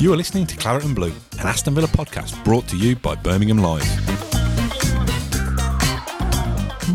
You 0.00 0.10
are 0.14 0.16
listening 0.16 0.46
to 0.46 0.56
Claret 0.56 0.86
and 0.86 0.94
Blue, 0.94 1.12
an 1.38 1.46
Aston 1.46 1.74
Villa 1.74 1.86
podcast 1.86 2.42
brought 2.42 2.66
to 2.68 2.76
you 2.78 2.96
by 2.96 3.14
Birmingham 3.16 3.58
Live. 3.58 3.84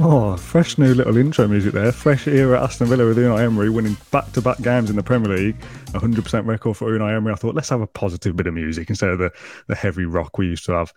Oh, 0.01 0.35
fresh 0.37 0.79
new 0.79 0.91
little 0.95 1.15
intro 1.15 1.47
music 1.47 1.73
there. 1.73 1.91
Fresh 1.91 2.27
era 2.27 2.63
Aston 2.63 2.87
Villa 2.87 3.05
with 3.05 3.17
Unai 3.17 3.43
Emery 3.43 3.69
winning 3.69 3.95
back-to-back 4.09 4.59
games 4.63 4.89
in 4.89 4.95
the 4.95 5.03
Premier 5.03 5.37
League. 5.37 5.55
100% 5.91 6.47
record 6.47 6.77
for 6.77 6.89
Unai 6.89 7.15
Emery. 7.15 7.33
I 7.33 7.35
thought 7.35 7.53
let's 7.53 7.69
have 7.69 7.81
a 7.81 7.85
positive 7.85 8.35
bit 8.35 8.47
of 8.47 8.55
music 8.55 8.89
instead 8.89 9.11
of 9.11 9.19
the, 9.19 9.31
the 9.67 9.75
heavy 9.75 10.05
rock 10.05 10.39
we 10.39 10.47
used 10.47 10.65
to 10.65 10.71
have. 10.71 10.91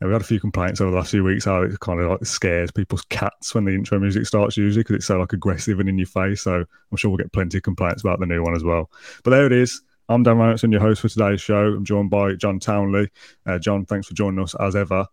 And 0.00 0.08
we 0.08 0.14
had 0.14 0.22
a 0.22 0.24
few 0.24 0.40
complaints 0.40 0.80
over 0.80 0.90
the 0.90 0.96
last 0.96 1.10
few 1.10 1.22
weeks 1.22 1.44
how 1.44 1.60
it 1.60 1.78
kind 1.80 2.00
of 2.00 2.08
like 2.10 2.24
scares 2.24 2.70
people's 2.70 3.02
cats 3.10 3.54
when 3.54 3.66
the 3.66 3.74
intro 3.74 4.00
music 4.00 4.24
starts 4.24 4.56
usually 4.56 4.80
because 4.80 4.96
it's 4.96 5.06
so 5.06 5.18
like 5.18 5.34
aggressive 5.34 5.78
and 5.78 5.90
in 5.90 5.98
your 5.98 6.06
face. 6.06 6.40
So 6.40 6.54
I'm 6.54 6.96
sure 6.96 7.10
we'll 7.10 7.18
get 7.18 7.34
plenty 7.34 7.58
of 7.58 7.64
complaints 7.64 8.00
about 8.00 8.18
the 8.18 8.24
new 8.24 8.42
one 8.42 8.56
as 8.56 8.64
well. 8.64 8.90
But 9.24 9.32
there 9.32 9.44
it 9.44 9.52
is. 9.52 9.82
I'm 10.10 10.24
Dan 10.24 10.38
Rolinson, 10.38 10.72
your 10.72 10.80
host 10.80 11.02
for 11.02 11.08
today's 11.08 11.40
show. 11.40 11.66
I'm 11.66 11.84
joined 11.84 12.10
by 12.10 12.34
John 12.34 12.58
Townley. 12.58 13.08
Uh, 13.46 13.60
John, 13.60 13.86
thanks 13.86 14.08
for 14.08 14.14
joining 14.14 14.42
us 14.42 14.56
as 14.56 14.74
ever. 14.74 15.06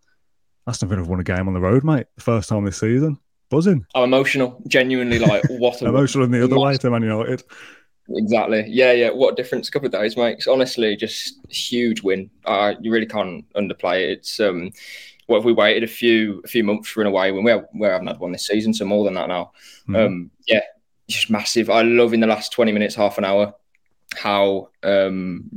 Aston 0.66 0.88
Villa 0.88 1.02
have 1.02 1.08
won 1.08 1.20
a 1.20 1.24
game 1.24 1.46
on 1.46 1.54
the 1.54 1.60
road, 1.60 1.84
mate. 1.84 2.06
The 2.16 2.20
first 2.20 2.48
time 2.48 2.64
this 2.64 2.78
season. 2.78 3.16
Buzzing. 3.48 3.86
I'm 3.94 4.02
emotional. 4.02 4.60
Genuinely, 4.66 5.20
like 5.20 5.44
what 5.50 5.80
a 5.82 5.86
emotional 5.88 6.24
in 6.24 6.32
the 6.32 6.42
other 6.42 6.58
way 6.58 6.76
to 6.76 6.90
Man 6.90 7.02
United. 7.02 7.44
Exactly. 8.10 8.64
Yeah, 8.66 8.90
yeah. 8.90 9.10
What 9.10 9.34
a 9.34 9.36
difference 9.36 9.68
a 9.68 9.70
couple 9.70 9.86
of 9.86 9.92
days 9.92 10.16
makes. 10.16 10.48
Honestly, 10.48 10.96
just 10.96 11.46
huge 11.48 12.02
win. 12.02 12.28
Uh, 12.44 12.74
you 12.80 12.90
really 12.90 13.06
can't 13.06 13.44
underplay 13.54 14.02
it. 14.02 14.18
It's 14.18 14.40
um, 14.40 14.72
what 15.28 15.36
have 15.36 15.44
we 15.44 15.52
waited 15.52 15.84
a 15.84 15.86
few 15.86 16.42
a 16.44 16.48
few 16.48 16.64
months 16.64 16.88
for 16.88 17.02
an 17.02 17.06
away 17.06 17.30
when 17.30 17.44
we, 17.44 17.52
have, 17.52 17.66
we 17.72 17.86
haven't 17.86 18.08
had 18.08 18.18
one 18.18 18.32
this 18.32 18.48
season, 18.48 18.74
so 18.74 18.84
more 18.84 19.04
than 19.04 19.14
that 19.14 19.28
now. 19.28 19.52
Mm. 19.88 20.06
Um, 20.06 20.30
yeah, 20.48 20.62
just 21.06 21.30
massive. 21.30 21.70
I 21.70 21.82
love 21.82 22.12
in 22.14 22.20
the 22.20 22.26
last 22.26 22.50
20 22.50 22.72
minutes, 22.72 22.96
half 22.96 23.16
an 23.16 23.24
hour, 23.24 23.54
how 24.16 24.70
um, 24.82 25.50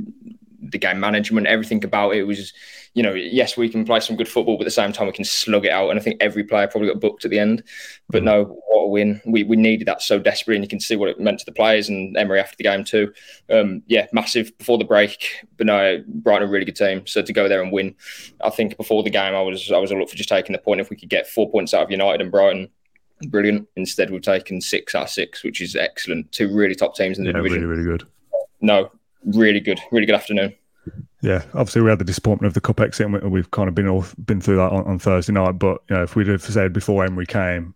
the 0.62 0.78
game 0.78 1.00
management, 1.00 1.46
everything 1.46 1.84
about 1.84 2.14
it 2.14 2.22
was, 2.24 2.52
you 2.94 3.02
know, 3.02 3.12
yes, 3.12 3.56
we 3.56 3.68
can 3.68 3.84
play 3.84 4.00
some 4.00 4.16
good 4.16 4.28
football, 4.28 4.56
but 4.56 4.62
at 4.62 4.66
the 4.66 4.70
same 4.70 4.92
time 4.92 5.06
we 5.06 5.12
can 5.12 5.24
slug 5.24 5.66
it 5.66 5.72
out. 5.72 5.90
And 5.90 5.98
I 5.98 6.02
think 6.02 6.22
every 6.22 6.44
player 6.44 6.68
probably 6.68 6.88
got 6.88 7.00
booked 7.00 7.24
at 7.24 7.30
the 7.30 7.38
end. 7.38 7.64
But 8.08 8.18
mm-hmm. 8.18 8.26
no, 8.26 8.44
what 8.68 8.82
a 8.82 8.88
win! 8.88 9.20
We 9.24 9.42
we 9.42 9.56
needed 9.56 9.88
that 9.88 10.02
so 10.02 10.18
desperately, 10.18 10.56
and 10.56 10.64
you 10.64 10.68
can 10.68 10.80
see 10.80 10.96
what 10.96 11.08
it 11.08 11.18
meant 11.18 11.40
to 11.40 11.44
the 11.44 11.52
players 11.52 11.88
and 11.88 12.16
Emery 12.16 12.40
after 12.40 12.56
the 12.56 12.64
game 12.64 12.84
too. 12.84 13.12
Um, 13.50 13.82
yeah, 13.86 14.06
massive 14.12 14.56
before 14.58 14.78
the 14.78 14.84
break. 14.84 15.46
But 15.56 15.66
no, 15.66 16.02
Brighton 16.06 16.48
a 16.48 16.50
really 16.50 16.64
good 16.64 16.76
team. 16.76 17.06
So 17.06 17.22
to 17.22 17.32
go 17.32 17.48
there 17.48 17.62
and 17.62 17.72
win, 17.72 17.94
I 18.42 18.50
think 18.50 18.76
before 18.76 19.02
the 19.02 19.10
game 19.10 19.34
I 19.34 19.42
was 19.42 19.72
I 19.72 19.78
was 19.78 19.90
all 19.90 20.02
up 20.02 20.10
for 20.10 20.16
just 20.16 20.28
taking 20.28 20.52
the 20.52 20.58
point. 20.58 20.80
If 20.80 20.90
we 20.90 20.96
could 20.96 21.10
get 21.10 21.26
four 21.26 21.50
points 21.50 21.74
out 21.74 21.82
of 21.82 21.90
United 21.90 22.20
and 22.20 22.30
Brighton, 22.30 22.68
brilliant. 23.28 23.68
Instead, 23.76 24.10
we've 24.10 24.22
taken 24.22 24.60
six 24.60 24.94
out 24.94 25.04
of 25.04 25.10
six, 25.10 25.42
which 25.42 25.60
is 25.60 25.74
excellent. 25.74 26.30
Two 26.30 26.54
really 26.54 26.74
top 26.74 26.94
teams 26.94 27.18
in 27.18 27.24
the 27.24 27.30
yeah, 27.30 27.36
division. 27.36 27.66
Really, 27.66 27.82
really 27.82 27.98
good 27.98 28.06
no, 28.62 28.90
really 29.24 29.60
good, 29.60 29.80
really 29.90 30.06
good 30.06 30.14
afternoon. 30.14 30.54
Yeah, 31.20 31.44
obviously 31.54 31.82
we 31.82 31.90
had 31.90 32.00
the 32.00 32.04
disappointment 32.04 32.48
of 32.48 32.54
the 32.54 32.60
cup 32.60 32.80
exit, 32.80 33.06
and 33.06 33.30
we've 33.30 33.50
kind 33.52 33.68
of 33.68 33.74
been 33.74 33.88
all 33.88 34.04
been 34.24 34.40
through 34.40 34.56
that 34.56 34.72
on, 34.72 34.84
on 34.84 34.98
Thursday 34.98 35.32
night. 35.32 35.52
But 35.52 35.82
you 35.88 35.96
know, 35.96 36.02
if 36.02 36.16
we'd 36.16 36.26
have 36.26 36.42
said 36.42 36.72
before 36.72 37.04
Emery 37.04 37.26
came, 37.26 37.74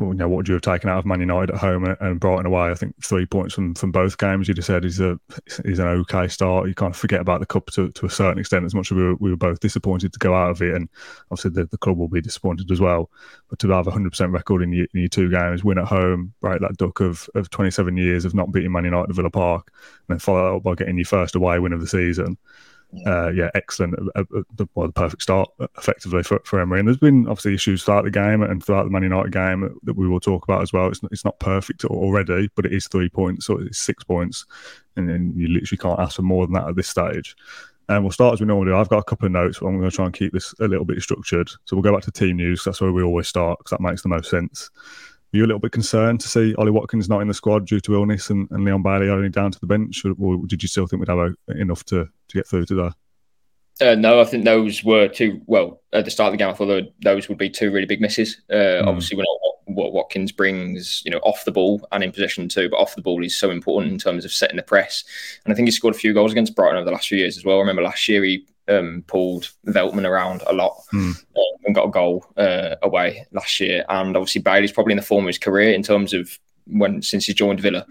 you 0.00 0.14
know, 0.14 0.28
what 0.28 0.38
would 0.38 0.48
you 0.48 0.54
have 0.54 0.62
taken 0.62 0.88
out 0.88 0.98
of 0.98 1.06
Man 1.06 1.20
United 1.20 1.54
at 1.54 1.60
home 1.60 1.84
and, 1.84 1.96
and 2.00 2.20
Brighton 2.20 2.46
away? 2.46 2.70
I 2.70 2.74
think 2.74 2.94
three 3.04 3.26
points 3.26 3.54
from, 3.54 3.74
from 3.74 3.92
both 3.92 4.18
games. 4.18 4.48
You'd 4.48 4.58
have 4.58 4.66
said 4.66 4.84
is 4.84 5.00
a 5.00 5.18
is 5.64 5.78
an 5.78 5.86
okay 5.86 6.28
start. 6.28 6.68
You 6.68 6.74
kind 6.74 6.92
of 6.92 6.96
forget 6.96 7.20
about 7.20 7.40
the 7.40 7.46
cup 7.46 7.66
to, 7.72 7.90
to 7.90 8.06
a 8.06 8.10
certain 8.10 8.38
extent. 8.38 8.64
As 8.64 8.74
much 8.74 8.90
as 8.90 8.96
we 8.96 9.02
were, 9.02 9.14
we 9.16 9.30
were 9.30 9.36
both 9.36 9.60
disappointed 9.60 10.12
to 10.12 10.18
go 10.18 10.34
out 10.34 10.50
of 10.50 10.62
it, 10.62 10.74
and 10.74 10.88
obviously 11.30 11.50
the, 11.50 11.66
the 11.66 11.78
club 11.78 11.98
will 11.98 12.08
be 12.08 12.20
disappointed 12.20 12.70
as 12.70 12.80
well. 12.80 13.10
But 13.48 13.58
to 13.60 13.70
have 13.70 13.86
a 13.86 13.90
hundred 13.90 14.10
percent 14.10 14.32
record 14.32 14.62
in 14.62 14.72
your, 14.72 14.86
in 14.94 15.00
your, 15.00 15.08
two 15.08 15.30
games, 15.30 15.64
win 15.64 15.78
at 15.78 15.86
home, 15.86 16.32
break 16.40 16.60
that 16.60 16.76
duck 16.76 17.00
of 17.00 17.28
of 17.34 17.50
twenty 17.50 17.70
seven 17.70 17.96
years 17.96 18.24
of 18.24 18.34
not 18.34 18.52
beating 18.52 18.72
Man 18.72 18.84
United 18.84 19.10
at 19.10 19.16
Villa 19.16 19.30
Park, 19.30 19.72
and 20.08 20.14
then 20.14 20.18
follow 20.18 20.42
that 20.42 20.56
up 20.56 20.62
by 20.62 20.74
getting 20.74 20.96
your 20.96 21.04
first 21.04 21.34
away 21.34 21.58
win 21.58 21.72
of 21.72 21.80
the 21.80 21.86
season 21.86 22.36
uh, 23.06 23.28
yeah, 23.30 23.50
excellent. 23.54 23.94
Uh, 24.14 24.24
uh, 24.36 24.42
the, 24.56 24.68
well, 24.74 24.86
the 24.86 24.92
perfect 24.92 25.22
start 25.22 25.50
effectively 25.78 26.22
for, 26.22 26.40
for 26.44 26.60
Emery. 26.60 26.80
And 26.80 26.88
there's 26.88 26.98
been 26.98 27.26
obviously 27.26 27.54
issues 27.54 27.82
throughout 27.82 28.04
the 28.04 28.10
game 28.10 28.42
and 28.42 28.62
throughout 28.62 28.84
the 28.84 28.90
Man 28.90 29.02
United 29.02 29.32
game 29.32 29.78
that 29.84 29.96
we 29.96 30.08
will 30.08 30.20
talk 30.20 30.44
about 30.44 30.62
as 30.62 30.72
well. 30.72 30.88
It's 30.88 31.02
not, 31.02 31.12
it's 31.12 31.24
not 31.24 31.38
perfect 31.38 31.84
already, 31.84 32.50
but 32.54 32.66
it 32.66 32.72
is 32.72 32.86
three 32.86 33.08
points, 33.08 33.46
so 33.46 33.58
it's 33.58 33.78
six 33.78 34.04
points, 34.04 34.44
and, 34.96 35.10
and 35.10 35.34
you 35.36 35.48
literally 35.48 35.78
can't 35.78 36.00
ask 36.00 36.16
for 36.16 36.22
more 36.22 36.46
than 36.46 36.54
that 36.54 36.68
at 36.68 36.76
this 36.76 36.88
stage. 36.88 37.34
And 37.88 38.04
we'll 38.04 38.12
start 38.12 38.34
as 38.34 38.40
we 38.40 38.46
normally 38.46 38.70
do. 38.70 38.76
I've 38.76 38.88
got 38.88 38.98
a 38.98 39.04
couple 39.04 39.26
of 39.26 39.32
notes, 39.32 39.58
but 39.58 39.66
I'm 39.66 39.78
going 39.78 39.90
to 39.90 39.94
try 39.94 40.04
and 40.04 40.14
keep 40.14 40.32
this 40.32 40.54
a 40.60 40.68
little 40.68 40.84
bit 40.84 41.02
structured. 41.02 41.48
So 41.64 41.76
we'll 41.76 41.82
go 41.82 41.92
back 41.92 42.04
to 42.04 42.12
team 42.12 42.36
news. 42.36 42.62
That's 42.64 42.80
where 42.80 42.92
we 42.92 43.02
always 43.02 43.26
start 43.26 43.58
because 43.58 43.70
that 43.70 43.80
makes 43.80 44.02
the 44.02 44.08
most 44.08 44.30
sense. 44.30 44.70
You 45.32 45.44
a 45.44 45.46
little 45.46 45.58
bit 45.58 45.72
concerned 45.72 46.20
to 46.20 46.28
see 46.28 46.54
Ollie 46.56 46.70
Watkins 46.70 47.08
not 47.08 47.20
in 47.20 47.28
the 47.28 47.34
squad 47.34 47.66
due 47.66 47.80
to 47.80 47.94
illness 47.94 48.28
and, 48.28 48.46
and 48.50 48.64
Leon 48.64 48.82
Bailey 48.82 49.08
only 49.08 49.30
down 49.30 49.50
to 49.50 49.58
the 49.58 49.66
bench, 49.66 50.04
or, 50.04 50.14
or 50.20 50.46
did 50.46 50.62
you 50.62 50.68
still 50.68 50.86
think 50.86 51.00
we'd 51.00 51.08
have 51.08 51.18
a, 51.18 51.34
enough 51.58 51.84
to, 51.84 52.04
to 52.28 52.34
get 52.36 52.46
through 52.46 52.66
today? 52.66 52.90
Uh, 53.80 53.94
no, 53.94 54.20
I 54.20 54.24
think 54.24 54.44
those 54.44 54.84
were 54.84 55.08
two. 55.08 55.40
Well, 55.46 55.80
at 55.92 56.04
the 56.04 56.10
start 56.10 56.28
of 56.28 56.32
the 56.32 56.36
game, 56.36 56.50
I 56.50 56.52
thought 56.52 56.92
those 57.02 57.28
would 57.28 57.38
be 57.38 57.48
two 57.48 57.72
really 57.72 57.86
big 57.86 58.00
misses. 58.00 58.42
Uh, 58.50 58.54
mm. 58.54 58.86
Obviously, 58.86 59.16
we 59.16 59.22
know 59.22 59.38
what, 59.64 59.76
what, 59.84 59.92
Watkins 59.94 60.30
brings, 60.30 61.02
you 61.04 61.10
know, 61.10 61.18
off 61.18 61.44
the 61.46 61.52
ball 61.52 61.86
and 61.90 62.04
in 62.04 62.12
possession 62.12 62.48
too. 62.48 62.68
But 62.68 62.76
off 62.76 62.94
the 62.94 63.02
ball 63.02 63.24
is 63.24 63.34
so 63.34 63.50
important 63.50 63.92
in 63.92 63.98
terms 63.98 64.26
of 64.26 64.32
setting 64.32 64.56
the 64.56 64.62
press. 64.62 65.04
And 65.44 65.52
I 65.52 65.56
think 65.56 65.66
he 65.66 65.72
scored 65.72 65.94
a 65.94 65.98
few 65.98 66.12
goals 66.12 66.32
against 66.32 66.54
Brighton 66.54 66.76
over 66.76 66.84
the 66.84 66.92
last 66.92 67.08
few 67.08 67.18
years 67.18 67.38
as 67.38 67.44
well. 67.44 67.56
I 67.56 67.60
remember 67.60 67.82
last 67.82 68.06
year 68.06 68.22
he 68.22 68.46
um, 68.68 69.04
pulled 69.06 69.50
Veltman 69.66 70.06
around 70.06 70.42
a 70.46 70.52
lot 70.52 70.82
mm. 70.92 71.16
uh, 71.36 71.56
and 71.64 71.74
got 71.74 71.88
a 71.88 71.90
goal 71.90 72.26
uh, 72.36 72.76
away 72.82 73.26
last 73.32 73.58
year. 73.60 73.84
And 73.88 74.16
obviously, 74.16 74.42
Bailey's 74.42 74.72
probably 74.72 74.92
in 74.92 74.98
the 74.98 75.02
form 75.02 75.24
of 75.24 75.28
his 75.28 75.38
career 75.38 75.72
in 75.72 75.82
terms 75.82 76.12
of 76.12 76.38
when 76.66 77.02
since 77.02 77.26
he 77.26 77.34
joined 77.34 77.60
Villa. 77.60 77.86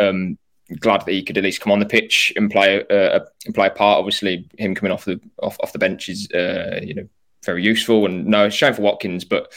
Um, 0.00 0.38
glad 0.80 1.04
that 1.06 1.12
he 1.12 1.22
could 1.22 1.38
at 1.38 1.44
least 1.44 1.60
come 1.60 1.72
on 1.72 1.78
the 1.78 1.86
pitch 1.86 2.32
and 2.36 2.50
play 2.50 2.84
uh, 2.90 3.20
and 3.44 3.54
play 3.54 3.68
a 3.68 3.70
part. 3.70 3.98
Obviously, 3.98 4.48
him 4.58 4.74
coming 4.74 4.92
off 4.92 5.04
the 5.04 5.20
off, 5.42 5.56
off 5.62 5.72
the 5.72 5.78
bench 5.78 6.08
is 6.08 6.30
uh, 6.32 6.80
you 6.82 6.94
know 6.94 7.08
very 7.44 7.62
useful. 7.62 8.06
And 8.06 8.26
no, 8.26 8.48
shame 8.48 8.74
for 8.74 8.82
Watkins, 8.82 9.24
but 9.24 9.52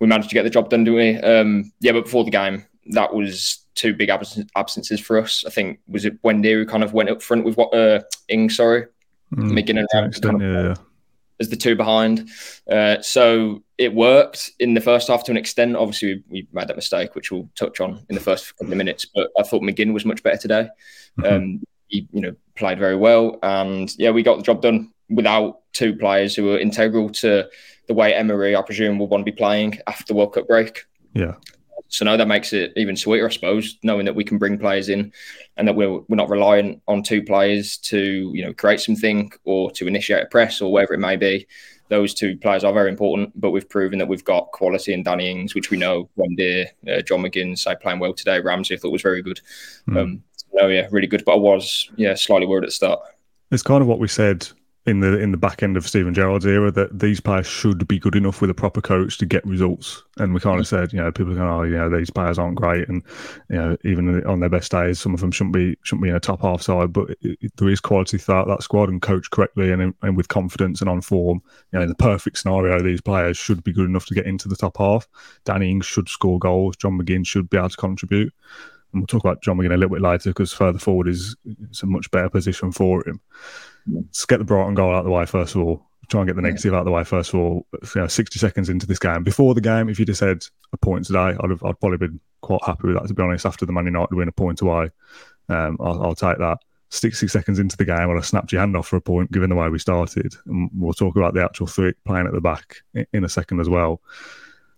we 0.00 0.06
managed 0.06 0.28
to 0.30 0.34
get 0.34 0.44
the 0.44 0.50
job 0.50 0.70
done, 0.70 0.84
didn't 0.84 0.98
we? 0.98 1.16
Um, 1.18 1.72
yeah, 1.80 1.92
but 1.92 2.04
before 2.04 2.24
the 2.24 2.30
game, 2.30 2.64
that 2.90 3.14
was 3.14 3.64
two 3.74 3.94
big 3.94 4.10
absences 4.10 5.00
for 5.00 5.18
us. 5.18 5.44
I 5.46 5.50
think 5.50 5.80
was 5.86 6.04
it 6.04 6.22
Buendia 6.22 6.54
who 6.54 6.66
kind 6.66 6.84
of 6.84 6.92
went 6.92 7.10
up 7.10 7.22
front 7.22 7.44
with 7.44 7.56
what 7.56 7.74
uh, 7.74 8.02
Ing, 8.28 8.50
sorry, 8.50 8.86
mm, 9.32 9.52
McGinn 9.52 9.84
and 9.92 10.22
kind 10.22 10.42
of, 10.42 10.66
yeah 10.66 10.74
as 11.42 11.50
the 11.50 11.56
two 11.56 11.76
behind. 11.76 12.30
Uh, 12.70 13.02
so 13.02 13.62
it 13.76 13.94
worked 13.94 14.50
in 14.58 14.74
the 14.74 14.80
first 14.80 15.08
half 15.08 15.24
to 15.24 15.30
an 15.30 15.36
extent. 15.36 15.76
Obviously, 15.76 16.14
we, 16.14 16.42
we, 16.42 16.48
made 16.52 16.68
that 16.68 16.76
mistake, 16.76 17.14
which 17.14 17.30
we'll 17.30 17.50
touch 17.54 17.80
on 17.80 18.04
in 18.08 18.14
the 18.14 18.20
first 18.20 18.56
couple 18.56 18.72
of 18.72 18.78
minutes. 18.78 19.04
But 19.04 19.30
I 19.38 19.42
thought 19.42 19.62
McGinn 19.62 19.92
was 19.92 20.06
much 20.06 20.22
better 20.22 20.38
today. 20.38 20.68
Mm-hmm. 21.18 21.34
Um, 21.34 21.62
he, 21.88 22.08
you 22.12 22.22
know, 22.22 22.34
played 22.54 22.78
very 22.78 22.96
well, 22.96 23.38
and 23.42 23.92
yeah, 23.98 24.10
we 24.10 24.22
got 24.22 24.38
the 24.38 24.42
job 24.42 24.62
done 24.62 24.92
without 25.10 25.60
two 25.74 25.94
players 25.94 26.34
who 26.34 26.44
were 26.44 26.58
integral 26.58 27.10
to 27.10 27.46
the 27.86 27.94
way 27.94 28.14
Emery, 28.14 28.56
I 28.56 28.62
presume, 28.62 28.98
will 28.98 29.08
want 29.08 29.26
to 29.26 29.30
be 29.30 29.36
playing 29.36 29.78
after 29.86 30.04
the 30.06 30.14
World 30.14 30.32
Cup 30.32 30.46
break. 30.48 30.86
Yeah. 31.12 31.34
So 31.92 32.06
now 32.06 32.16
that 32.16 32.26
makes 32.26 32.54
it 32.54 32.72
even 32.76 32.96
sweeter, 32.96 33.26
I 33.26 33.30
suppose, 33.30 33.78
knowing 33.82 34.06
that 34.06 34.14
we 34.14 34.24
can 34.24 34.38
bring 34.38 34.58
players 34.58 34.88
in 34.88 35.12
and 35.58 35.68
that 35.68 35.74
we're, 35.74 35.90
we're 35.90 36.16
not 36.16 36.30
reliant 36.30 36.80
on 36.88 37.02
two 37.02 37.22
players 37.22 37.76
to, 37.78 38.32
you 38.34 38.42
know, 38.42 38.54
create 38.54 38.80
something 38.80 39.30
or 39.44 39.70
to 39.72 39.86
initiate 39.86 40.22
a 40.22 40.26
press 40.26 40.62
or 40.62 40.72
whatever 40.72 40.94
it 40.94 41.00
may 41.00 41.16
be. 41.16 41.46
Those 41.90 42.14
two 42.14 42.38
players 42.38 42.64
are 42.64 42.72
very 42.72 42.88
important, 42.88 43.38
but 43.38 43.50
we've 43.50 43.68
proven 43.68 43.98
that 43.98 44.08
we've 44.08 44.24
got 44.24 44.52
quality 44.52 44.94
in 44.94 45.02
Danny 45.02 45.30
Ings, 45.30 45.54
which 45.54 45.70
we 45.70 45.76
know 45.76 46.08
Buendia, 46.16 46.68
uh, 46.88 47.02
John 47.02 47.20
McGinn, 47.20 47.58
say 47.58 47.76
playing 47.82 47.98
well 47.98 48.14
today. 48.14 48.40
Ramsey, 48.40 48.74
I 48.74 48.78
thought 48.78 48.90
was 48.90 49.02
very 49.02 49.20
good. 49.20 49.42
Mm. 49.86 50.00
Um, 50.00 50.22
no, 50.54 50.68
yeah, 50.68 50.88
really 50.90 51.06
good. 51.06 51.26
But 51.26 51.34
I 51.34 51.38
was, 51.38 51.90
yeah, 51.96 52.14
slightly 52.14 52.46
worried 52.46 52.64
at 52.64 52.68
the 52.68 52.72
start. 52.72 53.00
It's 53.50 53.62
kind 53.62 53.82
of 53.82 53.86
what 53.86 53.98
we 53.98 54.08
said 54.08 54.48
in 54.84 54.98
the 54.98 55.16
in 55.18 55.30
the 55.30 55.36
back 55.36 55.62
end 55.62 55.76
of 55.76 55.86
Steven 55.86 56.12
Gerrard's 56.12 56.44
era 56.44 56.70
that 56.72 56.98
these 56.98 57.20
players 57.20 57.46
should 57.46 57.86
be 57.86 58.00
good 58.00 58.16
enough 58.16 58.40
with 58.40 58.50
a 58.50 58.54
proper 58.54 58.80
coach 58.80 59.16
to 59.18 59.26
get 59.26 59.44
results. 59.46 60.02
And 60.18 60.34
we 60.34 60.40
kind 60.40 60.58
of 60.58 60.66
said, 60.66 60.92
you 60.92 61.00
know, 61.00 61.12
people 61.12 61.32
are 61.32 61.36
going, 61.36 61.48
oh, 61.48 61.62
you 61.62 61.76
know, 61.76 61.88
these 61.88 62.10
players 62.10 62.38
aren't 62.38 62.56
great, 62.56 62.88
and 62.88 63.02
you 63.48 63.56
know, 63.56 63.76
even 63.84 64.24
on 64.26 64.40
their 64.40 64.48
best 64.48 64.72
days, 64.72 64.98
some 64.98 65.14
of 65.14 65.20
them 65.20 65.30
shouldn't 65.30 65.54
be 65.54 65.76
shouldn't 65.82 66.02
be 66.02 66.08
in 66.08 66.16
a 66.16 66.20
top 66.20 66.42
half 66.42 66.62
side. 66.62 66.92
But 66.92 67.10
it, 67.20 67.38
it, 67.40 67.56
there 67.56 67.68
is 67.68 67.80
quality 67.80 68.18
throughout 68.18 68.48
that 68.48 68.64
squad, 68.64 68.88
and 68.88 69.00
coached 69.00 69.30
correctly 69.30 69.70
and 69.70 69.94
and 70.02 70.16
with 70.16 70.28
confidence 70.28 70.80
and 70.80 70.90
on 70.90 71.00
form. 71.00 71.40
You 71.72 71.78
know, 71.78 71.82
in 71.84 71.88
the 71.88 71.94
perfect 71.94 72.38
scenario, 72.38 72.82
these 72.82 73.00
players 73.00 73.36
should 73.36 73.62
be 73.62 73.72
good 73.72 73.88
enough 73.88 74.06
to 74.06 74.14
get 74.14 74.26
into 74.26 74.48
the 74.48 74.56
top 74.56 74.78
half. 74.78 75.06
Danny 75.44 75.70
Ings 75.70 75.86
should 75.86 76.08
score 76.08 76.40
goals. 76.40 76.76
John 76.76 76.98
McGinn 76.98 77.26
should 77.26 77.48
be 77.48 77.56
able 77.56 77.68
to 77.68 77.76
contribute. 77.76 78.32
And 78.92 79.02
we'll 79.02 79.06
talk 79.06 79.24
about 79.24 79.42
John 79.42 79.56
McGinn 79.56 79.74
a 79.74 79.76
little 79.76 79.94
bit 79.94 80.02
later 80.02 80.30
because 80.30 80.52
further 80.52 80.78
forward 80.78 81.08
is 81.08 81.36
it's 81.44 81.82
a 81.82 81.86
much 81.86 82.10
better 82.10 82.28
position 82.28 82.72
for 82.72 83.06
him. 83.06 83.20
Let's 83.86 84.24
get 84.26 84.38
the 84.38 84.44
Brighton 84.44 84.74
goal 84.74 84.94
out 84.94 85.00
of 85.00 85.04
the 85.04 85.10
way 85.10 85.26
first 85.26 85.54
of 85.54 85.62
all. 85.62 85.86
Try 86.08 86.20
and 86.20 86.28
get 86.28 86.36
the 86.36 86.42
negative 86.42 86.74
out 86.74 86.80
of 86.80 86.84
the 86.84 86.90
way 86.90 87.04
first 87.04 87.32
of 87.32 87.40
all. 87.40 87.66
You 87.72 88.02
know, 88.02 88.06
60 88.06 88.38
seconds 88.38 88.68
into 88.68 88.86
this 88.86 88.98
game. 88.98 89.22
Before 89.22 89.54
the 89.54 89.60
game, 89.60 89.88
if 89.88 89.98
you'd 89.98 90.08
have 90.08 90.18
said 90.18 90.44
a 90.72 90.76
point 90.76 91.06
today, 91.06 91.36
I'd 91.40 91.50
have 91.50 91.62
I'd 91.64 91.80
probably 91.80 91.98
been 91.98 92.20
quite 92.42 92.62
happy 92.64 92.88
with 92.88 92.96
that, 92.96 93.08
to 93.08 93.14
be 93.14 93.22
honest. 93.22 93.46
After 93.46 93.64
the 93.64 93.72
Man 93.72 93.86
United 93.86 94.14
win 94.14 94.28
a 94.28 94.32
point 94.32 94.60
away, 94.60 94.90
um, 95.48 95.76
I'll, 95.80 96.02
I'll 96.02 96.14
take 96.14 96.38
that. 96.38 96.58
60 96.90 97.26
seconds 97.28 97.58
into 97.58 97.76
the 97.78 97.86
game, 97.86 98.10
I'd 98.10 98.16
have 98.16 98.26
snapped 98.26 98.52
your 98.52 98.60
hand 98.60 98.76
off 98.76 98.88
for 98.88 98.96
a 98.96 99.00
point, 99.00 99.32
given 99.32 99.48
the 99.48 99.56
way 99.56 99.70
we 99.70 99.78
started. 99.78 100.34
And 100.44 100.68
we'll 100.74 100.92
talk 100.92 101.16
about 101.16 101.32
the 101.32 101.42
actual 101.42 101.66
three 101.66 101.94
playing 102.04 102.26
at 102.26 102.34
the 102.34 102.40
back 102.40 102.82
in 103.14 103.24
a 103.24 103.30
second 103.30 103.60
as 103.60 103.68
well. 103.68 104.02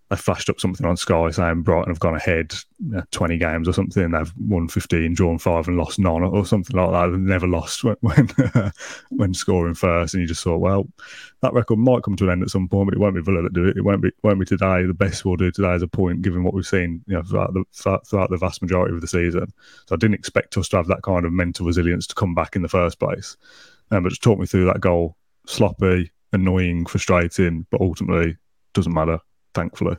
They 0.09 0.15
flashed 0.15 0.49
up 0.49 0.59
something 0.59 0.85
on 0.85 0.97
Sky 0.97 1.31
saying 1.31 1.63
Brighton 1.63 1.89
have 1.89 1.99
gone 1.99 2.15
ahead 2.15 2.53
you 2.77 2.91
know, 2.91 3.03
20 3.09 3.37
games 3.39 3.67
or 3.67 3.73
something. 3.73 4.11
They've 4.11 4.33
won 4.37 4.67
15, 4.67 5.15
drawn 5.15 5.39
five, 5.39 5.67
and 5.67 5.77
lost 5.77 5.97
none 5.97 6.21
or 6.21 6.45
something 6.45 6.77
like 6.77 6.91
that. 6.91 7.07
They've 7.07 7.19
never 7.19 7.47
lost 7.47 7.83
when 7.83 7.95
when, 8.01 8.29
when, 9.09 9.33
scoring 9.33 9.73
first. 9.73 10.13
And 10.13 10.21
you 10.21 10.27
just 10.27 10.43
thought, 10.43 10.59
well, 10.59 10.87
that 11.41 11.53
record 11.53 11.79
might 11.79 12.03
come 12.03 12.15
to 12.17 12.25
an 12.25 12.29
end 12.29 12.43
at 12.43 12.51
some 12.51 12.67
point, 12.67 12.87
but 12.87 12.93
it 12.93 12.99
won't 12.99 13.15
be 13.15 13.21
Villa 13.21 13.41
that 13.41 13.53
do 13.53 13.65
it. 13.65 13.77
It 13.77 13.81
won't 13.81 14.03
be 14.03 14.11
won't 14.21 14.39
be 14.39 14.45
today. 14.45 14.85
The 14.85 14.93
best 14.93 15.25
we'll 15.25 15.37
do 15.37 15.49
today 15.49 15.73
is 15.73 15.81
a 15.81 15.87
point, 15.87 16.21
given 16.21 16.43
what 16.43 16.53
we've 16.53 16.67
seen 16.67 17.03
you 17.07 17.15
know, 17.15 17.23
throughout 17.23 17.53
the 17.53 17.63
throughout 17.73 18.29
the 18.29 18.37
vast 18.37 18.61
majority 18.61 18.93
of 18.93 19.01
the 19.01 19.07
season. 19.07 19.51
So 19.87 19.95
I 19.95 19.97
didn't 19.97 20.15
expect 20.15 20.55
us 20.57 20.69
to 20.69 20.77
have 20.77 20.87
that 20.87 21.01
kind 21.01 21.25
of 21.25 21.33
mental 21.33 21.65
resilience 21.65 22.05
to 22.07 22.15
come 22.15 22.35
back 22.35 22.55
in 22.55 22.61
the 22.61 22.69
first 22.69 22.99
place. 22.99 23.37
Um, 23.89 24.03
but 24.03 24.09
just 24.09 24.23
talk 24.23 24.37
me 24.37 24.45
through 24.45 24.65
that 24.65 24.81
goal. 24.81 25.15
Sloppy, 25.47 26.11
annoying, 26.31 26.85
frustrating, 26.85 27.65
but 27.71 27.81
ultimately 27.81 28.37
doesn't 28.73 28.93
matter 28.93 29.19
thankfully. 29.55 29.97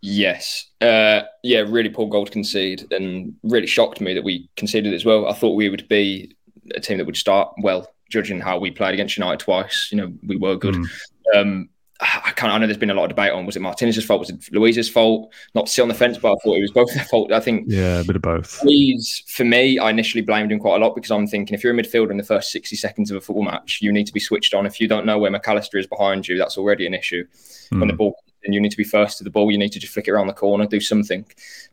Yes. 0.00 0.66
Uh, 0.80 1.22
yeah, 1.42 1.60
really 1.60 1.88
poor 1.90 2.08
goal 2.08 2.24
to 2.24 2.32
concede 2.32 2.90
and 2.92 3.34
really 3.42 3.66
shocked 3.66 4.00
me 4.00 4.14
that 4.14 4.24
we 4.24 4.48
conceded 4.56 4.94
as 4.94 5.04
well. 5.04 5.28
I 5.28 5.34
thought 5.34 5.54
we 5.54 5.68
would 5.68 5.88
be 5.88 6.36
a 6.74 6.80
team 6.80 6.98
that 6.98 7.06
would 7.06 7.16
start 7.16 7.52
well, 7.62 7.88
judging 8.10 8.40
how 8.40 8.58
we 8.58 8.70
played 8.70 8.94
against 8.94 9.16
United 9.16 9.40
twice. 9.40 9.88
You 9.90 9.98
know, 9.98 10.12
we 10.26 10.36
were 10.36 10.56
good. 10.56 10.76
Mm. 10.76 10.88
Um, 11.34 11.68
I 12.00 12.30
can't. 12.36 12.52
I 12.52 12.58
know 12.58 12.66
there's 12.66 12.78
been 12.78 12.90
a 12.90 12.94
lot 12.94 13.04
of 13.04 13.08
debate 13.08 13.32
on 13.32 13.44
was 13.44 13.56
it 13.56 13.60
Martinez's 13.60 14.04
fault, 14.04 14.20
was 14.20 14.30
it 14.30 14.52
Luiz's 14.52 14.88
fault? 14.88 15.32
Not 15.56 15.66
to 15.66 15.72
sit 15.72 15.82
on 15.82 15.88
the 15.88 15.94
fence, 15.94 16.16
but 16.16 16.30
I 16.30 16.36
thought 16.44 16.56
it 16.56 16.62
was 16.62 16.70
both 16.70 16.94
their 16.94 17.04
fault. 17.04 17.32
I 17.32 17.40
think. 17.40 17.64
Yeah, 17.66 18.00
a 18.00 18.04
bit 18.04 18.14
of 18.14 18.22
both. 18.22 18.62
Luiz, 18.62 19.24
for 19.26 19.44
me, 19.44 19.80
I 19.80 19.90
initially 19.90 20.22
blamed 20.22 20.52
him 20.52 20.60
quite 20.60 20.80
a 20.80 20.84
lot 20.84 20.94
because 20.94 21.10
I'm 21.10 21.26
thinking 21.26 21.54
if 21.54 21.64
you're 21.64 21.76
a 21.76 21.76
midfielder 21.76 22.12
in 22.12 22.16
the 22.16 22.22
first 22.22 22.52
60 22.52 22.76
seconds 22.76 23.10
of 23.10 23.16
a 23.16 23.20
football 23.20 23.42
match, 23.42 23.80
you 23.82 23.90
need 23.90 24.06
to 24.06 24.12
be 24.12 24.20
switched 24.20 24.54
on. 24.54 24.64
If 24.64 24.80
you 24.80 24.86
don't 24.86 25.06
know 25.06 25.18
where 25.18 25.30
Mac 25.32 25.48
Allister 25.48 25.76
is 25.76 25.88
behind 25.88 26.28
you, 26.28 26.38
that's 26.38 26.56
already 26.56 26.86
an 26.86 26.94
issue. 26.94 27.26
Mm. 27.72 27.80
When 27.80 27.88
the 27.88 27.94
hmm. 27.94 27.98
ball 27.98 28.16
and 28.44 28.54
you 28.54 28.60
need 28.60 28.70
to 28.70 28.76
be 28.76 28.84
first 28.84 29.18
to 29.18 29.24
the 29.24 29.30
ball, 29.30 29.50
you 29.50 29.58
need 29.58 29.72
to 29.72 29.80
just 29.80 29.92
flick 29.92 30.08
it 30.08 30.12
around 30.12 30.26
the 30.26 30.32
corner, 30.32 30.66
do 30.66 30.80
something. 30.80 31.24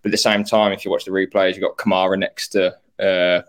But 0.01 0.09
at 0.09 0.11
the 0.11 0.17
same 0.17 0.43
time, 0.43 0.71
if 0.71 0.83
you 0.83 0.91
watch 0.91 1.05
the 1.05 1.11
replays, 1.11 1.55
you've 1.55 1.61
got 1.61 1.77
Kamara 1.77 2.17
next 2.17 2.49
to. 2.49 2.75
Uh, 2.99 3.41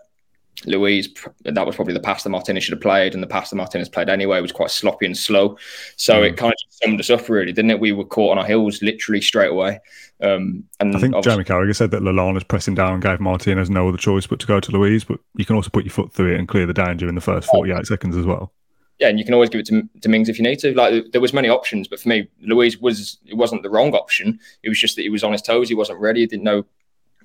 Luiz, 0.65 1.09
that 1.43 1.65
was 1.67 1.75
probably 1.75 1.93
the 1.93 1.99
pass 1.99 2.23
that 2.23 2.29
Martinez 2.29 2.63
should 2.63 2.73
have 2.73 2.81
played, 2.81 3.13
and 3.13 3.21
the 3.21 3.27
pass 3.27 3.51
that 3.51 3.55
Martinez 3.55 3.89
played 3.89 4.09
anyway 4.09 4.41
was 4.41 4.51
quite 4.51 4.71
sloppy 4.71 5.05
and 5.05 5.15
slow. 5.15 5.57
So 5.97 6.21
mm. 6.21 6.29
it 6.29 6.37
kind 6.37 6.51
of 6.51 6.73
summed 6.83 6.99
us 6.99 7.11
up, 7.11 7.29
really, 7.29 7.51
didn't 7.51 7.71
it? 7.71 7.79
We 7.79 7.91
were 7.91 8.05
caught 8.05 8.31
on 8.31 8.39
our 8.39 8.45
heels 8.45 8.81
literally 8.81 9.21
straight 9.21 9.51
away. 9.51 9.79
Um, 10.19 10.63
and 10.79 10.95
I 10.95 10.99
think 10.99 11.23
Jeremy 11.23 11.43
Carragher 11.43 11.75
said 11.75 11.91
that 11.91 12.01
Lallana's 12.01 12.43
pressing 12.43 12.73
down 12.73 12.93
and 12.93 13.03
gave 13.03 13.19
Martinez 13.19 13.69
no 13.69 13.87
other 13.87 13.99
choice 13.99 14.25
but 14.25 14.39
to 14.39 14.47
go 14.47 14.59
to 14.59 14.71
Luiz. 14.71 15.03
But 15.03 15.19
you 15.35 15.45
can 15.45 15.55
also 15.55 15.69
put 15.69 15.85
your 15.85 15.91
foot 15.91 16.11
through 16.11 16.33
it 16.33 16.39
and 16.39 16.47
clear 16.47 16.65
the 16.65 16.73
danger 16.73 17.07
in 17.07 17.15
the 17.15 17.21
first 17.21 17.49
48 17.49 17.85
seconds 17.85 18.17
as 18.17 18.25
well. 18.25 18.51
Yeah, 18.99 19.09
and 19.09 19.19
you 19.19 19.25
can 19.25 19.35
always 19.35 19.49
give 19.49 19.59
it 19.59 19.67
to, 19.67 19.87
to 20.01 20.09
Mings 20.09 20.27
if 20.27 20.39
you 20.39 20.43
need 20.43 20.57
to. 20.59 20.73
Like 20.73 21.11
there 21.11 21.21
was 21.21 21.31
many 21.31 21.49
options, 21.49 21.87
but 21.87 21.99
for 21.99 22.09
me, 22.09 22.27
Luiz 22.41 22.79
was 22.79 23.19
it 23.25 23.35
wasn't 23.35 23.61
the 23.61 23.69
wrong 23.69 23.93
option. 23.93 24.39
It 24.63 24.69
was 24.69 24.79
just 24.79 24.95
that 24.95 25.03
he 25.03 25.09
was 25.09 25.23
on 25.23 25.33
his 25.33 25.41
toes. 25.41 25.69
He 25.69 25.75
wasn't 25.75 25.99
ready. 25.99 26.21
He 26.21 26.25
didn't 26.25 26.43
know 26.43 26.65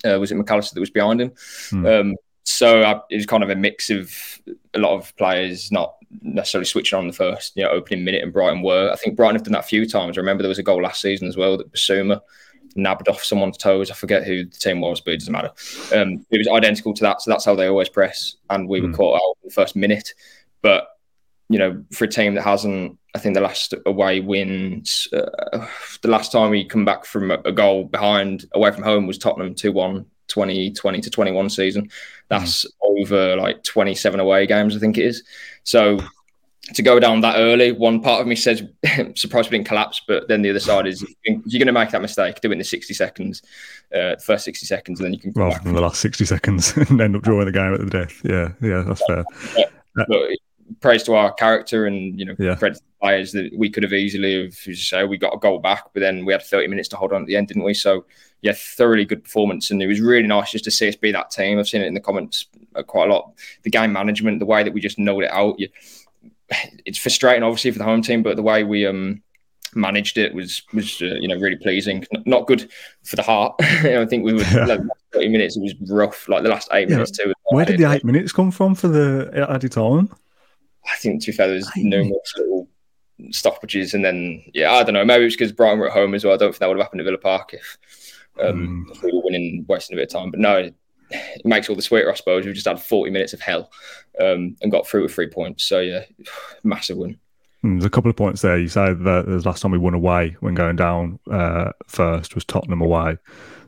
uh, 0.05 0.19
was 0.19 0.31
it 0.31 0.35
Mac 0.35 0.49
Allister 0.51 0.75
that 0.75 0.79
was 0.79 0.89
behind 0.89 1.21
him. 1.21 1.31
Mm. 1.71 2.01
Um, 2.01 2.15
so 2.43 2.83
I, 2.83 2.99
it 3.09 3.15
was 3.15 3.25
kind 3.25 3.43
of 3.43 3.49
a 3.49 3.55
mix 3.55 3.89
of 3.89 4.13
a 4.73 4.79
lot 4.79 4.93
of 4.93 5.15
players 5.15 5.71
not 5.71 5.95
necessarily 6.21 6.65
switching 6.65 6.99
on 6.99 7.07
the 7.07 7.13
first, 7.13 7.55
you 7.55 7.63
know, 7.63 7.69
opening 7.69 8.03
minute, 8.03 8.23
and 8.23 8.33
Brighton 8.33 8.61
were. 8.61 8.91
I 8.91 8.95
think 8.97 9.15
Brighton 9.15 9.35
have 9.35 9.43
done 9.43 9.53
that 9.53 9.63
a 9.63 9.67
few 9.67 9.87
times. 9.87 10.17
I 10.17 10.21
remember 10.21 10.43
there 10.43 10.49
was 10.49 10.59
a 10.59 10.63
goal 10.63 10.81
last 10.81 11.01
season 11.01 11.27
as 11.27 11.37
well 11.37 11.57
that 11.57 11.71
Bissouma 11.71 12.21
nabbed 12.75 13.07
off 13.07 13.23
someone's 13.23 13.57
toes. 13.57 13.91
I 13.91 13.93
forget 13.93 14.25
who 14.25 14.45
the 14.45 14.57
team 14.57 14.81
was, 14.81 14.99
but 14.99 15.13
it 15.13 15.19
doesn't 15.19 15.31
matter. 15.31 15.51
Um, 15.95 16.25
it 16.31 16.37
was 16.37 16.47
identical 16.47 16.93
to 16.93 17.03
that, 17.03 17.21
so 17.21 17.31
that's 17.31 17.45
how 17.45 17.55
they 17.55 17.67
always 17.67 17.89
press, 17.89 18.35
and 18.49 18.67
we 18.67 18.79
mm. 18.79 18.83
were 18.83 18.89
hmm. 18.89 18.95
caught 18.95 19.15
out 19.15 19.37
in 19.43 19.47
the 19.47 19.53
first 19.53 19.75
minute. 19.75 20.13
But 20.61 20.92
you 21.53 21.59
know, 21.59 21.83
for 21.91 22.05
a 22.05 22.07
team 22.07 22.33
that 22.33 22.41
hasn't, 22.41 22.97
I 23.13 23.19
think 23.19 23.35
the 23.35 23.41
last 23.41 23.75
away 23.85 24.21
wins, 24.21 25.07
uh, 25.13 25.67
the 26.01 26.07
last 26.07 26.31
time 26.31 26.49
we 26.49 26.65
come 26.65 26.83
back 26.83 27.05
from 27.05 27.29
a, 27.29 27.51
goal 27.51 27.83
behind 27.83 28.45
away 28.53 28.71
from 28.71 28.81
home 28.81 29.05
was 29.05 29.19
Tottenham 29.19 29.53
2 29.53 29.71
1 29.71 30.03
2020 30.29 31.01
to 31.01 31.09
21 31.11 31.49
season. 31.51 31.91
That's 32.29 32.65
mm. 32.65 33.01
over 33.01 33.35
like 33.35 33.63
27 33.63 34.19
away 34.19 34.47
games, 34.47 34.75
I 34.75 34.79
think 34.79 34.97
it 34.97 35.05
is. 35.05 35.23
So 35.63 35.99
to 36.73 36.81
go 36.81 36.99
down 36.99 37.21
that 37.21 37.35
early, 37.37 37.71
one 37.71 38.01
part 38.01 38.19
of 38.19 38.25
me 38.25 38.35
says, 38.35 38.63
surprised 39.15 39.51
we 39.51 39.57
didn't 39.59 39.67
collapse, 39.67 40.01
but 40.07 40.27
then 40.27 40.41
the 40.41 40.49
other 40.49 40.59
side 40.59 40.87
is, 40.87 41.05
you're 41.23 41.59
going 41.59 41.67
to 41.67 41.71
make 41.71 41.91
that 41.91 42.01
mistake, 42.01 42.41
do 42.41 42.49
it 42.49 42.53
in 42.53 42.57
the 42.57 42.63
60 42.63 42.95
seconds, 42.95 43.43
uh, 43.95 44.15
first 44.15 44.45
60 44.45 44.65
seconds, 44.65 44.99
and 44.99 45.05
then 45.05 45.13
you 45.13 45.19
can. 45.19 45.33
Rather 45.35 45.59
than 45.63 45.75
the 45.75 45.81
last 45.81 46.01
60 46.01 46.25
seconds 46.25 46.75
and 46.89 46.99
end 46.99 47.15
up 47.15 47.21
drawing 47.21 47.45
the 47.45 47.51
game 47.51 47.75
at 47.75 47.79
the 47.79 47.85
death. 47.85 48.21
Yeah, 48.23 48.53
yeah, 48.67 48.81
that's 48.87 49.05
fair. 49.05 49.23
Yeah. 49.55 49.65
But 49.95 50.29
praise 50.81 51.03
to 51.03 51.15
our 51.15 51.33
character 51.33 51.85
and, 51.85 52.19
you 52.19 52.25
know, 52.25 52.35
yeah. 52.39 52.55
credit 52.55 52.75
to 52.75 52.81
the 52.81 52.99
players 53.01 53.31
that 53.31 53.51
we 53.55 53.69
could 53.69 53.83
have 53.83 53.93
easily, 53.93 54.43
have, 54.43 54.53
as 54.53 54.67
you 54.67 54.75
say, 54.75 55.03
we 55.05 55.17
got 55.17 55.33
a 55.33 55.39
goal 55.39 55.59
back, 55.59 55.85
but 55.93 55.99
then 55.99 56.25
we 56.25 56.33
had 56.33 56.41
30 56.41 56.67
minutes 56.67 56.89
to 56.89 56.97
hold 56.97 57.13
on 57.13 57.21
at 57.21 57.27
the 57.27 57.35
end, 57.35 57.47
didn't 57.47 57.63
we? 57.63 57.73
So, 57.73 58.05
yeah, 58.41 58.53
thoroughly 58.55 59.05
good 59.05 59.23
performance, 59.23 59.71
and 59.71 59.81
it 59.81 59.87
was 59.87 60.01
really 60.01 60.27
nice 60.27 60.51
just 60.51 60.65
to 60.65 60.71
see 60.71 60.89
us 60.89 60.97
be 60.97 61.13
that 61.13 61.31
team. 61.31 61.57
I've 61.57 61.67
seen 61.67 61.81
it 61.81 61.87
in 61.87 61.93
the 61.93 62.01
comments 62.01 62.47
uh, 62.75 62.83
quite 62.83 63.09
a 63.09 63.13
lot. 63.13 63.31
The 63.63 63.69
game 63.69 63.93
management, 63.93 64.39
the 64.39 64.45
way 64.45 64.63
that 64.63 64.73
we 64.73 64.81
just 64.81 64.99
knowed 64.99 65.23
it 65.23 65.31
out. 65.31 65.59
You, 65.59 65.69
it's 66.85 66.97
frustrating, 66.97 67.43
obviously, 67.43 67.71
for 67.71 67.79
the 67.79 67.85
home 67.85 68.01
team, 68.01 68.21
but 68.21 68.35
the 68.35 68.43
way 68.43 68.65
we 68.65 68.85
um, 68.85 69.23
managed 69.75 70.17
it 70.17 70.33
was 70.33 70.61
was 70.73 71.01
uh, 71.01 71.15
you 71.19 71.27
know 71.27 71.37
really 71.37 71.55
pleasing. 71.55 72.05
Not 72.25 72.47
good 72.47 72.69
for 73.03 73.15
the 73.15 73.23
heart. 73.23 73.55
I 73.61 74.05
think 74.05 74.25
we 74.25 74.33
were 74.33 74.39
like, 74.65 74.81
thirty 75.13 75.29
minutes. 75.29 75.57
It 75.57 75.61
was 75.61 75.75
rough. 75.89 76.27
Like 76.27 76.43
the 76.43 76.49
last 76.49 76.67
eight 76.73 76.89
yeah, 76.89 76.95
minutes 76.95 77.11
too. 77.11 77.33
Where 77.45 77.65
did 77.65 77.79
the 77.79 77.89
eight 77.91 78.03
minutes 78.03 78.31
come 78.31 78.51
from 78.51 78.75
for 78.75 78.89
the 78.89 79.47
added 79.49 79.71
time? 79.71 80.09
I 80.91 80.95
think 80.97 81.21
to 81.21 81.31
be 81.31 81.35
fair, 81.35 81.47
there's 81.47 81.69
numerous 81.75 82.33
little 82.37 82.67
stoppages, 83.31 83.93
and 83.93 84.03
then 84.03 84.43
yeah, 84.53 84.73
I 84.73 84.83
don't 84.83 84.93
know. 84.93 85.05
Maybe 85.05 85.25
it's 85.25 85.35
because 85.35 85.51
Brighton 85.51 85.79
were 85.79 85.87
at 85.87 85.93
home 85.93 86.13
as 86.13 86.23
well. 86.23 86.33
I 86.33 86.37
don't 86.37 86.51
think 86.51 86.59
that 86.59 86.67
would 86.67 86.77
have 86.77 86.85
happened 86.85 87.01
at 87.01 87.05
Villa 87.05 87.17
Park 87.17 87.53
if 87.53 87.77
um, 88.41 88.87
mm. 88.89 89.03
we 89.03 89.11
were 89.13 89.23
winning, 89.23 89.65
wasting 89.67 89.95
a 89.95 90.01
bit 90.01 90.13
of 90.13 90.19
time. 90.19 90.31
But 90.31 90.39
no, 90.39 90.57
it, 90.57 90.75
makes 91.45 91.69
all 91.69 91.75
the 91.75 91.81
sweeter, 91.81 92.11
I 92.11 92.15
suppose. 92.15 92.45
We've 92.45 92.55
just 92.55 92.67
had 92.67 92.81
40 92.81 93.11
minutes 93.11 93.33
of 93.33 93.41
hell 93.41 93.69
um, 94.19 94.55
and 94.61 94.71
got 94.71 94.87
through 94.87 95.03
with 95.03 95.13
three 95.13 95.27
points. 95.27 95.63
So, 95.63 95.79
yeah, 95.79 96.05
massive 96.63 96.97
win. 96.97 97.19
Hmm, 97.61 97.75
there's 97.75 97.85
a 97.85 97.89
couple 97.89 98.09
of 98.09 98.15
points 98.15 98.41
there. 98.41 98.57
You 98.57 98.67
say 98.67 98.93
that 98.93 99.25
the 99.27 99.41
last 99.45 99.61
time 99.61 99.71
we 99.71 99.77
won 99.77 99.93
away 99.93 100.35
when 100.39 100.55
going 100.55 100.75
down 100.75 101.19
uh, 101.31 101.71
first 101.87 102.35
was 102.35 102.45
Tottenham 102.45 102.81
away. 102.81 103.17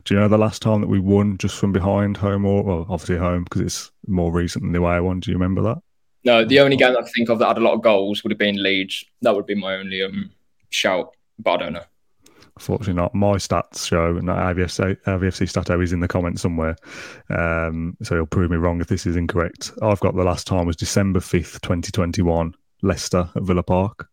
Do 0.04 0.14
you 0.14 0.20
know 0.20 0.28
the 0.28 0.38
last 0.38 0.62
time 0.62 0.80
that 0.82 0.86
we 0.86 1.00
won 1.00 1.36
just 1.38 1.56
from 1.56 1.72
behind 1.72 2.16
home 2.16 2.44
or 2.44 2.62
well, 2.62 2.86
obviously 2.88 3.16
home 3.16 3.42
because 3.44 3.60
it's 3.62 3.90
more 4.06 4.30
recent 4.30 4.62
than 4.62 4.72
the 4.72 4.78
away 4.78 5.00
one? 5.00 5.18
Do 5.20 5.30
you 5.30 5.36
remember 5.36 5.62
that? 5.62 5.78
No, 6.26 6.44
the 6.44 6.58
only 6.58 6.76
game 6.76 6.90
I 6.90 7.02
can 7.02 7.12
think 7.12 7.28
of 7.28 7.38
that 7.38 7.46
had 7.46 7.58
a 7.58 7.60
lot 7.60 7.74
of 7.74 7.82
goals 7.82 8.24
would 8.24 8.32
have 8.32 8.38
been 8.38 8.60
Leeds. 8.60 9.04
That 9.22 9.36
would 9.36 9.46
be 9.46 9.54
my 9.54 9.76
only 9.76 10.02
um, 10.02 10.32
shout, 10.70 11.14
but 11.38 11.52
I 11.52 11.56
don't 11.58 11.74
know. 11.74 11.84
Fortunately, 12.58 12.94
not. 12.94 13.14
My 13.14 13.36
stats 13.36 13.86
show, 13.86 14.16
and 14.16 14.26
IVFC, 14.26 14.96
IVFC 15.04 15.48
Stato 15.48 15.80
is 15.80 15.92
in 15.92 16.00
the 16.00 16.08
comments 16.08 16.42
somewhere. 16.42 16.74
Um, 17.30 17.96
so 18.02 18.16
he'll 18.16 18.26
prove 18.26 18.50
me 18.50 18.56
wrong 18.56 18.80
if 18.80 18.88
this 18.88 19.06
is 19.06 19.14
incorrect. 19.14 19.70
I've 19.80 20.00
got 20.00 20.16
the 20.16 20.24
last 20.24 20.48
time 20.48 20.66
was 20.66 20.74
December 20.74 21.20
5th, 21.20 21.60
2021, 21.60 22.56
Leicester 22.82 23.30
at 23.36 23.42
Villa 23.44 23.62
Park. 23.62 24.08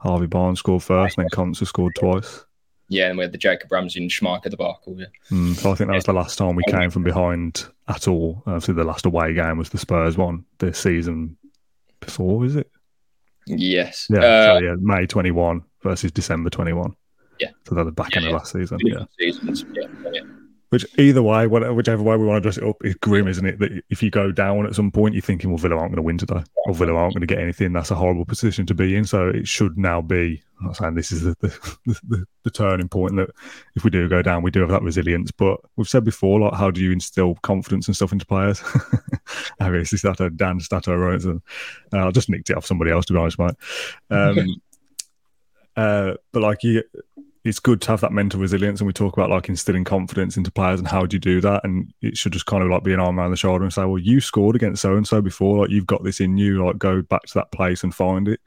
Harvey 0.00 0.26
Barnes 0.26 0.58
scored 0.58 0.82
first, 0.82 1.16
and 1.16 1.24
then 1.24 1.30
Konsa 1.30 1.66
scored 1.66 1.94
twice. 1.98 2.44
Yeah, 2.90 3.08
and 3.08 3.16
we 3.16 3.24
had 3.24 3.32
the 3.32 3.38
Jacob 3.38 3.72
Ramsey 3.72 4.02
and 4.02 4.10
Schmeichel 4.10 4.50
debacle. 4.50 5.00
Yeah. 5.00 5.06
Mm, 5.30 5.54
so 5.54 5.72
I 5.72 5.76
think 5.76 5.88
that 5.88 5.96
was 5.96 6.04
the 6.04 6.12
last 6.12 6.36
time 6.36 6.56
we 6.56 6.64
came 6.64 6.90
from 6.90 7.04
behind 7.04 7.64
at 7.88 8.06
all. 8.06 8.42
Obviously, 8.46 8.74
the 8.74 8.84
last 8.84 9.06
away 9.06 9.32
game 9.32 9.56
was 9.56 9.70
the 9.70 9.78
Spurs 9.78 10.18
one 10.18 10.44
this 10.58 10.78
season 10.78 11.38
before, 12.04 12.44
is 12.44 12.56
it? 12.56 12.70
Yes. 13.46 14.06
Yeah, 14.10 14.18
uh, 14.20 14.58
so 14.58 14.64
yeah 14.64 14.74
May 14.80 15.06
21 15.06 15.62
versus 15.82 16.12
December 16.12 16.50
21. 16.50 16.94
Yeah. 17.40 17.50
So 17.66 17.74
they're 17.74 17.84
the 17.84 17.92
back 17.92 18.12
yeah, 18.12 18.18
end 18.18 18.24
yeah. 18.24 18.30
of 18.30 18.34
last 18.34 18.52
season. 18.52 18.78
Yeah. 18.82 19.04
Seasons. 19.18 19.64
Yeah. 19.74 20.20
Which 20.70 20.86
either 20.98 21.22
way, 21.22 21.46
whichever 21.46 22.02
way 22.02 22.16
we 22.16 22.26
want 22.26 22.38
to 22.38 22.40
dress 22.40 22.58
it 22.58 22.64
up, 22.64 22.76
is 22.84 22.94
grim, 22.96 23.28
isn't 23.28 23.46
it? 23.46 23.58
That 23.60 23.82
if 23.90 24.02
you 24.02 24.10
go 24.10 24.32
down 24.32 24.66
at 24.66 24.74
some 24.74 24.90
point, 24.90 25.14
you're 25.14 25.22
thinking, 25.22 25.50
well, 25.50 25.58
Villa 25.58 25.76
aren't 25.76 25.92
going 25.92 25.96
to 25.96 26.02
win 26.02 26.18
today, 26.18 26.42
or 26.66 26.74
Villa 26.74 26.94
aren't 26.94 27.14
going 27.14 27.20
to 27.20 27.32
get 27.32 27.38
anything. 27.38 27.72
That's 27.72 27.92
a 27.92 27.94
horrible 27.94 28.24
position 28.24 28.66
to 28.66 28.74
be 28.74 28.96
in. 28.96 29.04
So 29.04 29.28
it 29.28 29.46
should 29.46 29.78
now 29.78 30.00
be. 30.00 30.42
I'm 30.58 30.66
not 30.66 30.76
saying 30.76 30.94
this 30.94 31.12
is 31.12 31.22
the 31.22 31.36
the, 31.40 32.00
the, 32.08 32.26
the 32.42 32.50
turning 32.50 32.88
point 32.88 33.16
that 33.16 33.30
if 33.76 33.84
we 33.84 33.90
do 33.90 34.08
go 34.08 34.22
down, 34.22 34.42
we 34.42 34.50
do 34.50 34.60
have 34.60 34.70
that 34.70 34.82
resilience. 34.82 35.30
But 35.30 35.60
we've 35.76 35.88
said 35.88 36.04
before, 36.04 36.40
like, 36.40 36.54
how 36.54 36.70
do 36.70 36.80
you 36.80 36.90
instill 36.90 37.36
confidence 37.36 37.86
and 37.86 37.94
stuff 37.94 38.12
into 38.12 38.26
players? 38.26 38.62
I 39.60 39.70
mean, 39.70 39.80
it's 39.80 40.02
that 40.02 40.20
a 40.20 40.30
Dan 40.30 40.60
Stato 40.60 40.94
wrote 40.96 41.24
it. 41.24 41.42
Uh, 41.92 42.08
I 42.08 42.10
just 42.10 42.28
nicked 42.28 42.50
it 42.50 42.56
off 42.56 42.66
somebody 42.66 42.90
else, 42.90 43.06
to 43.06 43.12
be 43.12 43.18
honest, 43.18 43.38
mate. 43.38 43.54
Um, 44.10 44.56
uh, 45.76 46.14
but 46.32 46.42
like 46.42 46.62
you 46.62 46.82
it's 47.44 47.60
good 47.60 47.80
to 47.82 47.88
have 47.90 48.00
that 48.00 48.12
mental 48.12 48.40
resilience 48.40 48.80
and 48.80 48.86
we 48.86 48.92
talk 48.92 49.12
about 49.12 49.28
like 49.28 49.48
instilling 49.48 49.84
confidence 49.84 50.36
into 50.36 50.50
players 50.50 50.80
and 50.80 50.88
how 50.88 51.04
do 51.04 51.14
you 51.14 51.20
do 51.20 51.40
that 51.42 51.62
and 51.64 51.92
it 52.00 52.16
should 52.16 52.32
just 52.32 52.46
kind 52.46 52.62
of 52.62 52.70
like 52.70 52.82
be 52.82 52.92
an 52.92 53.00
arm 53.00 53.20
around 53.20 53.30
the 53.30 53.36
shoulder 53.36 53.64
and 53.64 53.72
say 53.72 53.84
well 53.84 53.98
you 53.98 54.20
scored 54.20 54.56
against 54.56 54.82
so 54.82 54.96
and 54.96 55.06
so 55.06 55.20
before 55.20 55.58
like 55.58 55.70
you've 55.70 55.86
got 55.86 56.02
this 56.02 56.20
in 56.20 56.38
you 56.38 56.64
like 56.64 56.78
go 56.78 57.02
back 57.02 57.22
to 57.22 57.34
that 57.34 57.52
place 57.52 57.84
and 57.84 57.94
find 57.94 58.28
it. 58.28 58.40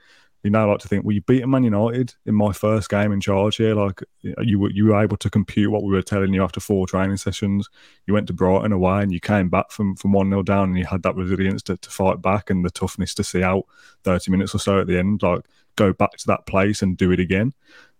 You 0.44 0.52
now 0.52 0.70
like 0.70 0.80
to 0.80 0.88
think 0.88 1.04
well 1.04 1.14
you 1.14 1.22
beat 1.22 1.46
man 1.48 1.64
united 1.64 2.14
in 2.26 2.34
my 2.34 2.54
first 2.54 2.90
game 2.90 3.12
in 3.12 3.20
charge 3.20 3.58
here 3.58 3.76
like 3.76 4.02
you 4.22 4.60
were 4.60 4.70
you 4.70 4.86
were 4.86 5.02
able 5.02 5.18
to 5.18 5.30
compute 5.30 5.72
what 5.72 5.84
we 5.84 5.92
were 5.92 6.02
telling 6.02 6.34
you 6.34 6.42
after 6.44 6.60
four 6.60 6.88
training 6.88 7.18
sessions. 7.18 7.68
You 8.06 8.14
went 8.14 8.28
to 8.28 8.34
brighton 8.34 8.72
away 8.72 9.02
and 9.02 9.12
you 9.12 9.20
came 9.20 9.50
back 9.50 9.72
from 9.72 9.96
from 9.96 10.14
1-0 10.14 10.46
down 10.46 10.70
and 10.70 10.78
you 10.78 10.86
had 10.86 11.04
that 11.04 11.16
resilience 11.16 11.64
to, 11.64 11.76
to 11.78 11.90
fight 11.90 12.22
back 12.22 12.50
and 12.50 12.64
the 12.64 12.70
toughness 12.70 13.14
to 13.16 13.24
see 13.24 13.44
out 13.44 13.66
30 14.06 14.32
minutes 14.32 14.56
or 14.56 14.60
so 14.60 14.80
at 14.80 14.88
the 14.88 14.98
end 14.98 15.22
like 15.22 15.42
go 15.76 15.92
back 15.92 16.16
to 16.18 16.28
that 16.28 16.46
place 16.46 16.82
and 16.82 16.98
do 16.98 17.12
it 17.12 17.20
again 17.20 17.54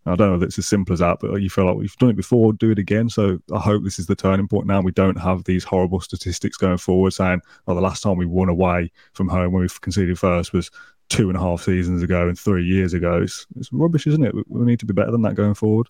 I 0.08 0.16
don't 0.16 0.30
know 0.30 0.36
if 0.36 0.44
it's 0.44 0.60
as 0.60 0.66
simple 0.66 0.94
as 0.94 1.00
that, 1.00 1.20
but 1.20 1.36
you 1.42 1.50
feel 1.50 1.66
like 1.66 1.76
we've 1.76 1.96
done 1.98 2.10
it 2.10 2.16
before, 2.16 2.54
do 2.54 2.72
it 2.72 2.80
again. 2.80 3.10
So 3.10 3.40
I 3.54 3.60
hope 3.60 3.84
this 3.84 4.00
is 4.00 4.08
the 4.08 4.16
turning 4.16 4.48
point 4.48 4.68
now. 4.68 4.82
We 4.82 4.92
don't 4.92 5.20
have 5.20 5.44
these 5.44 5.64
horrible 5.64 6.00
statistics 6.00 6.58
going 6.58 6.78
forward 6.78 7.14
saying, 7.14 7.42
oh, 7.68 7.76
the 7.76 7.82
last 7.82 8.04
time 8.04 8.18
we 8.18 8.26
won 8.26 8.50
away 8.50 8.92
from 9.14 9.28
home 9.28 9.52
when 9.52 9.64
we 9.64 9.70
conceded 9.82 10.18
first 10.18 10.54
was 10.54 10.72
two 11.10 11.30
and 11.30 11.38
a 11.38 11.42
half 11.42 11.62
seasons 11.62 12.04
ago 12.04 12.28
and 12.28 12.38
three 12.38 12.66
years 12.66 12.94
ago. 12.94 13.22
It's, 13.22 13.46
it's 13.58 13.72
rubbish, 13.72 14.08
isn't 14.08 14.24
it? 14.24 14.34
We, 14.34 14.44
we, 14.48 14.66
need 14.66 14.80
to 14.80 14.86
be 14.86 14.94
better 14.94 15.12
than 15.12 15.22
that 15.24 15.36
going 15.36 15.54
forward. 15.54 15.88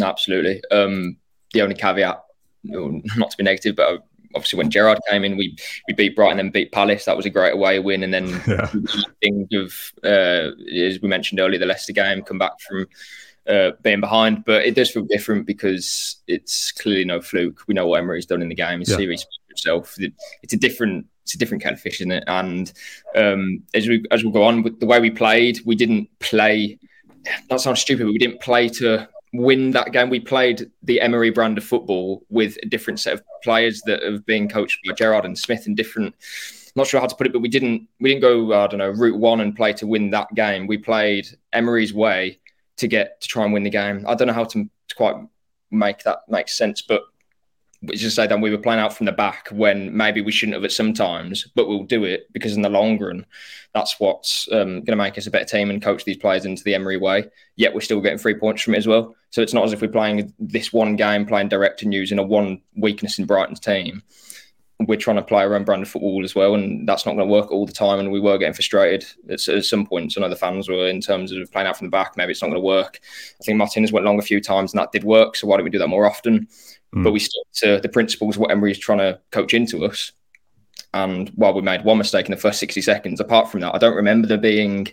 Absolutely. 0.00 0.62
Um, 0.70 1.16
the 1.52 1.62
only 1.62 1.74
caveat, 1.74 2.22
not 2.64 3.30
to 3.30 3.36
be 3.36 3.44
negative, 3.44 3.76
but 3.76 4.04
obviously 4.34 4.56
when 4.56 4.70
Gerrard 4.70 5.00
came 5.10 5.24
in, 5.24 5.36
we 5.36 5.56
we 5.88 5.94
beat 5.94 6.16
Brighton 6.16 6.38
and 6.38 6.52
beat 6.52 6.72
Palace. 6.72 7.04
That 7.04 7.16
was 7.16 7.26
a 7.26 7.30
great 7.30 7.54
away 7.54 7.78
win. 7.78 8.02
And 8.02 8.14
then 8.14 8.28
yeah. 8.46 8.66
think 9.22 9.48
of 9.52 9.92
uh, 10.04 10.52
as 10.74 11.00
we 11.00 11.08
mentioned 11.08 11.40
earlier, 11.40 11.58
the 11.58 11.66
Leicester 11.66 11.92
game, 11.92 12.22
come 12.22 12.38
back 12.38 12.58
from 12.60 12.86
uh, 13.48 13.72
being 13.82 14.00
behind, 14.00 14.44
but 14.44 14.64
it 14.64 14.74
does 14.74 14.90
feel 14.90 15.04
different 15.04 15.46
because 15.46 16.16
it's 16.26 16.72
clearly 16.72 17.04
no 17.04 17.20
fluke. 17.20 17.62
We 17.66 17.74
know 17.74 17.86
what 17.86 17.98
Emery's 17.98 18.26
done 18.26 18.42
in 18.42 18.48
the 18.48 18.54
game. 18.54 18.80
His 18.80 18.90
yeah. 18.90 18.96
series 18.96 19.26
itself, 19.50 19.96
it's 20.42 20.52
a 20.52 20.56
different 20.56 21.06
it's 21.24 21.34
a 21.34 21.38
different 21.38 21.62
kind 21.62 21.74
of 21.74 21.80
fish, 21.80 22.00
isn't 22.00 22.12
it? 22.12 22.24
And 22.26 22.72
um, 23.16 23.62
as 23.74 23.88
we 23.88 24.04
as 24.10 24.24
we 24.24 24.32
go 24.32 24.42
on 24.42 24.62
with 24.62 24.80
the 24.80 24.86
way 24.86 25.00
we 25.00 25.10
played, 25.10 25.60
we 25.64 25.74
didn't 25.74 26.08
play. 26.18 26.78
That 27.48 27.60
sounds 27.60 27.80
stupid, 27.80 28.04
but 28.04 28.12
we 28.12 28.18
didn't 28.18 28.40
play 28.40 28.68
to 28.70 29.08
win 29.32 29.70
that 29.72 29.92
game. 29.92 30.10
We 30.10 30.20
played 30.20 30.70
the 30.82 31.00
Emery 31.00 31.30
brand 31.30 31.58
of 31.58 31.64
football 31.64 32.24
with 32.28 32.58
a 32.62 32.66
different 32.66 33.00
set 33.00 33.14
of 33.14 33.22
players 33.42 33.80
that 33.86 34.02
have 34.02 34.26
been 34.26 34.48
coached 34.48 34.80
by 34.86 34.94
Gerrard 34.94 35.24
and 35.24 35.38
Smith 35.38 35.66
and 35.66 35.76
different. 35.76 36.14
I'm 36.14 36.80
not 36.80 36.86
sure 36.86 37.00
how 37.00 37.06
to 37.06 37.14
put 37.14 37.26
it, 37.26 37.32
but 37.32 37.40
we 37.40 37.48
didn't 37.48 37.88
we 38.00 38.10
didn't 38.10 38.22
go 38.22 38.52
I 38.52 38.66
don't 38.66 38.78
know 38.78 38.90
route 38.90 39.18
one 39.18 39.40
and 39.40 39.54
play 39.54 39.72
to 39.74 39.86
win 39.86 40.10
that 40.10 40.34
game. 40.34 40.66
We 40.66 40.78
played 40.78 41.26
Emery's 41.52 41.94
way 41.94 42.40
to 42.82 42.88
get 42.88 43.20
to 43.20 43.28
try 43.28 43.44
and 43.44 43.52
win 43.52 43.62
the 43.62 43.70
game. 43.70 44.04
I 44.06 44.14
don't 44.14 44.28
know 44.28 44.34
how 44.34 44.44
to, 44.44 44.64
to 44.88 44.94
quite 44.94 45.16
make 45.70 46.02
that 46.02 46.20
make 46.28 46.48
sense, 46.48 46.82
but 46.82 47.02
just 47.86 48.04
to 48.04 48.10
say 48.10 48.26
that 48.26 48.40
we 48.40 48.50
were 48.50 48.58
playing 48.58 48.80
out 48.80 48.96
from 48.96 49.06
the 49.06 49.12
back 49.12 49.48
when 49.50 49.96
maybe 49.96 50.20
we 50.20 50.30
shouldn't 50.30 50.54
have 50.54 50.64
at 50.64 50.70
sometimes, 50.70 51.48
but 51.56 51.68
we'll 51.68 51.82
do 51.82 52.04
it 52.04 52.32
because 52.32 52.54
in 52.54 52.62
the 52.62 52.68
long 52.68 52.98
run, 52.98 53.26
that's 53.74 53.98
what's 53.98 54.48
um, 54.52 54.74
going 54.74 54.86
to 54.86 54.96
make 54.96 55.18
us 55.18 55.26
a 55.26 55.30
better 55.30 55.44
team 55.44 55.70
and 55.70 55.82
coach 55.82 56.04
these 56.04 56.16
players 56.16 56.44
into 56.44 56.62
the 56.62 56.74
Emery 56.74 56.96
way. 56.96 57.24
Yet 57.56 57.74
we're 57.74 57.80
still 57.80 58.00
getting 58.00 58.18
three 58.18 58.34
points 58.34 58.62
from 58.62 58.74
it 58.74 58.78
as 58.78 58.86
well. 58.86 59.16
So 59.30 59.42
it's 59.42 59.54
not 59.54 59.64
as 59.64 59.72
if 59.72 59.80
we're 59.80 59.88
playing 59.88 60.32
this 60.38 60.72
one 60.72 60.94
game, 60.94 61.26
playing 61.26 61.48
direct 61.48 61.82
and 61.82 61.92
using 61.92 62.18
a 62.18 62.22
one 62.22 62.60
weakness 62.76 63.18
in 63.18 63.24
Brighton's 63.24 63.60
team. 63.60 64.02
We're 64.86 64.96
trying 64.96 65.16
to 65.16 65.22
play 65.22 65.42
our 65.42 65.54
own 65.54 65.64
brand 65.64 65.82
of 65.82 65.88
football 65.88 66.24
as 66.24 66.34
well, 66.34 66.54
and 66.54 66.88
that's 66.88 67.06
not 67.06 67.14
going 67.14 67.26
to 67.26 67.32
work 67.32 67.50
all 67.50 67.66
the 67.66 67.72
time. 67.72 67.98
And 67.98 68.10
we 68.10 68.20
were 68.20 68.38
getting 68.38 68.54
frustrated 68.54 69.06
at, 69.28 69.46
at 69.48 69.64
some 69.64 69.86
points. 69.86 70.16
I 70.16 70.20
know 70.20 70.28
the 70.28 70.36
fans 70.36 70.68
were 70.68 70.88
in 70.88 71.00
terms 71.00 71.32
of 71.32 71.50
playing 71.52 71.68
out 71.68 71.76
from 71.76 71.86
the 71.86 71.90
back. 71.90 72.16
Maybe 72.16 72.32
it's 72.32 72.42
not 72.42 72.48
going 72.48 72.60
to 72.60 72.66
work. 72.66 73.00
I 73.40 73.44
think 73.44 73.58
Martinez 73.58 73.92
went 73.92 74.06
long 74.06 74.18
a 74.18 74.22
few 74.22 74.40
times, 74.40 74.72
and 74.72 74.80
that 74.80 74.92
did 74.92 75.04
work. 75.04 75.36
So 75.36 75.46
why 75.46 75.56
don't 75.56 75.64
we 75.64 75.70
do 75.70 75.78
that 75.78 75.88
more 75.88 76.06
often? 76.06 76.48
mm. 76.94 77.04
but 77.04 77.12
we 77.12 77.18
stuck 77.18 77.46
to 77.54 77.80
the 77.80 77.88
principles 77.88 78.38
what 78.38 78.50
Emery 78.50 78.70
is 78.70 78.78
trying 78.78 78.98
to 78.98 79.20
coach 79.30 79.54
into 79.54 79.84
us. 79.84 80.12
And 80.94 81.30
while 81.30 81.54
we 81.54 81.62
made 81.62 81.84
one 81.84 81.98
mistake 81.98 82.26
in 82.26 82.32
the 82.32 82.36
first 82.36 82.58
60 82.60 82.82
seconds, 82.82 83.20
apart 83.20 83.50
from 83.50 83.60
that, 83.60 83.74
I 83.74 83.78
don't 83.78 83.96
remember 83.96 84.28
there 84.28 84.38
being 84.38 84.88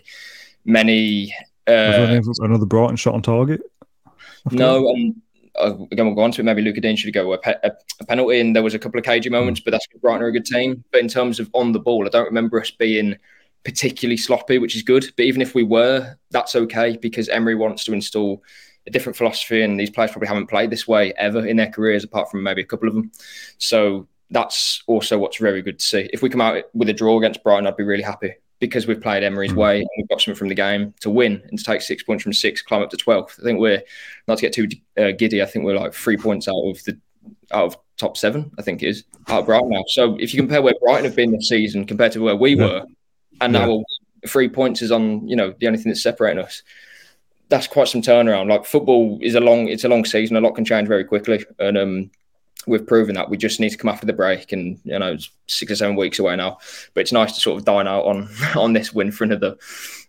many. 0.64 1.34
Uh, 1.66 2.20
another 2.38 2.66
Brighton 2.66 2.96
shot 2.96 3.14
on 3.14 3.22
target? 3.22 3.60
No, 4.50 4.88
and 4.88 5.14
uh, 5.14 5.20
again, 5.56 6.06
we'll 6.06 6.14
go 6.14 6.22
on 6.22 6.32
to 6.32 6.40
it. 6.40 6.44
Maybe 6.44 6.62
Lucas 6.62 6.82
Digne 6.82 6.96
should 6.96 7.12
go 7.12 7.32
a, 7.32 7.38
pe- 7.38 7.58
a, 7.62 8.04
penalty, 8.06 8.40
and 8.40 8.54
there 8.54 8.62
was 8.62 8.74
a 8.74 8.78
couple 8.78 8.98
of 8.98 9.04
cagey 9.04 9.30
moments, 9.30 9.60
mm. 9.60 9.64
but 9.64 9.72
that's 9.72 9.86
Brighton 10.00 10.22
are 10.22 10.28
a 10.28 10.32
good 10.32 10.44
team. 10.44 10.84
But 10.92 11.00
in 11.00 11.08
terms 11.08 11.40
of 11.40 11.50
on 11.54 11.72
the 11.72 11.80
ball, 11.80 12.06
I 12.06 12.10
don't 12.10 12.26
remember 12.26 12.60
us 12.60 12.70
being 12.70 13.16
particularly 13.64 14.16
sloppy, 14.16 14.58
which 14.58 14.76
is 14.76 14.82
good. 14.82 15.10
But 15.16 15.26
even 15.26 15.42
if 15.42 15.54
we 15.54 15.62
were, 15.62 16.16
that's 16.30 16.56
okay 16.56 16.96
because 16.96 17.28
Emery 17.28 17.54
wants 17.54 17.84
to 17.84 17.92
install 17.92 18.42
a 18.86 18.90
different 18.90 19.16
philosophy, 19.16 19.62
and 19.62 19.78
these 19.78 19.90
players 19.90 20.12
probably 20.12 20.28
haven't 20.28 20.48
played 20.48 20.70
this 20.70 20.88
way 20.88 21.12
ever 21.14 21.46
in 21.46 21.56
their 21.56 21.70
careers, 21.70 22.04
apart 22.04 22.30
from 22.30 22.42
maybe 22.42 22.62
a 22.62 22.66
couple 22.66 22.88
of 22.88 22.94
them. 22.94 23.12
So 23.58 24.08
that's 24.30 24.82
also 24.86 25.18
what's 25.18 25.36
very 25.36 25.62
good 25.62 25.78
to 25.80 25.84
see. 25.84 26.10
If 26.12 26.22
we 26.22 26.30
come 26.30 26.40
out 26.40 26.64
with 26.72 26.88
a 26.88 26.94
draw 26.94 27.18
against 27.18 27.42
Brighton, 27.42 27.66
I'd 27.66 27.76
be 27.76 27.84
really 27.84 28.02
happy 28.02 28.34
because 28.60 28.86
we've 28.86 29.00
played 29.00 29.24
Emery's 29.24 29.50
mm-hmm. 29.50 29.60
way 29.60 29.78
and 29.80 29.88
we've 29.96 30.08
got 30.08 30.20
something 30.20 30.38
from 30.38 30.48
the 30.48 30.54
game 30.54 30.94
to 31.00 31.10
win 31.10 31.42
and 31.48 31.58
to 31.58 31.64
take 31.64 31.80
six 31.80 32.02
points 32.02 32.22
from 32.22 32.32
six, 32.32 32.62
climb 32.62 32.82
up 32.82 32.90
to 32.90 32.96
12th. 32.96 33.40
I 33.40 33.42
think 33.42 33.58
we're 33.58 33.82
not 34.28 34.38
to 34.38 34.42
get 34.42 34.52
too 34.52 34.68
uh, 34.98 35.12
giddy. 35.12 35.42
I 35.42 35.46
think 35.46 35.64
we're 35.64 35.78
like 35.78 35.94
three 35.94 36.16
points 36.16 36.46
out 36.46 36.60
of 36.60 36.82
the 36.84 36.98
out 37.52 37.64
of 37.64 37.76
top 37.96 38.16
seven. 38.16 38.52
I 38.58 38.62
think 38.62 38.82
is 38.82 39.04
out 39.28 39.40
of 39.40 39.46
Brighton 39.46 39.70
now. 39.70 39.82
So 39.88 40.16
if 40.20 40.32
you 40.32 40.40
compare 40.40 40.62
where 40.62 40.74
Brighton 40.80 41.06
have 41.06 41.16
been 41.16 41.32
this 41.32 41.48
season 41.48 41.84
compared 41.86 42.12
to 42.12 42.22
where 42.22 42.36
we 42.36 42.54
yeah. 42.54 42.64
were, 42.64 42.86
and 43.40 43.54
yeah. 43.54 43.66
now 43.66 43.84
three 44.28 44.48
points 44.48 44.82
is 44.82 44.92
on 44.92 45.26
you 45.26 45.34
know 45.34 45.54
the 45.58 45.66
only 45.66 45.78
thing 45.78 45.90
that's 45.90 46.02
separating 46.02 46.44
us 46.44 46.62
that's 47.50 47.66
quite 47.66 47.88
some 47.88 48.00
turnaround. 48.00 48.48
Like 48.48 48.64
football 48.64 49.18
is 49.20 49.34
a 49.34 49.40
long, 49.40 49.68
it's 49.68 49.84
a 49.84 49.88
long 49.88 50.04
season. 50.04 50.36
A 50.36 50.40
lot 50.40 50.54
can 50.54 50.64
change 50.64 50.88
very 50.88 51.04
quickly, 51.04 51.44
and 51.58 51.76
um, 51.76 52.10
we've 52.66 52.86
proven 52.86 53.14
that. 53.14 53.30
We 53.30 53.36
just 53.36 53.60
need 53.60 53.70
to 53.70 53.76
come 53.76 53.88
after 53.88 54.06
the 54.06 54.12
break, 54.12 54.52
and 54.52 54.78
you 54.84 54.98
know, 54.98 55.12
it's 55.12 55.30
six 55.46 55.72
or 55.72 55.76
seven 55.76 55.96
weeks 55.96 56.18
away 56.18 56.36
now. 56.36 56.58
But 56.94 57.02
it's 57.02 57.12
nice 57.12 57.32
to 57.34 57.40
sort 57.40 57.58
of 57.58 57.64
dine 57.64 57.86
out 57.86 58.04
on 58.04 58.28
on 58.56 58.72
this 58.72 58.92
win 58.92 59.10
for 59.10 59.24
another 59.24 59.56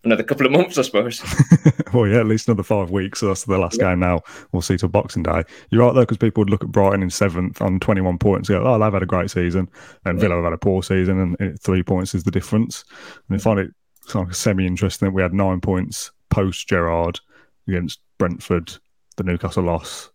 another 0.04 0.22
couple 0.22 0.46
of 0.46 0.52
months, 0.52 0.78
I 0.78 0.82
suppose. 0.82 1.22
well, 1.94 2.06
yeah, 2.06 2.20
at 2.20 2.26
least 2.26 2.48
another 2.48 2.62
five 2.62 2.90
weeks. 2.90 3.20
So 3.20 3.28
that's 3.28 3.44
the 3.44 3.58
last 3.58 3.78
yeah. 3.78 3.90
game 3.90 4.00
now. 4.00 4.20
We'll 4.52 4.62
see 4.62 4.76
till 4.76 4.88
Boxing 4.88 5.22
Day. 5.22 5.44
You're 5.70 5.84
right 5.84 5.94
though, 5.94 6.00
because 6.00 6.18
people 6.18 6.42
would 6.42 6.50
look 6.50 6.64
at 6.64 6.72
Brighton 6.72 7.02
in 7.02 7.10
seventh 7.10 7.60
on 7.60 7.80
21 7.80 8.18
points, 8.18 8.48
and 8.48 8.58
go, 8.58 8.66
"Oh, 8.66 8.78
they've 8.78 8.92
had 8.92 9.02
a 9.02 9.06
great 9.06 9.30
season," 9.30 9.68
and 10.04 10.18
yeah. 10.18 10.22
Villa 10.22 10.36
have 10.36 10.44
had 10.44 10.52
a 10.52 10.58
poor 10.58 10.82
season, 10.82 11.36
and 11.38 11.60
three 11.60 11.82
points 11.82 12.14
is 12.14 12.24
the 12.24 12.30
difference. 12.30 12.84
And 13.28 13.36
I 13.36 13.42
find 13.42 13.60
it 13.60 13.70
kind 14.08 14.28
of 14.28 14.36
semi 14.36 14.66
interesting 14.66 15.06
that 15.06 15.12
we 15.12 15.22
had 15.22 15.32
nine 15.32 15.60
points 15.60 16.10
post 16.30 16.68
Gerrard 16.68 17.20
against 17.68 18.00
Brentford, 18.18 18.72
the 19.16 19.22
Newcastle 19.22 19.64
loss, 19.64 20.10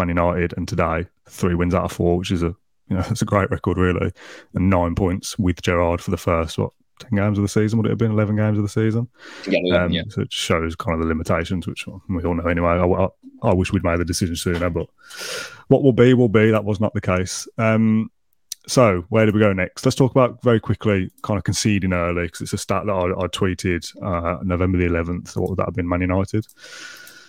Man 0.00 0.08
United, 0.08 0.54
and 0.56 0.66
today 0.66 1.06
three 1.28 1.54
wins 1.54 1.74
out 1.74 1.84
of 1.84 1.92
four, 1.92 2.18
which 2.18 2.30
is 2.30 2.42
a 2.42 2.54
you 2.88 2.96
know 2.96 3.04
it's 3.10 3.22
a 3.22 3.26
great 3.26 3.50
record 3.50 3.78
really, 3.78 4.12
and 4.54 4.70
nine 4.70 4.94
points 4.94 5.38
with 5.38 5.62
Gerrard 5.62 6.00
for 6.00 6.10
the 6.10 6.16
first 6.16 6.58
what 6.58 6.72
ten 6.98 7.16
games 7.16 7.38
of 7.38 7.42
the 7.42 7.48
season 7.48 7.78
would 7.78 7.86
it 7.86 7.90
have 7.90 7.98
been 7.98 8.12
eleven 8.12 8.36
games 8.36 8.58
of 8.58 8.64
the 8.64 8.68
season? 8.68 9.08
Yeah, 9.46 9.84
um, 9.84 9.92
yeah. 9.92 10.02
So 10.08 10.22
it 10.22 10.32
shows 10.32 10.74
kind 10.74 10.94
of 10.94 11.00
the 11.00 11.06
limitations, 11.06 11.66
which 11.66 11.86
we 12.08 12.24
all 12.24 12.34
know 12.34 12.48
anyway. 12.48 12.70
I, 12.70 12.84
I, 12.84 13.08
I, 13.42 13.54
wish 13.54 13.72
we'd 13.72 13.84
made 13.84 13.98
the 13.98 14.04
decision 14.04 14.36
sooner, 14.36 14.70
but 14.70 14.88
what 15.68 15.82
will 15.82 15.92
be 15.92 16.14
will 16.14 16.28
be. 16.28 16.50
That 16.50 16.64
was 16.64 16.80
not 16.80 16.94
the 16.94 17.00
case. 17.00 17.46
Um, 17.58 18.10
so 18.66 19.04
where 19.08 19.26
do 19.26 19.32
we 19.32 19.40
go 19.40 19.52
next? 19.52 19.84
Let's 19.84 19.96
talk 19.96 20.10
about 20.10 20.42
very 20.42 20.60
quickly, 20.60 21.10
kind 21.22 21.38
of 21.38 21.44
conceding 21.44 21.92
early 21.92 22.24
because 22.24 22.42
it's 22.42 22.52
a 22.52 22.58
stat 22.58 22.84
that 22.86 22.92
I, 22.92 23.06
I 23.06 23.26
tweeted 23.28 23.90
uh, 24.02 24.42
November 24.42 24.78
the 24.78 24.86
11th. 24.86 25.36
What 25.36 25.50
would 25.50 25.58
that 25.58 25.66
have 25.66 25.74
been? 25.74 25.88
Man 25.88 26.02
United. 26.02 26.46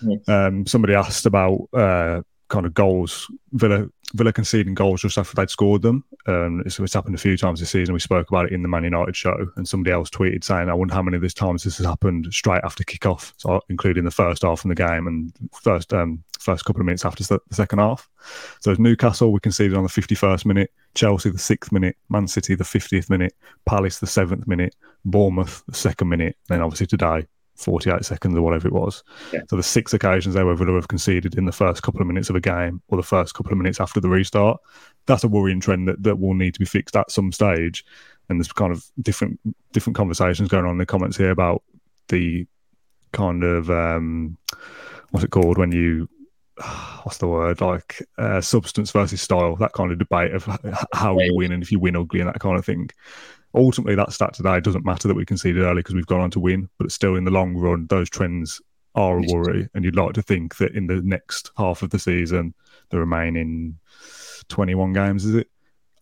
Yes. 0.01 0.27
Um, 0.27 0.65
somebody 0.65 0.93
asked 0.93 1.25
about 1.25 1.69
uh, 1.73 2.21
kind 2.51 2.65
of 2.65 2.73
goals. 2.75 3.31
Villa 3.53 3.87
Villa 4.13 4.33
conceding 4.33 4.73
goals 4.73 5.01
just 5.01 5.17
after 5.17 5.33
they'd 5.35 5.49
scored 5.49 5.81
them. 5.81 6.03
Um, 6.27 6.61
it's, 6.65 6.77
it's, 6.79 6.93
happened 6.93 7.15
a 7.15 7.17
few 7.17 7.37
times 7.37 7.61
this 7.61 7.69
season. 7.69 7.93
We 7.93 7.99
spoke 8.01 8.29
about 8.29 8.47
it 8.47 8.51
in 8.51 8.61
the 8.61 8.67
Man 8.67 8.83
United 8.83 9.15
show, 9.15 9.47
and 9.55 9.67
somebody 9.67 9.93
else 9.93 10.09
tweeted 10.09 10.43
saying, 10.43 10.69
"I 10.69 10.73
wonder 10.73 10.93
how 10.93 11.01
many 11.01 11.15
of 11.15 11.21
these 11.21 11.33
times 11.33 11.63
this 11.63 11.77
has 11.77 11.85
happened 11.85 12.27
straight 12.31 12.61
after 12.63 12.83
kick-off, 12.83 13.33
so 13.37 13.61
including 13.69 14.03
the 14.03 14.11
first 14.11 14.43
half 14.43 14.63
of 14.63 14.69
the 14.69 14.75
game 14.75 15.07
and 15.07 15.31
first 15.53 15.93
um, 15.93 16.23
first 16.39 16.65
couple 16.65 16.81
of 16.81 16.85
minutes 16.85 17.05
after 17.05 17.23
the 17.23 17.39
second 17.51 17.79
half." 17.79 18.09
So 18.59 18.75
Newcastle, 18.77 19.31
we 19.31 19.39
conceded 19.39 19.77
on 19.77 19.83
the 19.83 19.89
51st 19.89 20.45
minute. 20.45 20.71
Chelsea, 20.93 21.29
the 21.29 21.39
sixth 21.39 21.71
minute. 21.71 21.95
Man 22.09 22.27
City, 22.27 22.53
the 22.55 22.65
50th 22.65 23.09
minute. 23.09 23.33
Palace, 23.65 23.99
the 23.99 24.07
seventh 24.07 24.45
minute. 24.45 24.75
Bournemouth, 25.05 25.63
the 25.67 25.75
second 25.75 26.09
minute. 26.09 26.35
Then 26.49 26.61
obviously 26.61 26.87
today, 26.87 27.25
48 27.61 28.03
seconds 28.03 28.35
or 28.35 28.41
whatever 28.41 28.67
it 28.67 28.73
was. 28.73 29.03
Yeah. 29.31 29.41
So 29.49 29.55
the 29.55 29.63
six 29.63 29.93
occasions 29.93 30.35
there 30.35 30.45
where 30.45 30.55
Villa 30.55 30.73
have 30.73 30.87
conceded 30.87 31.37
in 31.37 31.45
the 31.45 31.51
first 31.51 31.83
couple 31.83 32.01
of 32.01 32.07
minutes 32.07 32.29
of 32.29 32.35
a 32.35 32.41
game 32.41 32.81
or 32.87 32.97
the 32.97 33.03
first 33.03 33.33
couple 33.33 33.51
of 33.51 33.57
minutes 33.57 33.79
after 33.79 33.99
the 33.99 34.09
restart. 34.09 34.59
That's 35.05 35.23
a 35.23 35.27
worrying 35.27 35.59
trend 35.59 35.87
that, 35.87 36.03
that 36.03 36.19
will 36.19 36.33
need 36.33 36.53
to 36.53 36.59
be 36.59 36.65
fixed 36.65 36.95
at 36.95 37.11
some 37.11 37.31
stage. 37.31 37.85
And 38.29 38.39
there's 38.39 38.51
kind 38.51 38.71
of 38.71 38.85
different 39.01 39.39
different 39.73 39.97
conversations 39.97 40.49
going 40.49 40.65
on 40.65 40.71
in 40.71 40.77
the 40.77 40.85
comments 40.85 41.17
here 41.17 41.31
about 41.31 41.63
the 42.07 42.47
kind 43.11 43.43
of 43.43 43.69
um, 43.69 44.37
what's 45.09 45.23
it 45.23 45.31
called 45.31 45.57
when 45.57 45.71
you 45.71 46.07
what's 47.03 47.17
the 47.17 47.27
word 47.27 47.61
like 47.61 48.05
uh, 48.17 48.41
substance 48.41 48.91
versus 48.91 49.21
style 49.21 49.55
that 49.57 49.73
kind 49.73 49.91
of 49.91 49.99
debate 49.99 50.33
of 50.33 50.45
how 50.93 51.19
you 51.19 51.35
win 51.35 51.51
and 51.51 51.63
if 51.63 51.71
you 51.71 51.79
win 51.79 51.95
ugly 51.95 52.19
and 52.19 52.29
that 52.29 52.39
kind 52.39 52.57
of 52.57 52.65
thing 52.65 52.89
ultimately 53.53 53.95
that 53.95 54.13
stat 54.13 54.33
today 54.33 54.59
doesn't 54.59 54.85
matter 54.85 55.07
that 55.07 55.15
we 55.15 55.25
conceded 55.25 55.63
early 55.63 55.79
because 55.79 55.95
we've 55.95 56.05
gone 56.05 56.21
on 56.21 56.31
to 56.31 56.39
win, 56.39 56.69
but 56.77 56.91
still 56.91 57.15
in 57.15 57.23
the 57.23 57.31
long 57.31 57.55
run, 57.55 57.87
those 57.87 58.09
trends 58.09 58.61
are 58.95 59.19
a 59.19 59.23
worry. 59.27 59.67
And 59.73 59.83
you'd 59.83 59.95
like 59.95 60.13
to 60.13 60.21
think 60.21 60.57
that 60.57 60.75
in 60.75 60.87
the 60.87 61.01
next 61.01 61.51
half 61.57 61.81
of 61.81 61.89
the 61.89 61.99
season, 61.99 62.53
the 62.89 62.99
remaining 62.99 63.77
21 64.49 64.93
games, 64.93 65.25
is 65.25 65.35
it? 65.35 65.47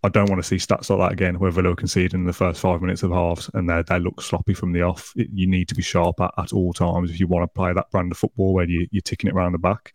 I 0.01 0.07
don't 0.07 0.29
want 0.29 0.41
to 0.41 0.47
see 0.47 0.55
stats 0.55 0.89
like 0.89 0.99
that 0.99 1.11
again, 1.11 1.39
where 1.39 1.51
Villa 1.51 1.75
conceding 1.75 2.21
in 2.21 2.25
the 2.25 2.31
first 2.31 2.61
five 2.61 2.81
minutes 2.81 3.03
of 3.03 3.11
halves 3.11 3.49
and 3.53 3.69
they 3.69 3.83
they 3.83 3.99
look 3.99 4.21
sloppy 4.21 4.53
from 4.53 4.71
the 4.71 4.81
off. 4.81 5.11
It, 5.17 5.27
you 5.33 5.45
need 5.45 5.67
to 5.67 5.75
be 5.75 5.81
sharp 5.81 6.21
at, 6.21 6.33
at 6.37 6.53
all 6.53 6.71
times 6.71 7.11
if 7.11 7.19
you 7.19 7.27
want 7.27 7.43
to 7.43 7.53
play 7.53 7.73
that 7.73 7.91
brand 7.91 8.11
of 8.11 8.17
football 8.17 8.53
where 8.53 8.69
you, 8.69 8.87
you're 8.91 9.01
ticking 9.01 9.29
it 9.29 9.33
around 9.33 9.51
the 9.51 9.57
back. 9.57 9.93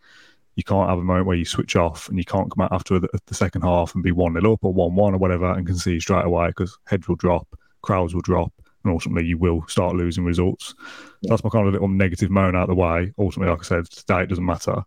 You 0.56 0.64
can't 0.64 0.88
have 0.88 0.99
a 0.99 1.02
moment 1.02 1.26
where 1.26 1.37
you 1.37 1.44
switch 1.44 1.76
off 1.76 2.08
and 2.08 2.18
you 2.18 2.25
can't 2.25 2.50
come 2.50 2.64
out 2.64 2.73
after 2.73 2.99
the, 2.99 3.08
the 3.26 3.34
second 3.34 3.62
half 3.62 3.94
and 3.94 4.04
be 4.04 4.12
1 4.12 4.40
0 4.40 4.52
up 4.52 4.64
or 4.64 4.73
1 4.73 4.94
1 4.94 5.14
or 5.14 5.18
whatever 5.18 5.52
and 5.52 5.66
concede 5.66 6.02
straight 6.02 6.25
away 6.25 6.49
because 6.49 6.78
heads 6.87 7.08
will 7.08 7.16
drop, 7.16 7.58
crowds 7.82 8.14
will 8.14 8.23
drop, 8.23 8.52
and 8.84 8.92
ultimately 8.92 9.26
you 9.26 9.38
will 9.38 9.66
start 9.66 9.96
losing 9.96 10.25
results. 10.25 10.75
Yeah. 11.23 11.30
That's 11.30 11.44
my 11.44 11.50
kind 11.50 11.66
of 11.66 11.73
little 11.73 11.88
negative 11.88 12.30
moan 12.30 12.54
out 12.54 12.64
of 12.64 12.68
the 12.68 12.75
way. 12.75 13.12
Ultimately, 13.18 13.50
like 13.50 13.61
I 13.61 13.64
said, 13.64 13.87
today 13.87 14.23
it 14.23 14.28
doesn't 14.28 14.44
matter. 14.44 14.84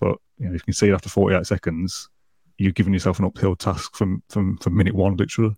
But 0.00 0.18
you 0.38 0.48
know, 0.48 0.54
if 0.54 0.62
you 0.62 0.64
can 0.66 0.74
see 0.74 0.88
it 0.88 0.94
after 0.94 1.08
48 1.08 1.46
seconds, 1.46 2.08
you're 2.58 2.72
giving 2.72 2.92
yourself 2.92 3.18
an 3.18 3.24
uphill 3.24 3.56
task 3.56 3.94
from 3.94 4.22
from 4.28 4.58
from 4.58 4.76
minute 4.76 4.94
one, 4.94 5.16
literally. 5.16 5.56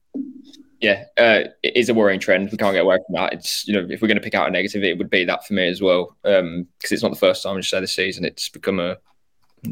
Yeah, 0.80 1.04
uh, 1.16 1.50
it 1.64 1.76
is 1.76 1.88
a 1.88 1.94
worrying 1.94 2.20
trend. 2.20 2.50
We 2.52 2.56
can't 2.56 2.74
get 2.74 2.84
away 2.84 2.98
from 2.98 3.14
that. 3.14 3.32
It's 3.32 3.66
you 3.66 3.74
know 3.74 3.86
if 3.90 4.00
we're 4.00 4.08
going 4.08 4.18
to 4.18 4.22
pick 4.22 4.34
out 4.34 4.48
a 4.48 4.50
negative, 4.50 4.84
it 4.84 4.98
would 4.98 5.10
be 5.10 5.24
that 5.24 5.46
for 5.46 5.54
me 5.54 5.68
as 5.68 5.80
well, 5.80 6.16
because 6.22 6.40
um, 6.40 6.68
it's 6.82 7.02
not 7.02 7.10
the 7.10 7.18
first 7.18 7.42
time 7.42 7.56
I 7.56 7.60
say 7.60 7.80
this 7.80 7.94
season. 7.94 8.24
It's 8.24 8.48
become 8.48 8.78
a 8.78 8.96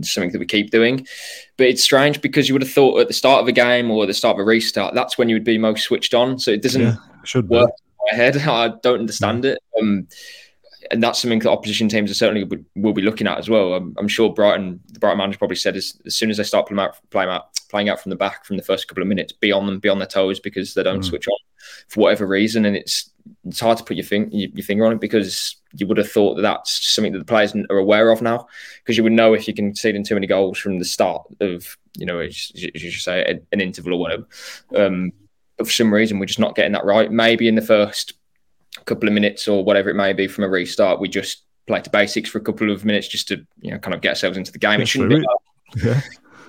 something 0.03 0.33
that 0.33 0.39
we 0.39 0.47
keep 0.47 0.71
doing. 0.71 1.07
But 1.57 1.69
it's 1.69 1.83
strange 1.83 2.21
because 2.21 2.49
you 2.49 2.55
would 2.55 2.63
have 2.63 2.73
thought 2.73 3.01
at 3.01 3.09
the 3.09 3.15
start 3.15 3.43
of 3.43 3.49
a 3.49 3.53
game 3.53 3.91
or 3.91 4.07
the 4.07 4.15
start 4.15 4.37
of 4.37 4.41
a 4.41 4.45
restart, 4.45 4.95
that's 4.95 5.19
when 5.19 5.29
you 5.29 5.37
would 5.37 5.45
be 5.45 5.59
most 5.59 5.85
switched 5.85 6.15
on. 6.15 6.39
So 6.39 6.51
it 6.51 6.63
doesn't 6.63 6.83
yeah, 6.83 6.97
should 7.25 7.49
work 7.49 7.71
in 7.71 8.17
my 8.19 8.25
head. 8.25 8.37
I 8.47 8.69
don't 8.83 9.01
understand 9.01 9.45
yeah. 9.45 9.53
it. 9.53 9.59
Um, 9.81 10.09
and 10.91 11.03
that's 11.03 11.21
something 11.21 11.41
that 11.41 11.51
opposition 11.51 11.89
teams 11.89 12.11
are 12.11 12.15
certainly 12.15 12.49
will 12.75 12.93
be 12.93 13.03
looking 13.03 13.27
at 13.27 13.39
as 13.39 13.49
well. 13.49 13.75
I'm, 13.75 13.95
I'm 13.99 14.09
sure 14.09 14.33
Brighton, 14.33 14.81
the 14.89 15.01
Brighton 15.01 15.19
manager 15.19 15.39
probably 15.39 15.57
said 15.57 15.77
as, 15.77 16.01
as 16.07 16.15
soon 16.15 16.31
as 16.31 16.37
they 16.37 16.45
start 16.45 16.69
playing 16.69 16.81
out, 16.81 16.97
playing 17.11 17.31
out, 17.31 17.49
playing 17.69 17.89
out 17.89 18.01
from 18.01 18.11
the 18.11 18.17
back 18.17 18.45
from 18.45 18.57
the 18.57 18.63
first 18.63 18.87
couple 18.89 19.03
of 19.03 19.09
minutes, 19.09 19.33
be 19.33 19.53
on 19.53 19.67
them, 19.67 19.79
be 19.79 19.89
on 19.89 19.99
their 19.99 20.07
toes 20.07 20.39
because 20.39 20.75
they 20.75 20.83
don't 20.83 21.01
mm. 21.01 21.05
switch 21.05 21.27
on 21.29 21.37
for 21.89 22.01
whatever 22.01 22.27
reason. 22.27 22.65
And 22.65 22.77
it's 22.77 23.11
it's 23.47 23.61
hard 23.61 23.79
to 23.79 23.85
put 23.85 23.97
your, 23.97 24.05
thing, 24.05 24.29
your, 24.33 24.65
finger 24.65 24.87
on 24.87 24.93
it 24.93 25.01
because 25.01 25.57
you 25.75 25.87
would 25.87 25.97
have 25.99 26.11
thought 26.11 26.35
that 26.35 26.43
that's 26.43 26.95
something 26.95 27.13
that 27.13 27.19
the 27.19 27.25
players 27.25 27.55
are 27.71 27.79
aware 27.79 28.11
of 28.11 28.23
now 28.23 28.47
because 28.83 28.97
you 28.97 29.03
would 29.03 29.13
know 29.13 29.35
if 29.35 29.47
you 29.47 29.55
can 29.55 29.75
see 29.75 29.91
in 29.91 30.05
too 30.05 30.15
many 30.15 30.27
goals 30.27 30.59
from 30.59 30.79
the 30.79 30.85
start 30.85 31.23
of 31.41 31.77
you 31.97 32.07
know 32.07 32.19
as 32.19 32.53
you 32.55 32.91
should 32.91 33.03
say 33.03 33.41
an 33.53 33.61
interval 33.61 33.95
or 33.95 34.01
whatever. 34.01 34.27
Um, 34.75 35.13
but 35.57 35.67
for 35.67 35.73
some 35.73 35.93
reason 35.93 36.19
we're 36.19 36.27
just 36.27 36.39
not 36.39 36.55
getting 36.55 36.73
that 36.73 36.85
right. 36.85 37.11
Maybe 37.11 37.49
in 37.49 37.55
the 37.55 37.63
first 37.63 38.15
couple 38.85 39.09
of 39.09 39.15
minutes 39.15 39.49
or 39.49 39.65
whatever 39.65 39.91
it 39.91 39.95
may 39.95 40.13
be 40.13 40.29
from 40.29 40.45
a 40.45 40.49
restart, 40.49 41.01
we 41.01 41.09
just 41.09 41.45
play 41.67 41.81
to 41.81 41.91
basics 41.91 42.31
for 42.31 42.39
a 42.39 42.43
couple 42.43 42.71
of 42.71 42.85
minutes 42.85 43.09
just 43.09 43.29
to 43.29 43.47
you 43.61 43.71
know 43.71 43.79
kind 43.79 43.95
of 43.95 44.01
get 44.01 44.11
ourselves 44.11 44.39
into 44.39 44.53
the 44.53 44.59
game. 44.59 44.81
It 44.81 44.89
shouldn't 44.89 45.11
be. 45.11 45.27
Yeah. 45.85 46.01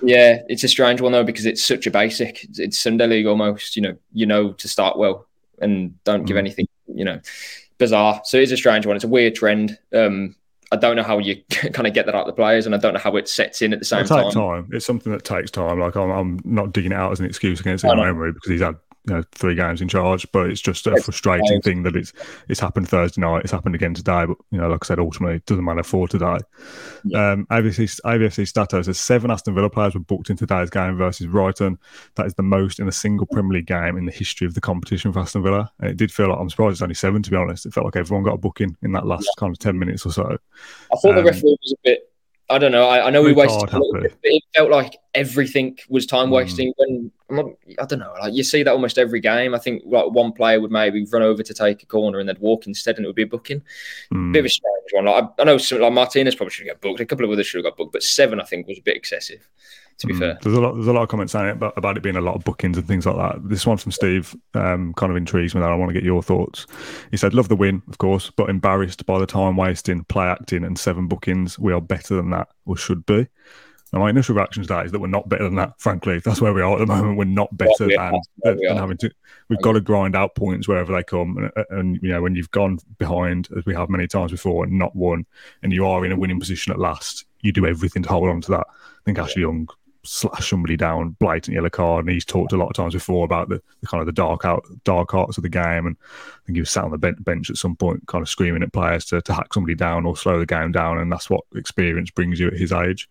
Yeah, 0.02 0.38
it's 0.48 0.62
a 0.62 0.68
strange 0.68 1.00
one 1.00 1.12
though 1.12 1.24
because 1.24 1.46
it's 1.46 1.62
such 1.62 1.86
a 1.86 1.90
basic. 1.90 2.46
It's 2.54 2.78
Sunday 2.78 3.06
league 3.06 3.26
almost. 3.26 3.76
You 3.76 3.82
know, 3.82 3.96
you 4.12 4.26
know 4.26 4.52
to 4.52 4.68
start 4.68 4.96
well 4.96 5.27
and 5.60 6.02
don't 6.04 6.24
mm. 6.24 6.26
give 6.26 6.36
anything. 6.36 6.66
You 6.86 7.04
know, 7.04 7.20
bizarre. 7.78 8.20
So 8.24 8.38
it's 8.38 8.52
a 8.52 8.56
strange 8.56 8.86
one. 8.86 8.96
It's 8.96 9.04
a 9.04 9.08
weird 9.08 9.34
trend. 9.34 9.78
Um, 9.94 10.34
I 10.70 10.76
don't 10.76 10.96
know 10.96 11.02
how 11.02 11.18
you 11.18 11.42
kind 11.50 11.86
of 11.86 11.94
get 11.94 12.06
that 12.06 12.14
out 12.14 12.22
of 12.22 12.26
the 12.26 12.32
players, 12.32 12.66
and 12.66 12.74
I 12.74 12.78
don't 12.78 12.94
know 12.94 13.00
how 13.00 13.16
it 13.16 13.28
sets 13.28 13.62
in 13.62 13.72
at 13.72 13.78
the 13.78 13.84
same 13.84 14.04
It'll 14.04 14.30
time. 14.30 14.32
time. 14.32 14.70
It's 14.72 14.86
something 14.86 15.12
that 15.12 15.24
takes 15.24 15.50
time. 15.50 15.78
Like 15.78 15.96
I'm, 15.96 16.10
I'm 16.10 16.40
not 16.44 16.72
digging 16.72 16.92
it 16.92 16.96
out 16.96 17.12
as 17.12 17.20
an 17.20 17.26
excuse 17.26 17.60
against 17.60 17.84
Emery 17.84 18.32
because 18.32 18.50
he's 18.50 18.60
had 18.60 18.76
you 19.08 19.14
know, 19.14 19.24
three 19.32 19.54
games 19.54 19.80
in 19.80 19.88
charge, 19.88 20.26
but 20.32 20.50
it's 20.50 20.60
just 20.60 20.86
a 20.86 20.92
it's 20.92 21.04
frustrating 21.04 21.60
thing 21.62 21.82
that 21.82 21.96
it's 21.96 22.12
it's 22.48 22.60
happened 22.60 22.88
Thursday 22.88 23.20
night. 23.20 23.42
It's 23.42 23.52
happened 23.52 23.74
again 23.74 23.94
today, 23.94 24.26
but 24.26 24.36
you 24.50 24.58
know, 24.58 24.68
like 24.68 24.84
I 24.84 24.86
said, 24.86 24.98
ultimately 24.98 25.36
it 25.36 25.46
doesn't 25.46 25.64
matter 25.64 25.82
for 25.82 26.06
today. 26.06 26.38
Yeah. 27.04 27.32
Um, 27.32 27.46
AVFC, 27.46 28.00
AVFC 28.02 28.46
Stato 28.46 28.82
says 28.82 28.98
seven 28.98 29.30
Aston 29.30 29.54
Villa 29.54 29.70
players 29.70 29.94
were 29.94 30.00
booked 30.00 30.30
in 30.30 30.36
today's 30.36 30.70
game 30.70 30.96
versus 30.96 31.26
Brighton. 31.26 31.78
That 32.16 32.26
is 32.26 32.34
the 32.34 32.42
most 32.42 32.80
in 32.80 32.88
a 32.88 32.92
single 32.92 33.26
Premier 33.26 33.54
League 33.54 33.66
game 33.66 33.96
in 33.96 34.04
the 34.04 34.12
history 34.12 34.46
of 34.46 34.54
the 34.54 34.60
competition 34.60 35.12
for 35.12 35.20
Aston 35.20 35.42
Villa. 35.42 35.72
And 35.80 35.90
it 35.90 35.96
did 35.96 36.12
feel 36.12 36.28
like 36.28 36.38
I'm 36.38 36.50
surprised 36.50 36.72
it's 36.72 36.82
only 36.82 36.94
seven 36.94 37.22
to 37.22 37.30
be 37.30 37.36
honest. 37.36 37.66
It 37.66 37.72
felt 37.72 37.86
like 37.86 37.96
everyone 37.96 38.24
got 38.24 38.34
a 38.34 38.38
booking 38.38 38.76
in 38.82 38.92
that 38.92 39.06
last 39.06 39.24
yeah. 39.24 39.40
kind 39.40 39.52
of 39.52 39.58
ten 39.58 39.78
minutes 39.78 40.04
or 40.04 40.12
so. 40.12 40.38
I 40.92 40.96
thought 40.96 41.16
um, 41.16 41.16
the 41.16 41.24
referee 41.24 41.56
was 41.62 41.72
a 41.72 41.80
bit 41.82 42.12
I 42.50 42.58
don't 42.58 42.72
know. 42.72 42.88
I, 42.88 43.06
I 43.06 43.10
know 43.10 43.22
we 43.22 43.32
wasted. 43.32 43.70
Bit, 43.70 44.16
it 44.22 44.42
felt 44.54 44.70
like 44.70 44.96
everything 45.14 45.78
was 45.88 46.06
time 46.06 46.28
hmm. 46.28 46.34
wasting. 46.34 46.72
Mm. 46.80 47.10
When 47.26 47.56
I 47.78 47.84
don't 47.84 47.98
know, 47.98 48.14
like 48.20 48.32
you 48.32 48.42
see 48.42 48.62
that 48.62 48.70
almost 48.70 48.96
every 48.96 49.20
game. 49.20 49.54
I 49.54 49.58
think 49.58 49.82
like 49.84 50.10
one 50.10 50.32
player 50.32 50.60
would 50.60 50.70
maybe 50.70 51.04
run 51.12 51.22
over 51.22 51.42
to 51.42 51.54
take 51.54 51.82
a 51.82 51.86
corner 51.86 52.20
and 52.20 52.28
they'd 52.28 52.38
walk 52.38 52.66
instead, 52.66 52.96
and 52.96 53.04
it 53.04 53.08
would 53.08 53.16
be 53.16 53.22
a 53.22 53.26
booking. 53.26 53.62
Mm. 54.12 54.32
Bit 54.32 54.40
of 54.40 54.46
a 54.46 54.48
strange 54.48 54.90
one. 54.92 55.04
Like 55.04 55.24
I, 55.24 55.42
I 55.42 55.44
know, 55.44 55.58
some, 55.58 55.80
like 55.80 55.92
Martinez 55.92 56.34
probably 56.34 56.52
should 56.52 56.64
get 56.64 56.80
booked. 56.80 57.00
A 57.00 57.06
couple 57.06 57.26
of 57.26 57.30
others 57.30 57.46
should 57.46 57.58
have 57.58 57.70
got 57.70 57.76
booked, 57.76 57.92
but 57.92 58.02
seven 58.02 58.40
I 58.40 58.44
think 58.44 58.66
was 58.66 58.78
a 58.78 58.82
bit 58.82 58.96
excessive 58.96 59.46
to 59.98 60.06
be 60.06 60.14
mm. 60.14 60.18
fair. 60.18 60.38
There's 60.42 60.56
a 60.56 60.60
lot. 60.60 60.74
There's 60.74 60.86
a 60.86 60.92
lot 60.92 61.02
of 61.02 61.08
comments 61.08 61.32
saying 61.32 61.46
it 61.46 61.52
about, 61.52 61.74
about, 61.76 61.96
it 61.96 62.02
being 62.02 62.16
a 62.16 62.20
lot 62.20 62.36
of 62.36 62.44
bookings 62.44 62.78
and 62.78 62.86
things 62.86 63.04
like 63.04 63.16
that. 63.16 63.48
This 63.48 63.66
one 63.66 63.76
from 63.76 63.92
Steve 63.92 64.34
um, 64.54 64.94
kind 64.94 65.10
of 65.10 65.16
intrigues 65.16 65.54
me. 65.54 65.60
That 65.60 65.70
I 65.70 65.74
want 65.74 65.90
to 65.90 65.94
get 65.94 66.04
your 66.04 66.22
thoughts. 66.22 66.66
He 67.10 67.16
said, 67.16 67.34
"Love 67.34 67.48
the 67.48 67.56
win, 67.56 67.82
of 67.88 67.98
course, 67.98 68.30
but 68.30 68.48
embarrassed 68.48 69.04
by 69.06 69.18
the 69.18 69.26
time 69.26 69.56
wasting, 69.56 70.04
play 70.04 70.26
acting, 70.26 70.64
and 70.64 70.78
seven 70.78 71.08
bookings. 71.08 71.58
We 71.58 71.72
are 71.72 71.80
better 71.80 72.14
than 72.14 72.30
that, 72.30 72.48
or 72.64 72.76
should 72.76 73.04
be." 73.06 73.28
Now, 73.92 74.00
my 74.00 74.10
initial 74.10 74.34
reaction 74.34 74.62
to 74.62 74.68
that 74.68 74.86
is 74.86 74.92
that 74.92 74.98
we're 74.98 75.06
not 75.06 75.28
better 75.28 75.44
than 75.44 75.54
that. 75.56 75.80
Frankly, 75.80 76.18
that's 76.18 76.42
where 76.42 76.52
we 76.52 76.60
are 76.60 76.74
at 76.74 76.78
the 76.78 76.86
moment. 76.86 77.16
We're 77.16 77.24
not 77.24 77.56
better 77.56 77.88
yeah, 77.88 78.12
than, 78.42 78.58
than 78.58 78.76
having 78.76 78.98
to. 78.98 79.10
We've 79.48 79.62
got 79.62 79.72
to 79.72 79.80
grind 79.80 80.14
out 80.14 80.34
points 80.34 80.68
wherever 80.68 80.92
they 80.92 81.02
come, 81.02 81.38
and, 81.38 81.66
and, 81.70 81.98
you 82.02 82.10
know 82.10 82.20
when 82.20 82.34
you've 82.34 82.50
gone 82.50 82.78
behind, 82.98 83.48
as 83.56 83.64
we 83.64 83.74
have 83.74 83.88
many 83.88 84.06
times 84.06 84.30
before, 84.30 84.64
and 84.64 84.78
not 84.78 84.94
won, 84.94 85.24
and 85.62 85.72
you 85.72 85.86
are 85.86 86.04
in 86.04 86.12
a 86.12 86.16
winning 86.16 86.38
position 86.38 86.72
at 86.72 86.78
last, 86.78 87.24
you 87.40 87.50
do 87.50 87.66
everything 87.66 88.02
to 88.02 88.08
hold 88.10 88.28
on 88.28 88.42
to 88.42 88.50
that. 88.50 88.66
I 88.68 89.04
think 89.06 89.18
Ashley 89.18 89.42
Young 89.42 89.68
slash 90.08 90.50
somebody 90.50 90.76
down, 90.76 91.10
blatant 91.20 91.54
yellow 91.54 91.70
card. 91.70 92.04
And 92.04 92.12
he's 92.12 92.24
talked 92.24 92.52
a 92.52 92.56
lot 92.56 92.68
of 92.68 92.74
times 92.74 92.94
before 92.94 93.24
about 93.24 93.48
the, 93.48 93.62
the, 93.80 93.86
kind 93.86 94.00
of 94.00 94.06
the 94.06 94.12
dark 94.12 94.44
out 94.44 94.64
dark 94.84 95.14
arts 95.14 95.36
of 95.36 95.42
the 95.42 95.48
game. 95.48 95.86
And 95.86 95.96
I 96.00 96.46
think 96.46 96.56
he 96.56 96.60
was 96.60 96.70
sat 96.70 96.84
on 96.84 96.90
the 96.90 96.98
bench 96.98 97.50
at 97.50 97.56
some 97.56 97.76
point, 97.76 98.06
kind 98.06 98.22
of 98.22 98.28
screaming 98.28 98.62
at 98.62 98.72
players 98.72 99.04
to, 99.06 99.20
to 99.22 99.32
hack 99.32 99.52
somebody 99.52 99.74
down 99.74 100.06
or 100.06 100.16
slow 100.16 100.38
the 100.38 100.46
game 100.46 100.72
down. 100.72 100.98
And 100.98 101.12
that's 101.12 101.28
what 101.28 101.44
experience 101.54 102.10
brings 102.10 102.40
you 102.40 102.48
at 102.48 102.54
his 102.54 102.72
age. 102.72 103.08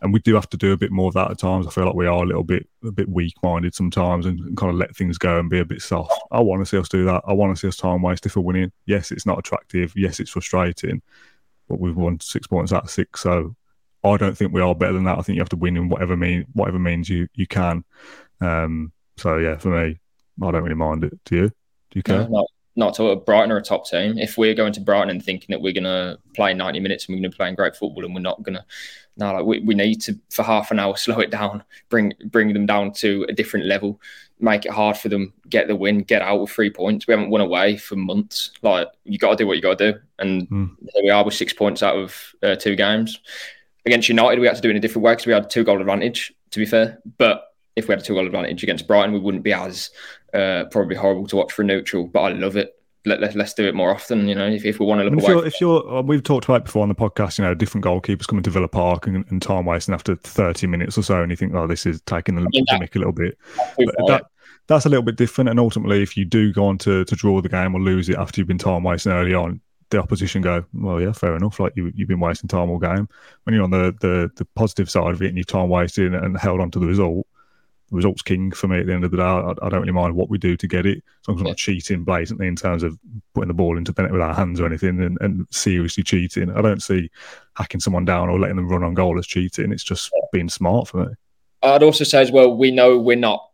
And 0.00 0.12
we 0.12 0.20
do 0.20 0.34
have 0.34 0.48
to 0.50 0.56
do 0.56 0.72
a 0.72 0.76
bit 0.76 0.92
more 0.92 1.08
of 1.08 1.14
that 1.14 1.30
at 1.30 1.38
times. 1.38 1.66
I 1.66 1.70
feel 1.70 1.84
like 1.84 1.94
we 1.94 2.06
are 2.06 2.22
a 2.22 2.26
little 2.26 2.44
bit 2.44 2.68
a 2.84 2.92
bit 2.92 3.08
weak 3.08 3.34
minded 3.42 3.74
sometimes 3.74 4.26
and, 4.26 4.38
and, 4.40 4.56
kind 4.56 4.70
of 4.70 4.76
let 4.76 4.94
things 4.94 5.18
go 5.18 5.40
and 5.40 5.50
be 5.50 5.58
a 5.58 5.64
bit 5.64 5.82
soft. 5.82 6.12
I 6.30 6.40
want 6.40 6.62
to 6.62 6.66
see 6.66 6.78
us 6.78 6.88
do 6.88 7.04
that. 7.06 7.22
I 7.26 7.32
want 7.32 7.56
to 7.56 7.60
see 7.60 7.66
us 7.66 7.76
time 7.76 8.02
wasted 8.02 8.30
for 8.30 8.40
winning. 8.40 8.70
Yes, 8.86 9.10
it's 9.10 9.26
not 9.26 9.38
attractive. 9.38 9.92
Yes, 9.96 10.20
it's 10.20 10.30
frustrating. 10.30 11.02
But 11.68 11.80
we've 11.80 11.96
won 11.96 12.20
six 12.20 12.46
points 12.46 12.72
out 12.72 12.84
of 12.84 12.90
six. 12.90 13.22
So 13.22 13.56
I 14.04 14.16
don't 14.16 14.36
think 14.36 14.52
we 14.52 14.60
are 14.60 14.74
better 14.74 14.92
than 14.92 15.04
that. 15.04 15.18
I 15.18 15.22
think 15.22 15.36
you 15.36 15.42
have 15.42 15.48
to 15.50 15.56
win 15.56 15.76
in 15.76 15.88
whatever 15.88 16.16
mean 16.16 16.46
whatever 16.52 16.78
means 16.78 17.08
you 17.08 17.28
you 17.34 17.46
can. 17.46 17.84
Um, 18.40 18.92
so 19.16 19.38
yeah, 19.38 19.56
for 19.56 19.68
me, 19.68 19.98
I 20.42 20.50
don't 20.50 20.62
really 20.62 20.74
mind 20.74 21.04
it. 21.04 21.18
Do 21.24 21.36
you? 21.36 21.48
Do 21.48 21.98
you 21.98 22.02
care? 22.02 22.20
No, 22.20 22.28
not, 22.28 22.46
not 22.76 22.94
to 22.94 23.16
Brighton 23.16 23.50
are 23.50 23.56
a 23.56 23.62
top 23.62 23.86
team. 23.88 24.18
If 24.18 24.38
we're 24.38 24.54
going 24.54 24.72
to 24.74 24.80
Brighton 24.80 25.10
and 25.10 25.24
thinking 25.24 25.48
that 25.50 25.60
we're 25.60 25.72
going 25.72 25.84
to 25.84 26.18
play 26.34 26.54
90 26.54 26.80
minutes 26.80 27.06
and 27.06 27.14
we're 27.14 27.22
going 27.22 27.30
to 27.30 27.36
play 27.36 27.52
great 27.54 27.74
football 27.74 28.04
and 28.04 28.14
we're 28.14 28.20
not 28.20 28.42
going 28.42 28.54
to, 28.54 28.64
no, 29.16 29.32
like 29.32 29.44
we, 29.44 29.58
we 29.60 29.74
need 29.74 30.00
to 30.02 30.18
for 30.30 30.44
half 30.44 30.70
an 30.70 30.78
hour 30.78 30.96
slow 30.96 31.18
it 31.18 31.30
down, 31.30 31.64
bring 31.88 32.12
bring 32.26 32.52
them 32.52 32.66
down 32.66 32.92
to 32.92 33.26
a 33.28 33.32
different 33.32 33.66
level, 33.66 34.00
make 34.38 34.64
it 34.64 34.70
hard 34.70 34.96
for 34.96 35.08
them, 35.08 35.32
get 35.48 35.66
the 35.66 35.74
win, 35.74 36.02
get 36.02 36.22
out 36.22 36.40
with 36.40 36.50
three 36.50 36.70
points. 36.70 37.06
We 37.06 37.12
haven't 37.12 37.30
won 37.30 37.40
away 37.40 37.76
for 37.76 37.96
months. 37.96 38.52
Like 38.62 38.88
you 39.04 39.18
got 39.18 39.30
to 39.30 39.36
do 39.36 39.46
what 39.46 39.56
you 39.56 39.62
got 39.62 39.78
to 39.78 39.92
do, 39.92 39.98
and 40.20 40.48
mm. 40.48 40.70
here 40.94 41.02
we 41.02 41.10
are 41.10 41.24
with 41.24 41.34
six 41.34 41.52
points 41.52 41.82
out 41.82 41.96
of 41.96 42.34
uh, 42.44 42.54
two 42.54 42.76
games 42.76 43.18
against 43.88 44.08
United, 44.08 44.38
we 44.40 44.46
had 44.46 44.56
to 44.56 44.62
do 44.62 44.68
it 44.68 44.72
in 44.72 44.76
a 44.76 44.80
different 44.80 45.04
way 45.04 45.12
because 45.12 45.26
we 45.26 45.32
had 45.32 45.50
two 45.50 45.64
goal 45.64 45.80
advantage. 45.80 46.32
To 46.52 46.58
be 46.58 46.66
fair, 46.66 46.98
but 47.18 47.44
if 47.76 47.88
we 47.88 47.92
had 47.92 48.00
a 48.00 48.04
two 48.04 48.14
goal 48.14 48.26
advantage 48.26 48.62
against 48.62 48.86
Brighton, 48.86 49.12
we 49.12 49.18
wouldn't 49.18 49.44
be 49.44 49.52
as 49.52 49.90
uh, 50.34 50.64
probably 50.70 50.96
horrible 50.96 51.26
to 51.28 51.36
watch 51.36 51.52
for 51.52 51.62
a 51.62 51.64
neutral. 51.64 52.06
But 52.06 52.20
I 52.20 52.28
love 52.32 52.56
it. 52.56 52.74
Let, 53.04 53.20
let, 53.20 53.36
us 53.36 53.54
do 53.54 53.66
it 53.66 53.74
more 53.74 53.90
often. 53.90 54.28
You 54.28 54.34
know, 54.34 54.46
if, 54.46 54.64
if 54.64 54.80
we 54.80 54.86
want 54.86 55.00
to 55.00 55.04
look 55.04 55.14
if 55.14 55.24
away. 55.24 55.32
You're, 55.32 55.46
if 55.46 55.60
you're, 55.60 55.96
uh, 55.96 56.02
we've 56.02 56.22
talked 56.22 56.44
about 56.44 56.62
it 56.62 56.64
before 56.64 56.82
on 56.82 56.88
the 56.88 56.94
podcast. 56.94 57.38
You 57.38 57.44
know, 57.44 57.54
different 57.54 57.84
goalkeepers 57.84 58.26
coming 58.26 58.42
to 58.42 58.50
Villa 58.50 58.68
Park 58.68 59.06
and, 59.06 59.24
and 59.30 59.40
time 59.40 59.64
wasting 59.66 59.94
after 59.94 60.16
30 60.16 60.66
minutes 60.66 60.98
or 60.98 61.02
so, 61.02 61.22
and 61.22 61.30
you 61.30 61.36
think, 61.36 61.54
oh, 61.54 61.66
this 61.66 61.86
is 61.86 62.00
taking 62.02 62.34
the 62.34 62.64
gimmick 62.68 62.96
a 62.96 62.98
little 62.98 63.12
bit. 63.12 63.38
That, 64.08 64.24
that's 64.66 64.84
a 64.84 64.88
little 64.88 65.04
bit 65.04 65.16
different. 65.16 65.48
And 65.48 65.58
ultimately, 65.58 66.02
if 66.02 66.16
you 66.16 66.24
do 66.24 66.52
go 66.52 66.66
on 66.66 66.78
to, 66.78 67.04
to 67.04 67.16
draw 67.16 67.40
the 67.40 67.48
game 67.48 67.74
or 67.74 67.80
lose 67.80 68.08
it 68.08 68.16
after 68.16 68.40
you've 68.40 68.48
been 68.48 68.58
time 68.58 68.82
wasting 68.82 69.12
early 69.12 69.34
on, 69.34 69.60
the 69.90 69.98
opposition 69.98 70.42
go, 70.42 70.64
well, 70.74 71.00
yeah, 71.00 71.12
fair 71.12 71.36
enough. 71.36 71.60
Like 71.60 71.72
you, 71.76 71.92
you've 71.94 72.08
been 72.08 72.20
wasting 72.20 72.48
time 72.48 72.70
all 72.70 72.78
game. 72.78 73.08
When 73.44 73.54
you're 73.54 73.64
on 73.64 73.70
the, 73.70 73.94
the, 74.00 74.30
the 74.36 74.44
positive 74.54 74.90
side 74.90 75.12
of 75.12 75.22
it 75.22 75.28
and 75.28 75.36
you've 75.36 75.46
time 75.46 75.68
wasted 75.68 76.14
and 76.14 76.38
held 76.38 76.60
on 76.60 76.70
to 76.72 76.78
the 76.78 76.86
result, 76.86 77.26
the 77.90 77.96
result's 77.96 78.20
king 78.20 78.52
for 78.52 78.68
me 78.68 78.80
at 78.80 78.86
the 78.86 78.92
end 78.92 79.04
of 79.04 79.10
the 79.10 79.16
day. 79.16 79.22
I, 79.22 79.50
I 79.62 79.68
don't 79.70 79.80
really 79.80 79.92
mind 79.92 80.14
what 80.14 80.28
we 80.28 80.36
do 80.36 80.56
to 80.58 80.66
get 80.66 80.84
it, 80.84 80.98
as 80.98 81.28
long 81.28 81.38
as 81.38 81.42
we're 81.42 81.50
not 81.50 81.56
cheating 81.56 82.04
blatantly 82.04 82.46
in 82.46 82.56
terms 82.56 82.82
of 82.82 82.98
putting 83.34 83.48
the 83.48 83.54
ball 83.54 83.78
into 83.78 83.92
the 83.92 84.02
net 84.02 84.12
with 84.12 84.20
our 84.20 84.34
hands 84.34 84.60
or 84.60 84.66
anything 84.66 85.02
and, 85.02 85.16
and 85.22 85.46
seriously 85.50 86.02
cheating. 86.02 86.50
I 86.50 86.60
don't 86.60 86.82
see 86.82 87.10
hacking 87.54 87.80
someone 87.80 88.04
down 88.04 88.28
or 88.28 88.38
letting 88.38 88.56
them 88.56 88.68
run 88.68 88.84
on 88.84 88.92
goal 88.92 89.18
as 89.18 89.26
cheating. 89.26 89.72
It's 89.72 89.84
just 89.84 90.10
being 90.32 90.50
smart 90.50 90.88
for 90.88 91.06
me. 91.06 91.14
I'd 91.62 91.82
also 91.82 92.04
say 92.04 92.20
as 92.20 92.30
well, 92.30 92.54
we 92.54 92.70
know 92.70 92.98
we're 92.98 93.16
not 93.16 93.47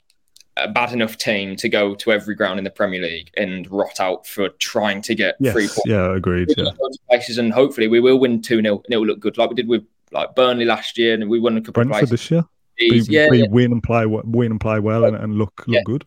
a 0.57 0.69
bad 0.69 0.93
enough 0.93 1.19
team 1.19 1.57
to 1.57 1.69
go 1.69 1.95
to 1.97 2.13
every 2.13 2.35
ground 2.35 2.59
in 2.59 2.65
the 2.65 2.71
Premier 2.71 3.01
League 3.01 3.31
and 3.37 3.71
rot 3.71 3.99
out 4.01 4.27
for 4.27 4.51
trying 4.51 5.03
to 5.03 5.15
get 5.15 5.37
yes, 5.41 5.53
three 5.53 5.67
points. 5.67 5.83
Yeah, 5.87 6.15
agreed. 6.15 6.53
Yeah. 6.57 6.71
Places 7.09 7.39
and 7.39 7.53
hopefully 7.53 7.89
we 7.89 8.01
will 8.01 8.19
win 8.19 8.41
2 8.41 8.63
0 8.63 8.83
and 8.85 8.85
it 8.89 8.97
will 8.97 9.07
look 9.07 9.21
good 9.21 9.37
like 9.37 9.51
we 9.51 9.57
did 9.57 9.69
with 9.69 9.85
like 10.13 10.35
Burnley 10.35 10.65
last 10.65 10.97
year 10.97 11.15
and 11.15 11.29
we 11.29 11.41
won 11.41 11.57
a 11.57 11.61
couple 11.61 11.73
Brentford 11.73 12.05
of 12.05 12.09
places. 12.09 12.11
this 12.11 12.31
year. 12.31 12.45
Be, 12.79 13.05
yeah, 13.09 13.29
be 13.31 13.39
yeah. 13.39 13.47
win 13.49 13.73
and 13.73 13.83
play 13.83 14.05
win 14.07 14.53
and 14.53 14.61
play 14.61 14.81
well 14.81 15.05
and, 15.05 15.17
and 15.17 15.37
look 15.37 15.65
look 15.67 15.75
yeah. 15.75 15.83
good. 15.85 16.07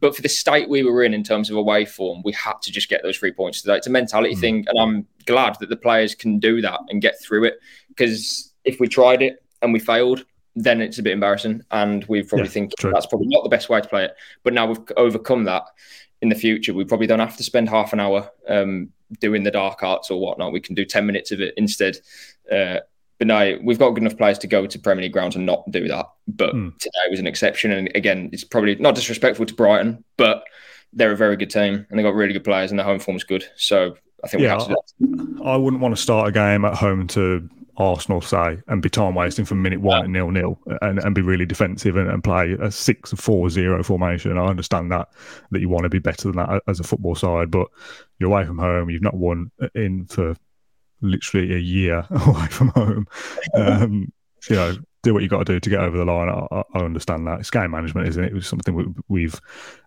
But 0.00 0.14
for 0.14 0.22
the 0.22 0.28
state 0.28 0.68
we 0.68 0.82
were 0.82 1.02
in 1.02 1.14
in 1.14 1.22
terms 1.22 1.50
of 1.50 1.56
away 1.56 1.86
form, 1.86 2.22
we 2.22 2.32
had 2.32 2.60
to 2.62 2.72
just 2.72 2.88
get 2.88 3.02
those 3.02 3.16
three 3.16 3.32
points 3.32 3.62
today. 3.62 3.76
It's 3.76 3.86
a 3.86 3.90
mentality 3.90 4.34
mm. 4.34 4.40
thing, 4.40 4.66
and 4.68 4.78
I'm 4.78 5.06
glad 5.24 5.56
that 5.60 5.70
the 5.70 5.76
players 5.76 6.14
can 6.14 6.38
do 6.38 6.60
that 6.60 6.80
and 6.90 7.00
get 7.00 7.20
through 7.22 7.44
it. 7.44 7.58
Because 7.88 8.52
if 8.64 8.78
we 8.78 8.88
tried 8.88 9.22
it 9.22 9.42
and 9.62 9.72
we 9.72 9.78
failed, 9.78 10.24
then 10.56 10.80
it's 10.80 10.98
a 10.98 11.02
bit 11.02 11.12
embarrassing. 11.12 11.62
And 11.70 12.04
we 12.06 12.22
probably 12.22 12.46
Yeah, 12.46 12.50
think 12.52 12.72
true. 12.78 12.90
that's 12.92 13.06
probably 13.06 13.28
not 13.28 13.44
the 13.44 13.50
best 13.50 13.68
way 13.68 13.80
to 13.80 13.88
play 13.88 14.04
it. 14.06 14.14
But 14.42 14.54
now 14.54 14.66
we've 14.66 14.78
overcome 14.96 15.44
that 15.44 15.64
in 16.22 16.30
the 16.30 16.34
future. 16.34 16.72
We 16.74 16.84
probably 16.84 17.06
don't 17.06 17.20
have 17.20 17.36
to 17.36 17.42
spend 17.44 17.68
half 17.68 17.92
an 17.92 18.00
hour 18.00 18.30
um, 18.48 18.90
doing 19.20 19.42
the 19.44 19.50
dark 19.50 19.82
arts 19.82 20.10
or 20.10 20.18
whatnot. 20.18 20.52
We 20.52 20.60
can 20.60 20.74
do 20.74 20.84
10 20.84 21.04
minutes 21.06 21.30
of 21.30 21.40
it 21.40 21.52
instead. 21.58 21.98
Uh, 22.50 22.78
but 23.18 23.28
no, 23.28 23.58
we've 23.62 23.78
got 23.78 23.90
good 23.90 24.02
enough 24.02 24.16
players 24.16 24.38
to 24.38 24.46
go 24.46 24.66
to 24.66 24.78
Premier 24.78 25.02
League 25.04 25.12
grounds 25.12 25.36
and 25.36 25.44
not 25.46 25.70
do 25.70 25.86
that. 25.88 26.06
But 26.26 26.52
Hmm. 26.52 26.70
today 26.78 26.98
was 27.10 27.20
an 27.20 27.26
exception. 27.26 27.70
And 27.72 27.90
again, 27.94 28.30
it's 28.32 28.44
probably 28.44 28.74
not 28.76 28.94
disrespectful 28.94 29.46
to 29.46 29.54
Brighton, 29.54 30.02
but 30.16 30.44
they're 30.92 31.12
a 31.12 31.16
very 31.16 31.36
good 31.36 31.50
team 31.50 31.86
and 31.90 31.98
they've 31.98 32.04
got 32.04 32.14
really 32.14 32.32
good 32.32 32.44
players 32.44 32.70
and 32.70 32.78
their 32.78 32.86
home 32.86 32.98
form 32.98 33.16
is 33.16 33.24
good. 33.24 33.44
So 33.56 33.96
I 34.24 34.28
think 34.28 34.40
we 34.40 34.46
Yeah, 34.46 34.52
have 34.58 34.68
to 34.68 34.76
do 35.00 35.16
that. 35.16 35.42
I 35.44 35.56
wouldn't 35.56 35.82
want 35.82 35.94
to 35.94 36.00
start 36.00 36.28
a 36.28 36.32
game 36.32 36.64
at 36.64 36.74
home 36.74 37.06
to 37.08 37.48
Arsenal, 37.78 38.20
say, 38.20 38.58
and 38.68 38.82
be 38.82 38.88
time 38.88 39.14
wasting 39.14 39.44
from 39.44 39.62
minute 39.62 39.80
one 39.80 40.04
at 40.04 40.10
nil 40.10 40.30
nil 40.30 40.58
and, 40.82 40.98
and 40.98 41.14
be 41.14 41.22
really 41.22 41.46
defensive 41.46 41.96
and, 41.96 42.10
and 42.10 42.24
play 42.24 42.56
a 42.60 42.70
six 42.70 43.12
four 43.12 43.50
zero 43.50 43.82
formation. 43.82 44.38
I 44.38 44.46
understand 44.46 44.90
that 44.92 45.08
that 45.50 45.60
you 45.60 45.68
want 45.68 45.84
to 45.84 45.90
be 45.90 45.98
better 45.98 46.28
than 46.28 46.36
that 46.36 46.62
as 46.68 46.80
a 46.80 46.84
football 46.84 47.14
side, 47.14 47.50
but 47.50 47.68
you're 48.18 48.30
away 48.30 48.44
from 48.44 48.58
home. 48.58 48.90
You've 48.90 49.02
not 49.02 49.14
won 49.14 49.50
in 49.74 50.06
for 50.06 50.36
literally 51.00 51.54
a 51.54 51.58
year 51.58 52.06
away 52.10 52.46
from 52.46 52.68
home. 52.68 53.06
Um, 53.54 54.12
you 54.50 54.56
know, 54.56 54.76
do 55.02 55.14
what 55.14 55.22
you 55.22 55.28
got 55.28 55.46
to 55.46 55.52
do 55.52 55.60
to 55.60 55.70
get 55.70 55.80
over 55.80 55.96
the 55.96 56.04
line. 56.04 56.28
I, 56.28 56.62
I- 56.74 56.78
understand 56.84 57.26
that. 57.26 57.40
It's 57.40 57.50
game 57.50 57.70
management, 57.70 58.08
isn't 58.08 58.24
it? 58.24 58.32
It 58.32 58.34
was 58.34 58.46
something 58.46 58.74
we, 58.74 58.86
we've 59.08 59.40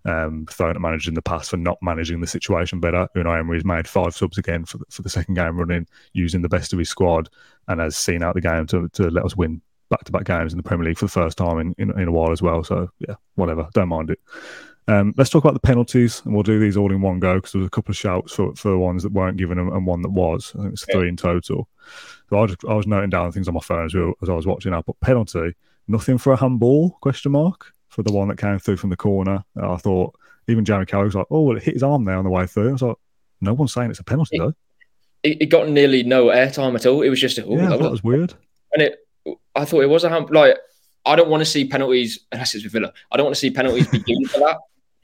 um, 0.05 0.45
thrown 0.49 0.75
at 0.75 0.81
managers 0.81 1.07
in 1.07 1.13
the 1.13 1.21
past 1.21 1.49
for 1.49 1.57
not 1.57 1.77
managing 1.81 2.21
the 2.21 2.27
situation 2.27 2.79
better. 2.79 3.07
Unai 3.15 3.39
Emery's 3.39 3.65
made 3.65 3.87
five 3.87 4.15
subs 4.15 4.37
again 4.37 4.65
for 4.65 4.77
the, 4.77 4.85
for 4.89 5.01
the 5.01 5.09
second 5.09 5.35
game 5.35 5.57
running, 5.57 5.87
using 6.13 6.41
the 6.41 6.49
best 6.49 6.73
of 6.73 6.79
his 6.79 6.89
squad, 6.89 7.29
and 7.67 7.79
has 7.79 7.95
seen 7.95 8.23
out 8.23 8.35
the 8.35 8.41
game 8.41 8.65
to, 8.67 8.87
to 8.89 9.09
let 9.09 9.25
us 9.25 9.35
win 9.35 9.61
back 9.89 10.03
to 10.03 10.11
back 10.11 10.23
games 10.23 10.53
in 10.53 10.57
the 10.57 10.63
Premier 10.63 10.85
League 10.85 10.97
for 10.97 11.05
the 11.05 11.11
first 11.11 11.37
time 11.37 11.59
in, 11.59 11.73
in, 11.77 11.99
in 11.99 12.07
a 12.07 12.11
while 12.11 12.31
as 12.31 12.41
well. 12.41 12.63
So, 12.63 12.89
yeah, 12.99 13.15
whatever. 13.35 13.67
Don't 13.73 13.89
mind 13.89 14.11
it. 14.11 14.19
Um, 14.89 15.13
let's 15.17 15.29
talk 15.29 15.43
about 15.43 15.53
the 15.53 15.59
penalties, 15.59 16.23
and 16.25 16.33
we'll 16.33 16.43
do 16.43 16.59
these 16.59 16.75
all 16.75 16.91
in 16.91 17.01
one 17.01 17.19
go 17.19 17.35
because 17.35 17.51
there 17.51 17.59
was 17.59 17.67
a 17.67 17.71
couple 17.71 17.91
of 17.91 17.97
shouts 17.97 18.33
for, 18.33 18.55
for 18.55 18.77
ones 18.77 19.03
that 19.03 19.11
weren't 19.11 19.37
given 19.37 19.59
and, 19.59 19.71
and 19.71 19.85
one 19.85 20.01
that 20.01 20.09
was. 20.09 20.51
I 20.57 20.63
think 20.63 20.73
it's 20.73 20.85
three 20.85 21.07
in 21.07 21.15
total. 21.15 21.69
So 22.29 22.39
I, 22.39 22.47
just, 22.47 22.65
I 22.67 22.73
was 22.73 22.87
noting 22.87 23.11
down 23.11 23.31
things 23.31 23.47
on 23.47 23.53
my 23.53 23.59
phone 23.59 23.85
as, 23.85 23.93
well, 23.93 24.13
as 24.23 24.29
I 24.29 24.33
was 24.33 24.47
watching. 24.47 24.73
I 24.73 24.81
put 24.81 24.99
penalty, 24.99 25.53
nothing 25.87 26.17
for 26.17 26.33
a 26.33 26.37
handball? 26.37 26.97
Question 27.01 27.33
mark 27.33 27.71
for 27.89 28.01
the 28.01 28.11
one 28.11 28.29
that 28.29 28.39
came 28.39 28.57
through 28.57 28.77
from 28.77 28.89
the 28.89 28.97
corner. 28.97 29.43
I 29.61 29.77
thought 29.77 30.15
even 30.47 30.65
Jeremy 30.65 30.87
Carroll 30.87 31.05
was 31.05 31.15
like, 31.15 31.27
"Oh, 31.29 31.41
well, 31.41 31.57
it 31.57 31.63
hit 31.63 31.75
his 31.75 31.83
arm 31.83 32.05
there 32.05 32.17
on 32.17 32.23
the 32.23 32.31
way 32.31 32.47
through." 32.47 32.69
I 32.69 32.71
was 32.71 32.81
like, 32.81 32.97
"No 33.41 33.53
one's 33.53 33.73
saying 33.73 33.91
it's 33.91 33.99
a 33.99 34.03
penalty 34.03 34.39
though." 34.39 34.53
It, 35.21 35.43
it 35.43 35.45
got 35.47 35.69
nearly 35.69 36.01
no 36.01 36.27
airtime 36.27 36.75
at 36.75 36.85
all. 36.85 37.03
It 37.03 37.09
was 37.09 37.19
just, 37.19 37.37
oh, 37.39 37.55
yeah, 37.55 37.69
that 37.69 37.71
was 37.71 37.81
that 37.81 37.91
was 37.91 38.03
weird. 38.03 38.33
and 38.73 38.81
it 38.81 38.99
I 39.55 39.65
thought 39.65 39.81
it 39.81 39.89
was 39.89 40.03
a 40.03 40.09
hand 40.09 40.29
like 40.31 40.57
I 41.05 41.15
don't 41.15 41.29
want 41.29 41.41
to 41.41 41.45
see 41.45 41.67
penalties 41.67 42.19
unless 42.31 42.55
it's 42.55 42.63
with 42.63 42.73
Villa. 42.73 42.93
I 43.11 43.17
don't 43.17 43.25
want 43.25 43.35
to 43.35 43.39
see 43.39 43.51
penalties 43.51 43.87
be 43.87 43.99
given 43.99 44.25
for 44.25 44.39
that. 44.39 44.57